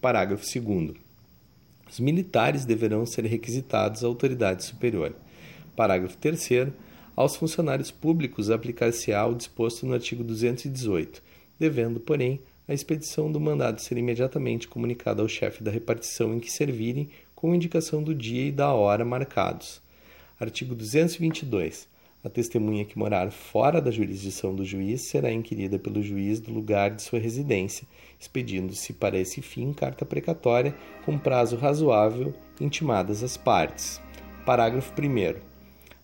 Parágrafo 0.00 0.44
2. 0.44 0.92
Os 1.90 2.00
militares 2.00 2.64
deverão 2.64 3.06
ser 3.06 3.24
requisitados 3.24 4.04
à 4.04 4.06
autoridade 4.06 4.64
superior. 4.64 5.14
Parágrafo 5.74 6.16
3. 6.18 6.68
Aos 7.16 7.36
funcionários 7.36 7.90
públicos 7.90 8.50
aplicar-se-á 8.50 9.26
o 9.26 9.34
disposto 9.34 9.86
no 9.86 9.94
artigo 9.94 10.22
218, 10.22 11.22
devendo, 11.58 11.98
porém, 11.98 12.40
a 12.68 12.74
expedição 12.74 13.32
do 13.32 13.40
mandado 13.40 13.80
ser 13.80 13.96
imediatamente 13.96 14.68
comunicada 14.68 15.22
ao 15.22 15.28
chefe 15.28 15.64
da 15.64 15.70
repartição 15.70 16.34
em 16.34 16.38
que 16.40 16.52
servirem, 16.52 17.08
com 17.34 17.54
indicação 17.54 18.02
do 18.02 18.14
dia 18.14 18.46
e 18.46 18.52
da 18.52 18.72
hora 18.72 19.04
marcados. 19.04 19.80
Artigo 20.38 20.74
222. 20.74 21.88
A 22.22 22.28
testemunha 22.28 22.84
que 22.84 22.98
morar 22.98 23.30
fora 23.30 23.80
da 23.80 23.92
jurisdição 23.92 24.52
do 24.52 24.64
juiz 24.64 25.02
será 25.02 25.30
inquirida 25.30 25.78
pelo 25.78 26.02
juiz 26.02 26.40
do 26.40 26.52
lugar 26.52 26.90
de 26.90 27.02
sua 27.02 27.20
residência, 27.20 27.86
expedindo-se 28.18 28.92
para 28.92 29.16
esse 29.16 29.40
fim 29.40 29.72
carta 29.72 30.04
precatória 30.04 30.74
com 31.04 31.16
prazo 31.16 31.56
razoável, 31.56 32.34
intimadas 32.60 33.22
as 33.22 33.36
partes. 33.36 34.00
Parágrafo 34.44 34.92
1. 35.00 35.40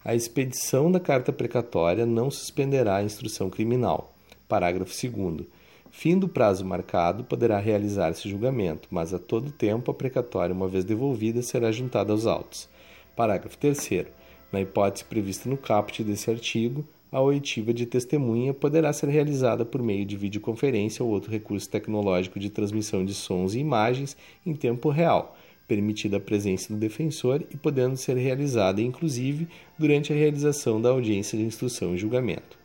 A 0.05 0.15
expedição 0.15 0.93
da 0.93 1.01
carta 1.01 1.33
precatória 1.33 2.07
não 2.07 2.31
suspenderá 2.31 2.97
a 2.97 3.03
instrução 3.03 3.51
criminal. 3.51 4.15
Parágrafo 4.47 4.93
2. 4.93 5.49
Fim 5.91 6.17
do 6.17 6.29
prazo 6.29 6.65
marcado, 6.65 7.25
poderá 7.25 7.59
realizar-se 7.59 8.29
julgamento, 8.29 8.89
mas 8.91 9.12
a 9.12 9.19
todo 9.19 9.51
tempo 9.51 9.91
a 9.91 9.95
precatória, 9.95 10.55
uma 10.55 10.69
vez 10.69 10.85
devolvida, 10.85 11.43
será 11.43 11.73
juntada 11.73 12.12
aos 12.12 12.25
autos. 12.25 12.69
Parágrafo 13.17 13.59
3. 13.59 14.07
Na 14.55 14.61
hipótese 14.61 15.05
prevista 15.05 15.48
no 15.48 15.57
caput 15.57 16.05
desse 16.05 16.30
artigo, 16.30 16.86
a 17.11 17.20
oitiva 17.20 17.74
de 17.74 17.86
testemunha 17.86 18.55
poderá 18.55 18.92
ser 18.92 19.09
realizada 19.09 19.64
por 19.64 19.82
meio 19.82 20.07
de 20.07 20.16
videoconferência 20.16 21.05
ou 21.05 21.11
outro 21.11 21.28
recurso 21.28 21.68
tecnológico 21.68 22.38
de 22.38 22.48
transmissão 22.48 23.05
de 23.05 23.14
sons 23.14 23.57
e 23.57 23.59
imagens 23.59 24.16
em 24.46 24.55
tempo 24.55 24.90
real, 24.90 25.36
permitida 25.66 26.18
a 26.18 26.20
presença 26.20 26.72
do 26.72 26.78
defensor 26.78 27.42
e 27.50 27.57
podendo 27.57 27.96
ser 27.96 28.16
realizada, 28.16 28.80
inclusive, 28.80 29.48
durante 29.76 30.12
a 30.12 30.16
realização 30.16 30.80
da 30.80 30.90
audiência 30.90 31.36
de 31.36 31.42
instrução 31.42 31.92
e 31.92 31.98
julgamento. 31.98 32.57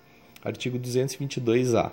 Artigo 0.45 0.77
222-A. 0.77 1.91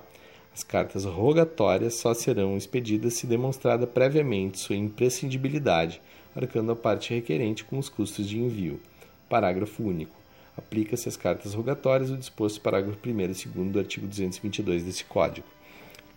As 0.53 0.63
cartas 0.63 1.07
rogatórias 1.07 1.95
só 1.95 2.13
serão 2.13 2.55
expedidas 2.55 3.15
se 3.15 3.27
demonstrada 3.27 3.87
previamente 3.87 4.59
sua 4.59 4.77
imprescindibilidade, 4.77 6.03
arcando 6.35 6.73
a 6.73 6.77
parte 6.77 7.15
requerente 7.15 7.65
com 7.65 7.79
os 7.79 7.89
custos 7.89 8.29
de 8.29 8.39
envio. 8.39 8.79
Parágrafo 9.29 9.83
único. 9.83 10.15
Aplica-se 10.57 11.09
às 11.09 11.17
cartas 11.17 11.53
rogatórias 11.53 12.11
o 12.11 12.17
disposto 12.17 12.61
parágrafo 12.61 12.99
1 13.05 13.11
e 13.11 13.27
2 13.27 13.73
do 13.73 13.79
artigo 13.79 14.07
222 14.07 14.85
desse 14.85 15.05
Código. 15.05 15.47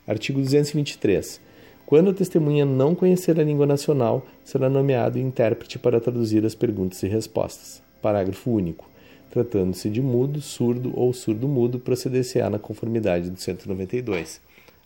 Artigo 0.07 0.39
223. 0.39 1.41
Quando 1.85 2.11
a 2.11 2.13
testemunha 2.13 2.65
não 2.65 2.93
conhecer 2.93 3.39
a 3.39 3.43
língua 3.43 3.65
nacional, 3.65 4.23
será 4.43 4.69
nomeado 4.69 5.17
intérprete 5.17 5.79
para 5.79 5.99
traduzir 5.99 6.45
as 6.45 6.53
perguntas 6.53 7.01
e 7.01 7.07
respostas. 7.07 7.81
Parágrafo 7.99 8.51
único. 8.51 8.87
Tratando-se 9.31 9.89
de 9.89 10.01
mudo, 10.01 10.39
surdo 10.39 10.91
ou 10.95 11.11
surdo-mudo, 11.11 11.79
proceder-se-á 11.79 12.49
na 12.49 12.59
conformidade 12.59 13.29
do 13.29 13.39
192. 13.39 14.39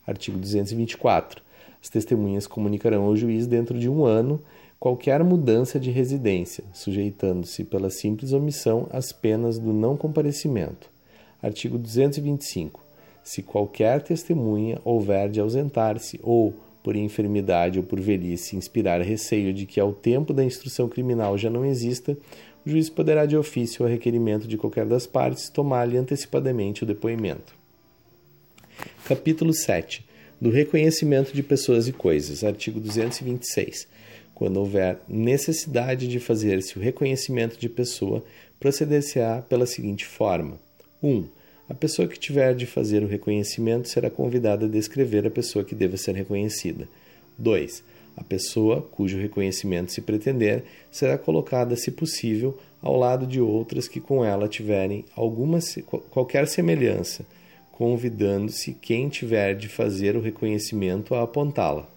Artigo 0.07 0.37
224. 0.37 1.41
As 1.81 1.89
testemunhas 1.89 2.47
comunicarão 2.47 3.03
ao 3.03 3.17
juiz 3.17 3.45
dentro 3.45 3.77
de 3.77 3.89
um 3.89 4.05
ano 4.05 4.41
qualquer 4.83 5.23
mudança 5.23 5.79
de 5.79 5.89
residência, 5.91 6.65
sujeitando-se 6.73 7.63
pela 7.63 7.89
simples 7.89 8.33
omissão 8.33 8.85
às 8.91 9.13
penas 9.13 9.57
do 9.57 9.71
não 9.71 9.95
comparecimento. 9.95 10.91
Artigo 11.41 11.77
225. 11.77 12.83
Se 13.23 13.41
qualquer 13.41 14.01
testemunha 14.01 14.81
houver 14.83 15.29
de 15.29 15.39
ausentar-se 15.39 16.19
ou, 16.21 16.53
por 16.83 16.97
enfermidade 16.97 17.79
ou 17.79 17.85
por 17.85 17.97
velhice, 17.97 18.57
inspirar 18.57 18.99
receio 18.99 19.53
de 19.53 19.65
que 19.65 19.79
ao 19.79 19.93
tempo 19.93 20.33
da 20.33 20.43
instrução 20.43 20.89
criminal 20.89 21.37
já 21.37 21.49
não 21.49 21.63
exista, 21.63 22.17
o 22.65 22.69
juiz 22.69 22.89
poderá, 22.89 23.25
de 23.25 23.37
ofício 23.37 23.85
ou 23.85 23.89
requerimento 23.89 24.45
de 24.49 24.57
qualquer 24.57 24.85
das 24.85 25.07
partes, 25.07 25.47
tomar-lhe 25.47 25.95
antecipadamente 25.95 26.83
o 26.83 26.85
depoimento. 26.85 27.55
Capítulo 29.05 29.53
7. 29.53 30.05
do 30.41 30.49
reconhecimento 30.49 31.31
de 31.31 31.41
pessoas 31.41 31.87
e 31.87 31.93
coisas. 31.93 32.43
Artigo 32.43 32.81
226. 32.81 33.87
Quando 34.33 34.57
houver 34.57 34.99
necessidade 35.07 36.07
de 36.07 36.19
fazer-se 36.19 36.77
o 36.77 36.81
reconhecimento 36.81 37.59
de 37.59 37.69
pessoa, 37.69 38.23
proceder-se-á 38.59 39.41
pela 39.41 39.65
seguinte 39.65 40.05
forma: 40.05 40.57
1. 41.01 41.09
Um, 41.09 41.25
a 41.69 41.73
pessoa 41.73 42.07
que 42.07 42.19
tiver 42.19 42.53
de 42.53 42.65
fazer 42.65 43.03
o 43.03 43.07
reconhecimento 43.07 43.87
será 43.87 44.09
convidada 44.09 44.65
a 44.65 44.69
descrever 44.69 45.25
a 45.25 45.31
pessoa 45.31 45.63
que 45.63 45.73
deva 45.73 45.97
ser 45.97 46.13
reconhecida. 46.13 46.87
2. 47.37 47.83
A 48.15 48.23
pessoa 48.23 48.81
cujo 48.81 49.17
reconhecimento 49.17 49.91
se 49.91 50.01
pretender 50.01 50.63
será 50.91 51.17
colocada, 51.17 51.75
se 51.75 51.89
possível, 51.89 52.57
ao 52.81 52.97
lado 52.97 53.25
de 53.25 53.41
outras 53.41 53.87
que 53.87 53.99
com 53.99 54.23
ela 54.23 54.47
tiverem 54.47 55.05
alguma 55.15 55.59
qualquer 56.11 56.47
semelhança, 56.47 57.25
convidando-se 57.71 58.73
quem 58.73 59.09
tiver 59.09 59.55
de 59.55 59.67
fazer 59.67 60.15
o 60.15 60.21
reconhecimento 60.21 61.15
a 61.15 61.23
apontá-la. 61.23 61.89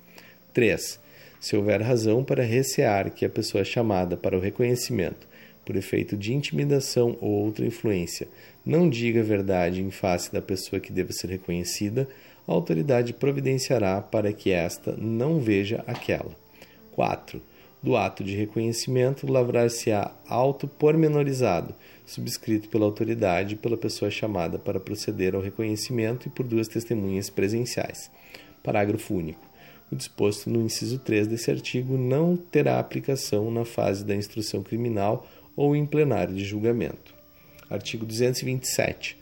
3. 0.54 0.98
Se 1.46 1.54
houver 1.54 1.80
razão 1.80 2.24
para 2.24 2.42
recear 2.42 3.08
que 3.12 3.24
a 3.24 3.30
pessoa 3.30 3.62
chamada 3.62 4.16
para 4.16 4.36
o 4.36 4.40
reconhecimento, 4.40 5.28
por 5.64 5.76
efeito 5.76 6.16
de 6.16 6.34
intimidação 6.34 7.16
ou 7.20 7.44
outra 7.44 7.64
influência, 7.64 8.26
não 8.64 8.90
diga 8.90 9.20
a 9.20 9.22
verdade 9.22 9.80
em 9.80 9.92
face 9.92 10.32
da 10.32 10.42
pessoa 10.42 10.80
que 10.80 10.90
deva 10.90 11.12
ser 11.12 11.30
reconhecida, 11.30 12.08
a 12.48 12.52
autoridade 12.52 13.12
providenciará 13.12 14.00
para 14.00 14.32
que 14.32 14.50
esta 14.50 14.96
não 14.96 15.38
veja 15.38 15.84
aquela. 15.86 16.32
4. 16.90 17.40
Do 17.80 17.96
ato 17.96 18.24
de 18.24 18.34
reconhecimento, 18.34 19.30
lavrar-se-á 19.30 20.16
auto 20.26 20.66
pormenorizado, 20.66 21.76
subscrito 22.04 22.68
pela 22.68 22.86
autoridade 22.86 23.54
e 23.54 23.56
pela 23.56 23.76
pessoa 23.76 24.10
chamada 24.10 24.58
para 24.58 24.80
proceder 24.80 25.36
ao 25.36 25.40
reconhecimento 25.40 26.26
e 26.26 26.28
por 26.28 26.44
duas 26.44 26.66
testemunhas 26.66 27.30
presenciais. 27.30 28.10
Parágrafo 28.64 29.14
único. 29.14 29.55
O 29.90 29.94
disposto 29.94 30.50
no 30.50 30.62
inciso 30.62 30.98
3 30.98 31.28
desse 31.28 31.50
artigo 31.50 31.96
não 31.96 32.36
terá 32.36 32.80
aplicação 32.80 33.50
na 33.50 33.64
fase 33.64 34.04
da 34.04 34.16
instrução 34.16 34.62
criminal 34.62 35.26
ou 35.54 35.76
em 35.76 35.86
plenário 35.86 36.34
de 36.34 36.44
julgamento. 36.44 37.14
Artigo 37.70 38.04
227. 38.04 39.16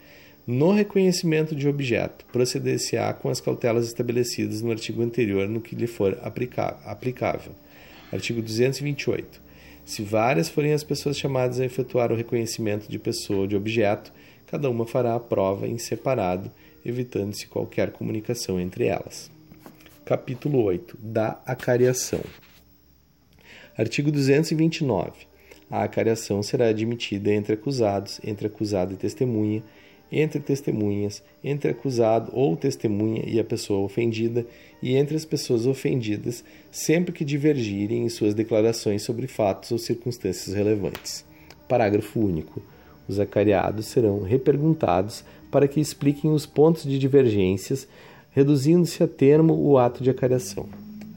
No 0.46 0.72
reconhecimento 0.72 1.54
de 1.54 1.68
objeto, 1.68 2.24
proceder-se-á 2.26 3.12
com 3.14 3.28
as 3.28 3.40
cautelas 3.40 3.86
estabelecidas 3.86 4.62
no 4.62 4.70
artigo 4.70 5.02
anterior 5.02 5.48
no 5.48 5.60
que 5.60 5.74
lhe 5.74 5.86
for 5.86 6.18
aplicável. 6.22 7.52
Artigo 8.12 8.40
228. 8.40 9.42
Se 9.84 10.02
várias 10.02 10.48
forem 10.48 10.72
as 10.72 10.84
pessoas 10.84 11.18
chamadas 11.18 11.60
a 11.60 11.64
efetuar 11.64 12.10
o 12.10 12.16
reconhecimento 12.16 12.90
de 12.90 12.98
pessoa 12.98 13.40
ou 13.40 13.46
de 13.46 13.56
objeto, 13.56 14.12
cada 14.46 14.70
uma 14.70 14.86
fará 14.86 15.14
a 15.14 15.20
prova 15.20 15.68
em 15.68 15.76
separado, 15.76 16.50
evitando-se 16.84 17.46
qualquer 17.46 17.92
comunicação 17.92 18.58
entre 18.58 18.86
elas. 18.86 19.33
Capítulo 20.04 20.62
8 20.62 20.98
da 21.00 21.40
acariação. 21.46 22.20
Artigo 23.74 24.12
229. 24.12 25.12
A 25.70 25.82
acariação 25.82 26.42
será 26.42 26.68
admitida 26.68 27.32
entre 27.32 27.54
acusados, 27.54 28.20
entre 28.22 28.46
acusado 28.46 28.92
e 28.92 28.96
testemunha, 28.98 29.62
entre 30.12 30.40
testemunhas, 30.40 31.22
entre 31.42 31.70
acusado 31.70 32.30
ou 32.34 32.54
testemunha 32.54 33.22
e 33.26 33.40
a 33.40 33.44
pessoa 33.44 33.80
ofendida, 33.80 34.44
e 34.82 34.94
entre 34.94 35.16
as 35.16 35.24
pessoas 35.24 35.64
ofendidas, 35.64 36.44
sempre 36.70 37.10
que 37.10 37.24
divergirem 37.24 38.04
em 38.04 38.08
suas 38.10 38.34
declarações 38.34 39.00
sobre 39.02 39.26
fatos 39.26 39.70
ou 39.72 39.78
circunstâncias 39.78 40.54
relevantes. 40.54 41.24
Parágrafo 41.66 42.20
único. 42.20 42.62
Os 43.08 43.18
acariados 43.18 43.86
serão 43.86 44.20
reperguntados 44.20 45.24
para 45.50 45.66
que 45.66 45.80
expliquem 45.80 46.30
os 46.30 46.44
pontos 46.44 46.82
de 46.82 46.98
divergências, 46.98 47.88
reduzindo-se 48.34 49.00
a 49.02 49.06
termo 49.06 49.54
o 49.54 49.78
ato 49.78 50.02
de 50.02 50.10
acariação. 50.10 50.66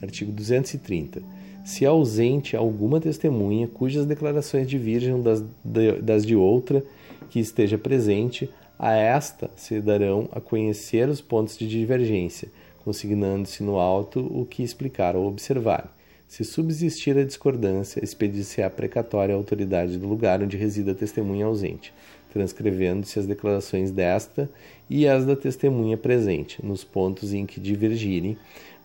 Artigo 0.02 0.32
230. 0.32 1.22
Se 1.66 1.84
ausente 1.84 2.56
alguma 2.56 3.02
testemunha 3.02 3.68
cujas 3.68 4.06
declarações 4.06 4.70
divergem 4.70 5.22
das 5.22 5.44
de, 5.66 5.94
das 5.94 6.24
de 6.24 6.36
outra 6.36 6.84
que 7.30 7.40
esteja 7.40 7.78
presente, 7.78 8.50
a 8.78 8.94
esta 8.94 9.50
se 9.56 9.82
darão 9.82 10.30
a 10.32 10.40
conhecer 10.40 11.10
os 11.10 11.20
pontos 11.20 11.58
de 11.58 11.68
divergência, 11.68 12.50
consignando-se 12.86 13.64
no 13.64 13.78
alto 13.78 14.20
o 14.20 14.46
que 14.46 14.62
explicar 14.62 15.16
ou 15.16 15.28
observar. 15.28 15.92
Se 16.28 16.44
subsistir 16.44 17.18
a 17.18 17.24
discordância, 17.24 18.04
expedir-se 18.04 18.62
a 18.62 18.70
precatória 18.70 19.34
à 19.34 19.38
autoridade 19.38 19.98
do 19.98 20.08
lugar 20.08 20.44
onde 20.44 20.56
resida 20.56 20.92
a 20.92 20.96
testemunha 20.96 21.46
ausente, 21.46 21.94
transcrevendo-se 22.32 23.18
as 23.18 23.26
declarações 23.26 23.92
desta 23.92 24.50
e 24.90 25.08
as 25.08 25.26
da 25.26 25.36
testemunha 25.36 25.98
presente, 25.98 26.66
nos 26.66 26.84
pontos 26.84 27.34
em 27.34 27.46
que 27.46 27.60
divergirem, 27.60 28.38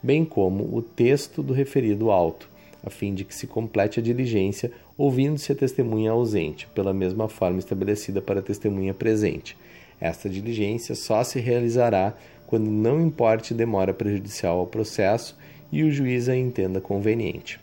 bem 0.02 0.24
como 0.24 0.76
o 0.76 0.82
texto 0.82 1.42
do 1.42 1.52
referido 1.52 2.10
auto, 2.10 2.50
a 2.84 2.90
fim 2.90 3.14
de 3.14 3.24
que 3.24 3.34
se 3.34 3.46
complete 3.46 4.00
a 4.00 4.02
diligência, 4.02 4.72
ouvindo-se 4.98 5.52
a 5.52 5.54
testemunha 5.54 6.10
ausente, 6.10 6.66
pela 6.74 6.92
mesma 6.92 7.28
forma 7.28 7.58
estabelecida 7.58 8.20
para 8.20 8.40
a 8.40 8.42
testemunha 8.42 8.92
presente 8.92 9.56
esta 10.02 10.28
diligência 10.28 10.96
só 10.96 11.22
se 11.22 11.38
realizará 11.38 12.12
quando 12.48 12.68
não 12.68 13.00
importe 13.00 13.54
demora 13.54 13.94
prejudicial 13.94 14.58
ao 14.58 14.66
processo 14.66 15.38
e 15.70 15.84
o 15.84 15.92
juiz 15.92 16.28
a 16.28 16.36
entenda 16.36 16.80
conveniente. 16.80 17.60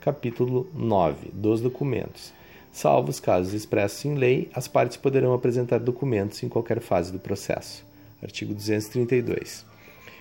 Capítulo 0.00 0.66
9 0.72 1.28
dos 1.30 1.60
documentos. 1.60 2.32
Salvo 2.72 3.10
os 3.10 3.20
casos 3.20 3.54
expressos 3.54 4.04
em 4.04 4.14
lei, 4.14 4.50
as 4.54 4.68
partes 4.68 4.96
poderão 4.96 5.32
apresentar 5.32 5.78
documentos 5.78 6.42
em 6.42 6.48
qualquer 6.48 6.80
fase 6.80 7.10
do 7.10 7.18
processo. 7.18 7.84
Artigo 8.22 8.54
232. 8.54 9.64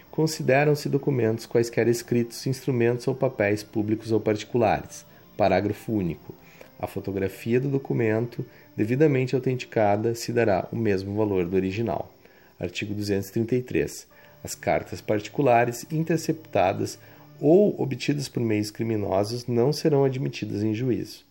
Consideram-se 0.10 0.90
documentos 0.90 1.46
quaisquer 1.46 1.88
escritos, 1.88 2.48
instrumentos 2.48 3.08
ou 3.08 3.14
papéis 3.14 3.62
públicos 3.64 4.12
ou 4.12 4.20
particulares. 4.20 5.06
Parágrafo 5.36 5.92
único. 5.92 6.34
A 6.80 6.88
fotografia 6.88 7.60
do 7.60 7.70
documento 7.70 8.46
devidamente 8.78 9.34
autenticada, 9.34 10.14
se 10.14 10.32
dará 10.32 10.68
o 10.72 10.76
mesmo 10.76 11.16
valor 11.16 11.48
do 11.48 11.56
original. 11.56 12.14
Artigo 12.60 12.94
233. 12.94 14.08
As 14.44 14.54
cartas 14.54 15.02
particulares 15.02 15.86
interceptadas 15.92 17.00
ou 17.42 17.80
obtidas 17.82 18.30
por 18.30 18.40
meios 18.40 18.70
criminosos 18.70 19.48
não 19.48 19.74
serão 19.74 20.06
admitidas 20.06 20.62
em 20.62 20.76
juízo. 20.76 21.26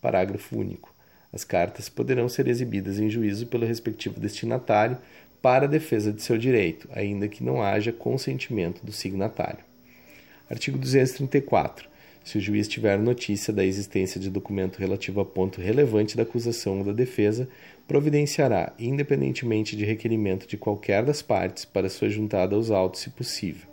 Parágrafo 0.00 0.58
único. 0.58 0.94
As 1.32 1.44
cartas 1.44 1.88
poderão 1.88 2.28
ser 2.28 2.48
exibidas 2.48 2.98
em 2.98 3.10
juízo 3.10 3.46
pelo 3.46 3.66
respectivo 3.66 4.18
destinatário 4.18 4.98
para 5.42 5.66
a 5.66 5.68
defesa 5.68 6.12
de 6.12 6.22
seu 6.22 6.38
direito, 6.38 6.88
ainda 6.92 7.28
que 7.28 7.44
não 7.44 7.62
haja 7.62 7.92
consentimento 7.92 8.84
do 8.84 8.92
signatário. 8.92 9.64
Artigo 10.50 10.78
234. 10.78 11.88
Se 12.24 12.36
o 12.36 12.40
juiz 12.40 12.68
tiver 12.68 12.98
notícia 12.98 13.52
da 13.52 13.64
existência 13.64 14.20
de 14.20 14.28
documento 14.28 14.78
relativo 14.78 15.20
a 15.20 15.24
ponto 15.24 15.60
relevante 15.60 16.16
da 16.16 16.24
acusação 16.24 16.78
ou 16.78 16.84
da 16.84 16.92
defesa, 16.92 17.48
providenciará, 17.86 18.74
independentemente 18.78 19.74
de 19.74 19.84
requerimento 19.84 20.46
de 20.46 20.58
qualquer 20.58 21.04
das 21.04 21.22
partes, 21.22 21.64
para 21.64 21.88
sua 21.88 22.10
juntada 22.10 22.54
aos 22.54 22.70
autos, 22.70 23.00
se 23.00 23.10
possível. 23.10 23.66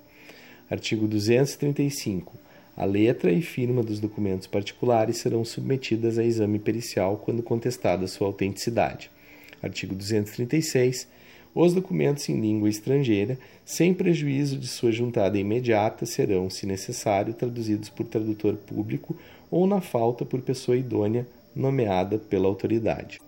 Artigo 0.69 1.07
235. 1.07 2.44
A 2.77 2.83
letra 2.83 3.31
e 3.31 3.41
firma 3.41 3.81
dos 3.81 4.01
documentos 4.01 4.47
particulares 4.47 5.17
serão 5.17 5.45
submetidas 5.45 6.17
a 6.17 6.23
exame 6.25 6.59
pericial 6.59 7.17
quando 7.17 7.41
contestada 7.41 8.05
sua 8.05 8.27
autenticidade. 8.27 9.09
Artigo 9.63 9.95
236. 9.95 11.07
Os 11.53 11.73
documentos 11.73 12.27
em 12.27 12.37
língua 12.37 12.67
estrangeira, 12.67 13.39
sem 13.63 13.93
prejuízo 13.93 14.57
de 14.57 14.67
sua 14.67 14.91
juntada 14.91 15.39
imediata, 15.39 16.05
serão, 16.05 16.49
se 16.49 16.65
necessário, 16.65 17.33
traduzidos 17.33 17.87
por 17.87 18.05
tradutor 18.05 18.55
público 18.55 19.15
ou, 19.49 19.65
na 19.65 19.79
falta, 19.79 20.25
por 20.25 20.41
pessoa 20.41 20.75
idônea 20.75 21.25
nomeada 21.55 22.17
pela 22.17 22.47
autoridade. 22.47 23.21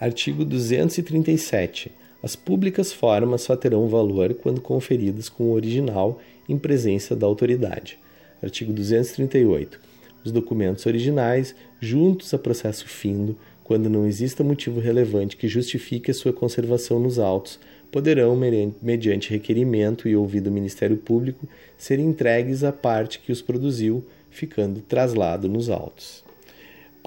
Artigo 0.00 0.46
237. 0.46 1.92
As 2.22 2.34
públicas 2.34 2.90
formas 2.90 3.42
só 3.42 3.54
terão 3.54 3.86
valor 3.86 4.32
quando 4.32 4.62
conferidas 4.62 5.28
com 5.28 5.44
o 5.44 5.52
original 5.52 6.18
em 6.48 6.56
presença 6.56 7.14
da 7.14 7.26
autoridade. 7.26 7.98
Artigo 8.42 8.72
238. 8.72 9.80
Os 10.24 10.32
documentos 10.32 10.86
originais, 10.86 11.54
juntos 11.80 12.32
a 12.34 12.38
processo 12.38 12.86
findo, 12.86 13.36
quando 13.64 13.90
não 13.90 14.06
exista 14.06 14.42
motivo 14.42 14.80
relevante 14.80 15.36
que 15.36 15.46
justifique 15.46 16.10
a 16.10 16.14
sua 16.14 16.32
conservação 16.32 16.98
nos 16.98 17.18
autos, 17.18 17.58
poderão, 17.92 18.38
mediante 18.80 19.30
requerimento 19.30 20.08
e 20.08 20.16
ouvido 20.16 20.44
do 20.44 20.50
Ministério 20.50 20.96
Público, 20.96 21.46
ser 21.76 21.98
entregues 21.98 22.64
à 22.64 22.72
parte 22.72 23.18
que 23.18 23.32
os 23.32 23.42
produziu, 23.42 24.04
ficando 24.30 24.80
traslado 24.80 25.48
nos 25.48 25.68
autos. 25.68 26.24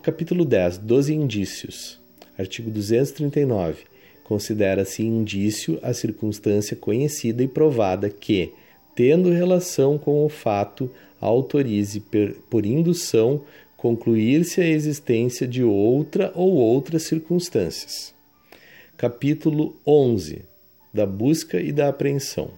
Capítulo 0.04 0.44
10. 0.44 0.80
Dos 0.80 1.10
indícios. 1.10 2.00
Artigo 2.38 2.72
239. 2.72 3.84
Considera-se 4.24 5.04
indício 5.04 5.78
a 5.84 5.94
circunstância 5.94 6.76
conhecida 6.76 7.44
e 7.44 7.48
provada 7.48 8.10
que, 8.10 8.54
tendo 8.96 9.32
relação 9.32 9.98
com 9.98 10.26
o 10.26 10.30
fato, 10.30 10.89
autorize 11.20 12.04
por 12.50 12.66
indução 12.66 13.42
concluir-se 13.78 14.62
a 14.62 14.68
existência 14.68 15.48
de 15.48 15.64
outra 15.64 16.32
ou 16.36 16.54
outras 16.54 17.04
circunstâncias. 17.04 18.14
Capítulo 18.96 19.76
11 19.86 20.52
da 20.94 21.06
busca 21.06 21.60
e 21.60 21.72
da 21.72 21.88
apreensão. 21.88 22.52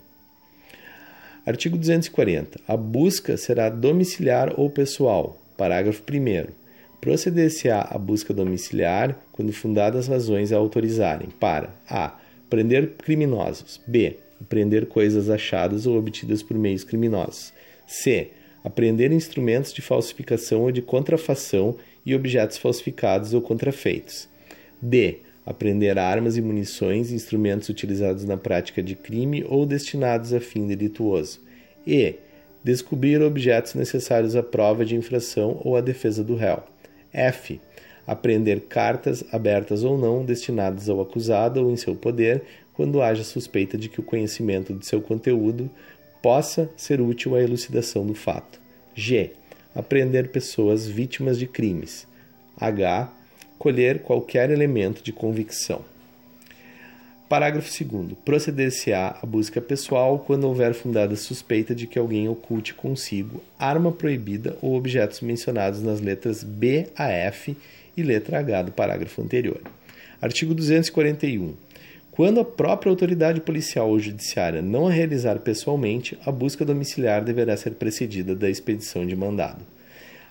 Artigo 1.45 1.77
240. 1.77 2.59
A 2.67 2.75
busca 2.75 3.37
será 3.37 3.69
domiciliar 3.69 4.59
ou 4.59 4.69
pessoal. 4.69 5.39
Parágrafo 5.57 6.01
1. 6.01 6.51
Proceder-se-á 6.99 7.87
a 7.91 7.97
busca 7.97 8.33
domiciliar 8.33 9.17
quando 9.31 9.51
fundadas 9.51 10.07
razões 10.07 10.51
a 10.51 10.57
autorizarem 10.57 11.29
para 11.39 11.75
a. 11.87 12.17
prender 12.49 12.93
criminosos, 12.97 13.81
b. 13.85 14.17
apreender 14.43 14.85
coisas 14.85 15.29
achadas 15.29 15.87
ou 15.87 15.97
obtidas 15.97 16.43
por 16.43 16.57
meios 16.57 16.83
criminosos, 16.83 17.53
c. 17.87 18.31
apreender 18.63 19.11
instrumentos 19.11 19.73
de 19.73 19.81
falsificação 19.81 20.61
ou 20.61 20.71
de 20.71 20.81
contrafação 20.81 21.75
e 22.05 22.13
objetos 22.13 22.57
falsificados 22.57 23.33
ou 23.33 23.41
contrafeitos, 23.41 24.27
d 24.81 25.19
apreender 25.45 25.97
armas 25.97 26.37
e 26.37 26.41
munições 26.41 27.11
e 27.11 27.15
instrumentos 27.15 27.69
utilizados 27.69 28.23
na 28.23 28.37
prática 28.37 28.81
de 28.81 28.95
crime 28.95 29.43
ou 29.47 29.65
destinados 29.65 30.33
a 30.33 30.39
fim 30.39 30.67
delituoso. 30.67 31.41
E. 31.85 32.15
Descobrir 32.63 33.21
objetos 33.21 33.75
necessários 33.75 34.37
à 34.37 34.43
prova 34.43 34.85
de 34.85 34.95
infração 34.95 35.59
ou 35.65 35.75
à 35.75 35.81
defesa 35.81 36.23
do 36.23 36.33
réu. 36.33 36.63
F. 37.11 37.59
Apreender 38.07 38.61
cartas, 38.61 39.23
abertas 39.33 39.83
ou 39.83 39.97
não, 39.97 40.23
destinadas 40.23 40.87
ao 40.87 41.01
acusado 41.01 41.61
ou 41.61 41.71
em 41.71 41.75
seu 41.75 41.93
poder, 41.93 42.43
quando 42.73 43.01
haja 43.01 43.23
suspeita 43.23 43.77
de 43.77 43.89
que 43.89 43.99
o 43.99 44.03
conhecimento 44.03 44.73
de 44.73 44.85
seu 44.85 45.01
conteúdo 45.01 45.69
possa 46.21 46.69
ser 46.75 47.01
útil 47.01 47.35
à 47.35 47.41
elucidação 47.41 48.05
do 48.05 48.13
fato. 48.13 48.59
G. 48.95 49.31
Apreender 49.75 50.29
pessoas 50.29 50.87
vítimas 50.87 51.37
de 51.37 51.47
crimes. 51.47 52.07
H 52.57 53.11
colher 53.57 53.99
qualquer 54.01 54.49
elemento 54.49 55.01
de 55.01 55.11
convicção. 55.11 55.83
Parágrafo 57.27 57.69
2. 57.83 58.13
Proceder-se-á 58.23 59.17
a 59.21 59.25
busca 59.25 59.59
pessoal 59.59 60.19
quando 60.19 60.43
houver 60.43 60.73
fundada 60.73 61.15
suspeita 61.15 61.73
de 61.73 61.87
que 61.87 61.97
alguém 61.97 62.29
oculte 62.29 62.73
consigo 62.73 63.41
arma 63.57 63.91
proibida 63.91 64.55
ou 64.61 64.75
objetos 64.75 65.21
mencionados 65.21 65.81
nas 65.81 65.99
letras 65.99 66.43
B 66.43 66.87
a 66.95 67.09
F 67.09 67.57
e 67.97 68.03
letra 68.03 68.39
H 68.39 68.63
do 68.63 68.71
parágrafo 68.71 69.21
anterior. 69.21 69.61
Artigo 70.21 70.53
241. 70.53 71.55
Quando 72.15 72.39
a 72.39 72.45
própria 72.45 72.91
autoridade 72.91 73.41
policial 73.41 73.89
ou 73.89 73.97
judiciária 73.97 74.61
não 74.61 74.85
a 74.87 74.91
realizar 74.91 75.39
pessoalmente, 75.39 76.15
a 76.23 76.31
busca 76.31 76.63
domiciliar 76.63 77.23
deverá 77.23 77.57
ser 77.57 77.71
precedida 77.71 78.35
da 78.35 78.47
expedição 78.47 79.03
de 79.03 79.15
mandado. 79.15 79.65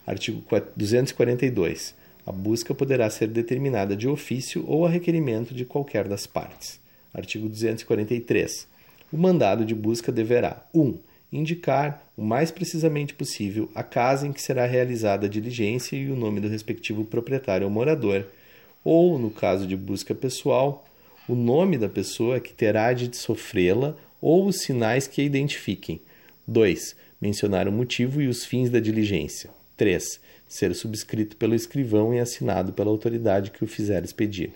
Artigo 0.07 0.45
242. 0.77 1.93
A 2.25 2.31
busca 2.31 2.73
poderá 2.73 3.11
ser 3.11 3.27
determinada 3.27 3.97
de 3.97 4.07
ofício 4.07 4.65
ou 4.69 4.87
a 4.87 4.89
requerimento 4.89 5.53
de 5.53 5.65
qualquer 5.65 6.07
das 6.07 6.25
partes. 6.25 6.79
Artigo 7.13 7.49
243. 7.49 8.69
O 9.13 9.17
mandado 9.17 9.65
de 9.65 9.75
busca 9.75 10.13
deverá 10.13 10.65
1. 10.73 10.81
Um, 10.81 10.99
indicar, 11.33 12.07
o 12.17 12.23
mais 12.23 12.53
precisamente 12.53 13.13
possível, 13.13 13.69
a 13.75 13.83
casa 13.83 14.25
em 14.25 14.33
que 14.33 14.41
será 14.41 14.67
realizada 14.67 15.27
a 15.27 15.29
diligência 15.29 15.97
e 15.97 16.09
o 16.09 16.15
nome 16.15 16.39
do 16.39 16.47
respectivo 16.47 17.05
proprietário 17.05 17.67
ou 17.67 17.73
morador, 17.73 18.25
ou, 18.85 19.19
no 19.19 19.33
caso 19.33 19.67
de 19.67 19.77
busca 19.77 20.15
pessoal, 20.15 20.87
o 21.29 21.35
nome 21.35 21.79
da 21.79 21.89
pessoa 21.89 22.41
que 22.41 22.53
terá 22.53 22.93
de 22.93 23.17
sofrê-la 23.17 23.97
ou 24.21 24.47
os 24.47 24.63
sinais 24.63 25.07
que 25.07 25.21
a 25.21 25.25
identifiquem. 25.25 26.01
2. 26.47 26.97
Mencionar 27.21 27.69
o 27.69 27.73
motivo 27.73 28.21
e 28.21 28.29
os 28.29 28.45
fins 28.45 28.71
da 28.71 28.81
diligência. 28.81 29.51
3 29.77 30.21
ser 30.53 30.75
subscrito 30.75 31.35
pelo 31.39 31.55
escrivão 31.55 32.13
e 32.13 32.21
assinado 32.21 32.75
pela 32.75 32.91
autoridade 32.91 33.51
que 33.51 33.65
o 33.65 33.67
fizer 33.67 34.05
expedir. 34.05 34.51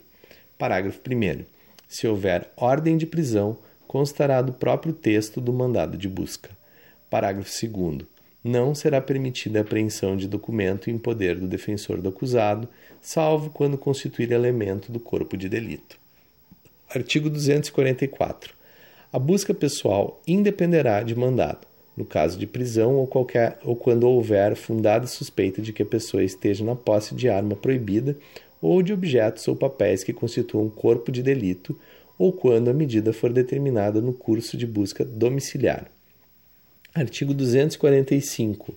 Parágrafo 0.59 1.01
1. 1.01 1.47
Se 1.89 2.07
houver 2.07 2.53
ordem 2.55 2.99
de 2.99 3.07
prisão, 3.07 3.57
constará 3.87 4.43
do 4.43 4.53
próprio 4.53 4.93
texto 4.93 5.41
do 5.41 5.55
mandado 5.55 5.97
de 5.97 6.07
busca. 6.07 6.51
Parágrafo 7.09 7.51
2. 7.67 8.07
Não 8.45 8.75
será 8.75 9.01
permitida 9.01 9.61
a 9.61 9.63
apreensão 9.63 10.19
de 10.19 10.29
documento 10.29 10.91
em 10.91 10.99
poder 10.99 11.41
do 11.41 11.49
defensor 11.49 12.03
do 12.03 12.11
acusado, 12.11 12.69
salvo 13.01 13.49
quando 13.49 13.79
constituir 13.79 14.33
elemento 14.33 14.93
do 14.93 15.01
corpo 15.01 15.35
de 15.35 15.49
delito. 15.49 15.97
Artigo 16.95 17.29
244. 17.29 18.55
A 19.13 19.19
busca 19.19 19.53
pessoal 19.53 20.21
independerá 20.27 21.03
de 21.03 21.15
mandado 21.15 21.67
no 21.97 22.05
caso 22.05 22.39
de 22.39 22.47
prisão 22.47 22.97
ou, 22.97 23.07
qualquer, 23.07 23.59
ou 23.65 23.75
quando 23.75 24.05
houver 24.05 24.55
fundada 24.55 25.07
suspeita 25.07 25.63
de 25.63 25.73
que 25.73 25.83
a 25.83 25.87
pessoa 25.87 26.23
esteja 26.23 26.63
na 26.65 26.77
posse 26.77 27.15
de 27.15 27.29
arma 27.29 27.57
proibida 27.57 28.17
ou 28.61 28.83
de 28.83 28.93
objetos 28.93 29.49
ou 29.49 29.57
papéis 29.57 30.05
que 30.05 30.13
constituam 30.13 30.69
corpo 30.69 31.11
de 31.11 31.23
delito, 31.23 31.79
ou 32.19 32.33
quando 32.33 32.69
a 32.69 32.75
medida 32.75 33.13
for 33.13 33.33
determinada 33.33 34.01
no 34.01 34.13
curso 34.13 34.57
de 34.57 34.67
busca 34.67 35.05
domiciliar. 35.05 35.91
Artigo 36.95 37.35
245. 37.35 38.75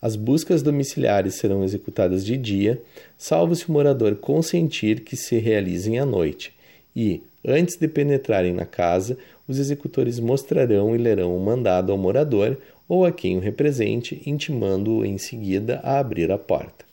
As 0.00 0.16
buscas 0.16 0.62
domiciliares 0.62 1.36
serão 1.36 1.64
executadas 1.64 2.24
de 2.24 2.36
dia, 2.36 2.82
salvo 3.16 3.54
se 3.54 3.68
o 3.68 3.72
morador 3.72 4.16
consentir 4.16 5.00
que 5.00 5.16
se 5.16 5.38
realizem 5.38 5.98
à 5.98 6.04
noite, 6.04 6.54
e, 6.94 7.22
antes 7.46 7.76
de 7.76 7.86
penetrarem 7.88 8.52
na 8.52 8.64
casa, 8.64 9.18
os 9.46 9.58
executores 9.58 10.18
mostrarão 10.18 10.94
e 10.94 10.98
lerão 10.98 11.36
o 11.36 11.40
mandado 11.40 11.92
ao 11.92 11.98
morador 11.98 12.58
ou 12.88 13.04
a 13.04 13.12
quem 13.12 13.36
o 13.36 13.40
represente, 13.40 14.22
intimando-o 14.26 15.04
em 15.04 15.18
seguida 15.18 15.80
a 15.82 15.98
abrir 15.98 16.30
a 16.30 16.38
porta. 16.38 16.84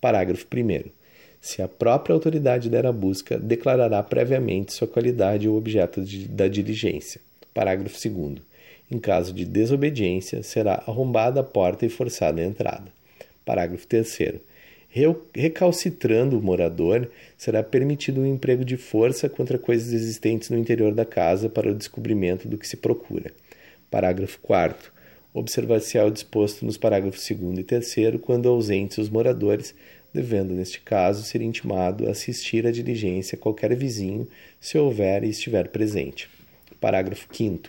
Parágrafo 0.00 0.46
1. 0.54 0.90
Se 1.40 1.60
a 1.60 1.68
própria 1.68 2.14
autoridade 2.14 2.70
der 2.70 2.86
a 2.86 2.92
busca, 2.92 3.38
declarará 3.38 4.02
previamente 4.02 4.72
sua 4.72 4.88
qualidade 4.88 5.48
ou 5.48 5.56
objeto 5.56 6.02
de, 6.02 6.26
da 6.26 6.48
diligência. 6.48 7.20
Parágrafo 7.52 7.96
2. 8.08 8.38
Em 8.90 8.98
caso 8.98 9.32
de 9.32 9.44
desobediência, 9.44 10.42
será 10.42 10.82
arrombada 10.86 11.40
a 11.40 11.44
porta 11.44 11.84
e 11.84 11.88
forçada 11.88 12.40
a 12.40 12.44
entrada. 12.44 12.92
Parágrafo 13.44 13.86
3 13.86 14.42
recalcitrando 15.34 16.38
o 16.38 16.42
morador, 16.42 17.10
será 17.36 17.64
permitido 17.64 18.20
um 18.20 18.26
emprego 18.26 18.64
de 18.64 18.76
força 18.76 19.28
contra 19.28 19.58
coisas 19.58 19.92
existentes 19.92 20.50
no 20.50 20.56
interior 20.56 20.94
da 20.94 21.04
casa 21.04 21.48
para 21.48 21.68
o 21.68 21.74
descobrimento 21.74 22.46
do 22.46 22.56
que 22.56 22.68
se 22.68 22.76
procura. 22.76 23.32
Parágrafo 23.90 24.38
4. 24.40 24.92
Observar-se 25.32 25.98
o 25.98 26.10
disposto 26.10 26.64
nos 26.64 26.76
parágrafos 26.76 27.28
2 27.28 27.58
e 27.58 27.64
3 27.64 28.20
quando 28.22 28.48
ausentes 28.48 28.98
os 28.98 29.08
moradores, 29.08 29.74
devendo, 30.12 30.54
neste 30.54 30.80
caso, 30.80 31.24
ser 31.24 31.42
intimado 31.42 32.06
a 32.06 32.12
assistir 32.12 32.64
à 32.64 32.70
diligência 32.70 33.36
qualquer 33.36 33.74
vizinho, 33.74 34.28
se 34.60 34.78
houver 34.78 35.24
e 35.24 35.30
estiver 35.30 35.68
presente. 35.68 36.28
Parágrafo 36.80 37.26
5. 37.32 37.68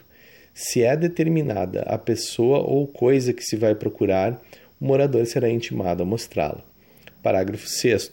Se 0.54 0.84
é 0.84 0.96
determinada 0.96 1.82
a 1.88 1.98
pessoa 1.98 2.60
ou 2.60 2.86
coisa 2.86 3.34
que 3.34 3.44
se 3.44 3.56
vai 3.56 3.74
procurar, 3.74 4.40
o 4.80 4.86
morador 4.86 5.26
será 5.26 5.50
intimado 5.50 6.04
a 6.04 6.06
mostrá-la. 6.06 6.75
Parágrafo 7.26 7.68
6. 7.68 8.12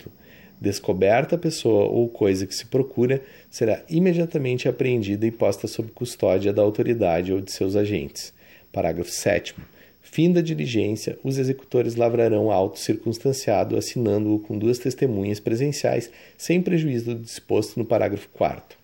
Descoberta 0.58 1.34
a 1.34 1.38
pessoa 1.38 1.84
ou 1.84 2.08
coisa 2.08 2.46
que 2.46 2.54
se 2.54 2.64
procura, 2.64 3.20
será 3.50 3.82
imediatamente 3.86 4.70
apreendida 4.70 5.26
e 5.26 5.30
posta 5.30 5.68
sob 5.68 5.90
custódia 5.90 6.50
da 6.50 6.62
autoridade 6.62 7.30
ou 7.30 7.38
de 7.38 7.52
seus 7.52 7.76
agentes. 7.76 8.32
Parágrafo 8.72 9.10
7. 9.10 9.54
Fim 10.00 10.32
da 10.32 10.40
diligência, 10.40 11.18
os 11.22 11.36
executores 11.36 11.94
lavrarão 11.94 12.50
auto 12.50 12.78
circunstanciado, 12.78 13.76
assinando-o 13.76 14.38
com 14.38 14.56
duas 14.56 14.78
testemunhas 14.78 15.38
presenciais, 15.38 16.10
sem 16.38 16.62
prejuízo 16.62 17.14
do 17.14 17.20
disposto 17.20 17.78
no 17.78 17.84
parágrafo 17.84 18.30
4. 18.32 18.78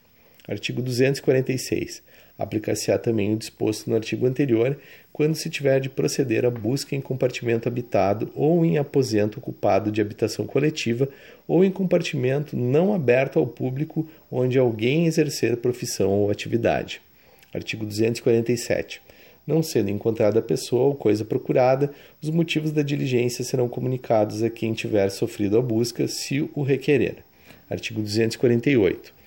Artigo 0.47 0.83
246. 0.83 2.03
Aplicar-se-á 2.39 2.97
também 2.97 3.35
o 3.35 3.37
disposto 3.37 3.91
no 3.91 3.97
artigo 3.97 4.25
anterior 4.25 4.79
quando 5.13 5.35
se 5.35 5.51
tiver 5.51 5.81
de 5.81 5.91
proceder 5.91 6.45
à 6.45 6.51
busca 6.51 6.95
em 6.95 7.01
compartimento 7.01 7.67
habitado 7.67 8.31
ou 8.33 8.65
em 8.65 8.79
aposento 8.79 9.41
ocupado 9.41 9.91
de 9.91 10.01
habitação 10.01 10.47
coletiva 10.47 11.09
ou 11.49 11.65
em 11.65 11.71
compartimento 11.73 12.57
não 12.57 12.95
aberto 12.95 13.41
ao 13.41 13.47
público 13.47 14.09
onde 14.31 14.57
alguém 14.57 15.07
exercer 15.07 15.57
profissão 15.57 16.11
ou 16.11 16.31
atividade. 16.31 17.03
Artigo 17.53 17.85
247. 17.85 19.03
Não 19.45 19.63
sendo 19.63 19.91
encontrada 19.91 20.39
a 20.39 20.43
pessoa 20.43 20.85
ou 20.85 20.95
coisa 20.95 21.25
procurada, 21.25 21.91
os 22.23 22.31
motivos 22.31 22.71
da 22.71 22.83
diligência 22.83 23.43
serão 23.43 23.67
comunicados 23.67 24.43
a 24.43 24.51
quem 24.51 24.75
tiver 24.75 25.09
sofrido 25.09 25.59
a 25.59 25.63
busca, 25.63 26.07
se 26.07 26.49
o 26.55 26.63
requerer. 26.63 27.25
Artigo 27.69 28.01
248. 28.01 29.18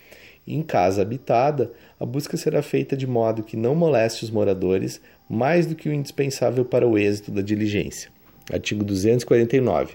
Em 0.54 0.62
casa 0.62 1.02
habitada, 1.02 1.72
a 1.98 2.06
busca 2.06 2.36
será 2.36 2.62
feita 2.62 2.98
de 2.98 3.08
modo 3.08 3.42
que 3.42 3.56
não 3.56 3.74
moleste 3.74 4.26
os 4.26 4.30
moradores 4.30 5.00
mais 5.30 5.66
do 5.66 5.76
que 5.76 5.88
o 5.88 5.94
indispensável 5.94 6.66
para 6.66 6.86
o 6.86 6.98
êxito 6.98 7.32
da 7.32 7.42
diligência. 7.42 8.12
Artigo 8.52 8.84
249. 8.84 9.94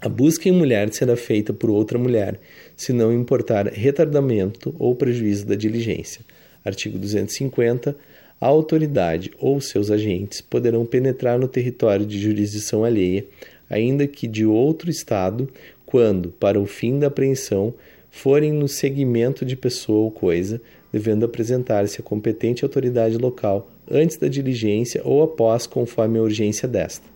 A 0.00 0.08
busca 0.08 0.48
em 0.48 0.52
mulher 0.52 0.90
será 0.94 1.14
feita 1.14 1.52
por 1.52 1.68
outra 1.68 1.98
mulher, 1.98 2.40
se 2.74 2.90
não 2.90 3.12
importar 3.12 3.66
retardamento 3.66 4.74
ou 4.78 4.94
prejuízo 4.94 5.46
da 5.46 5.54
diligência. 5.54 6.24
Artigo 6.64 6.98
250. 6.98 7.94
A 8.40 8.46
autoridade 8.46 9.30
ou 9.38 9.60
seus 9.60 9.90
agentes 9.90 10.40
poderão 10.40 10.86
penetrar 10.86 11.38
no 11.38 11.46
território 11.46 12.06
de 12.06 12.18
jurisdição 12.18 12.82
alheia, 12.82 13.26
ainda 13.68 14.06
que 14.06 14.26
de 14.26 14.46
outro 14.46 14.88
Estado, 14.88 15.50
quando, 15.84 16.30
para 16.30 16.58
o 16.58 16.64
fim 16.64 16.98
da 16.98 17.08
apreensão, 17.08 17.74
forem 18.10 18.52
no 18.52 18.68
seguimento 18.68 19.44
de 19.44 19.56
pessoa 19.56 20.00
ou 20.00 20.10
coisa, 20.10 20.60
devendo 20.92 21.24
apresentar-se 21.24 22.00
à 22.00 22.04
competente 22.04 22.64
autoridade 22.64 23.16
local 23.16 23.70
antes 23.90 24.16
da 24.16 24.28
diligência 24.28 25.00
ou 25.04 25.22
após, 25.22 25.66
conforme 25.66 26.18
a 26.18 26.22
urgência 26.22 26.68
desta. 26.68 27.06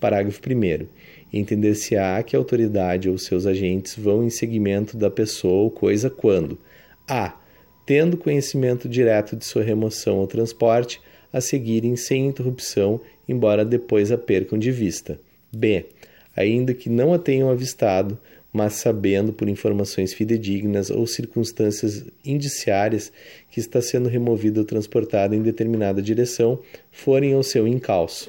Parágrafo 0.00 0.40
1. 0.40 0.86
Entender-se-á 1.32 2.22
que 2.22 2.34
a 2.34 2.38
autoridade 2.38 3.08
ou 3.08 3.18
seus 3.18 3.46
agentes 3.46 3.96
vão 3.96 4.24
em 4.24 4.30
seguimento 4.30 4.96
da 4.96 5.10
pessoa 5.10 5.62
ou 5.62 5.70
coisa 5.70 6.08
quando 6.08 6.58
a. 7.08 7.34
Tendo 7.86 8.18
conhecimento 8.18 8.88
direto 8.88 9.34
de 9.34 9.44
sua 9.44 9.62
remoção 9.62 10.18
ou 10.18 10.26
transporte, 10.26 11.00
a 11.32 11.40
seguirem 11.40 11.96
sem 11.96 12.26
interrupção, 12.26 13.00
embora 13.26 13.64
depois 13.64 14.12
a 14.12 14.18
percam 14.18 14.58
de 14.58 14.70
vista. 14.70 15.18
b. 15.52 15.86
Ainda 16.36 16.72
que 16.74 16.88
não 16.88 17.12
a 17.12 17.18
tenham 17.18 17.50
avistado, 17.50 18.18
mas 18.58 18.72
sabendo 18.74 19.32
por 19.32 19.48
informações 19.48 20.12
fidedignas 20.12 20.90
ou 20.90 21.06
circunstâncias 21.06 22.04
indiciárias 22.24 23.12
que 23.52 23.60
está 23.60 23.80
sendo 23.80 24.08
removida 24.08 24.58
ou 24.58 24.66
transportada 24.66 25.36
em 25.36 25.42
determinada 25.42 26.02
direção, 26.02 26.58
forem 26.90 27.34
ao 27.34 27.44
seu 27.44 27.68
encalço. 27.68 28.28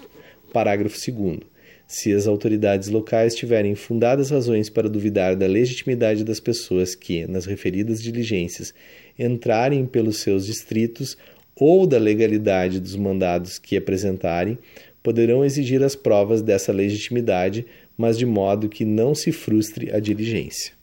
Parágrafo 0.53 0.95
2. 1.11 1.39
Se 1.88 2.13
as 2.13 2.27
autoridades 2.27 2.89
locais 2.89 3.34
tiverem 3.34 3.73
fundadas 3.73 4.30
razões 4.30 4.69
para 4.69 4.88
duvidar 4.88 5.36
da 5.36 5.47
legitimidade 5.47 6.23
das 6.23 6.39
pessoas 6.39 6.93
que, 6.93 7.25
nas 7.25 7.47
referidas 7.47 7.99
diligências, 7.99 8.71
entrarem 9.17 9.84
pelos 9.88 10.21
seus 10.21 10.45
distritos 10.45 11.17
ou 11.55 11.88
da 11.88 11.97
legalidade 11.97 12.80
dos 12.80 12.95
mandados 12.95 13.57
que 13.57 13.75
apresentarem, 13.75 14.59
poderão 15.01 15.43
exigir 15.43 15.82
as 15.82 15.95
provas 15.95 16.43
dessa 16.43 16.71
legitimidade, 16.71 17.65
mas 18.00 18.18
de 18.18 18.26
modo 18.26 18.70
que 18.70 18.86
não 18.86 19.14
se 19.14 19.30
frustre 19.30 19.91
a 19.91 20.00
diligência. 20.00 20.78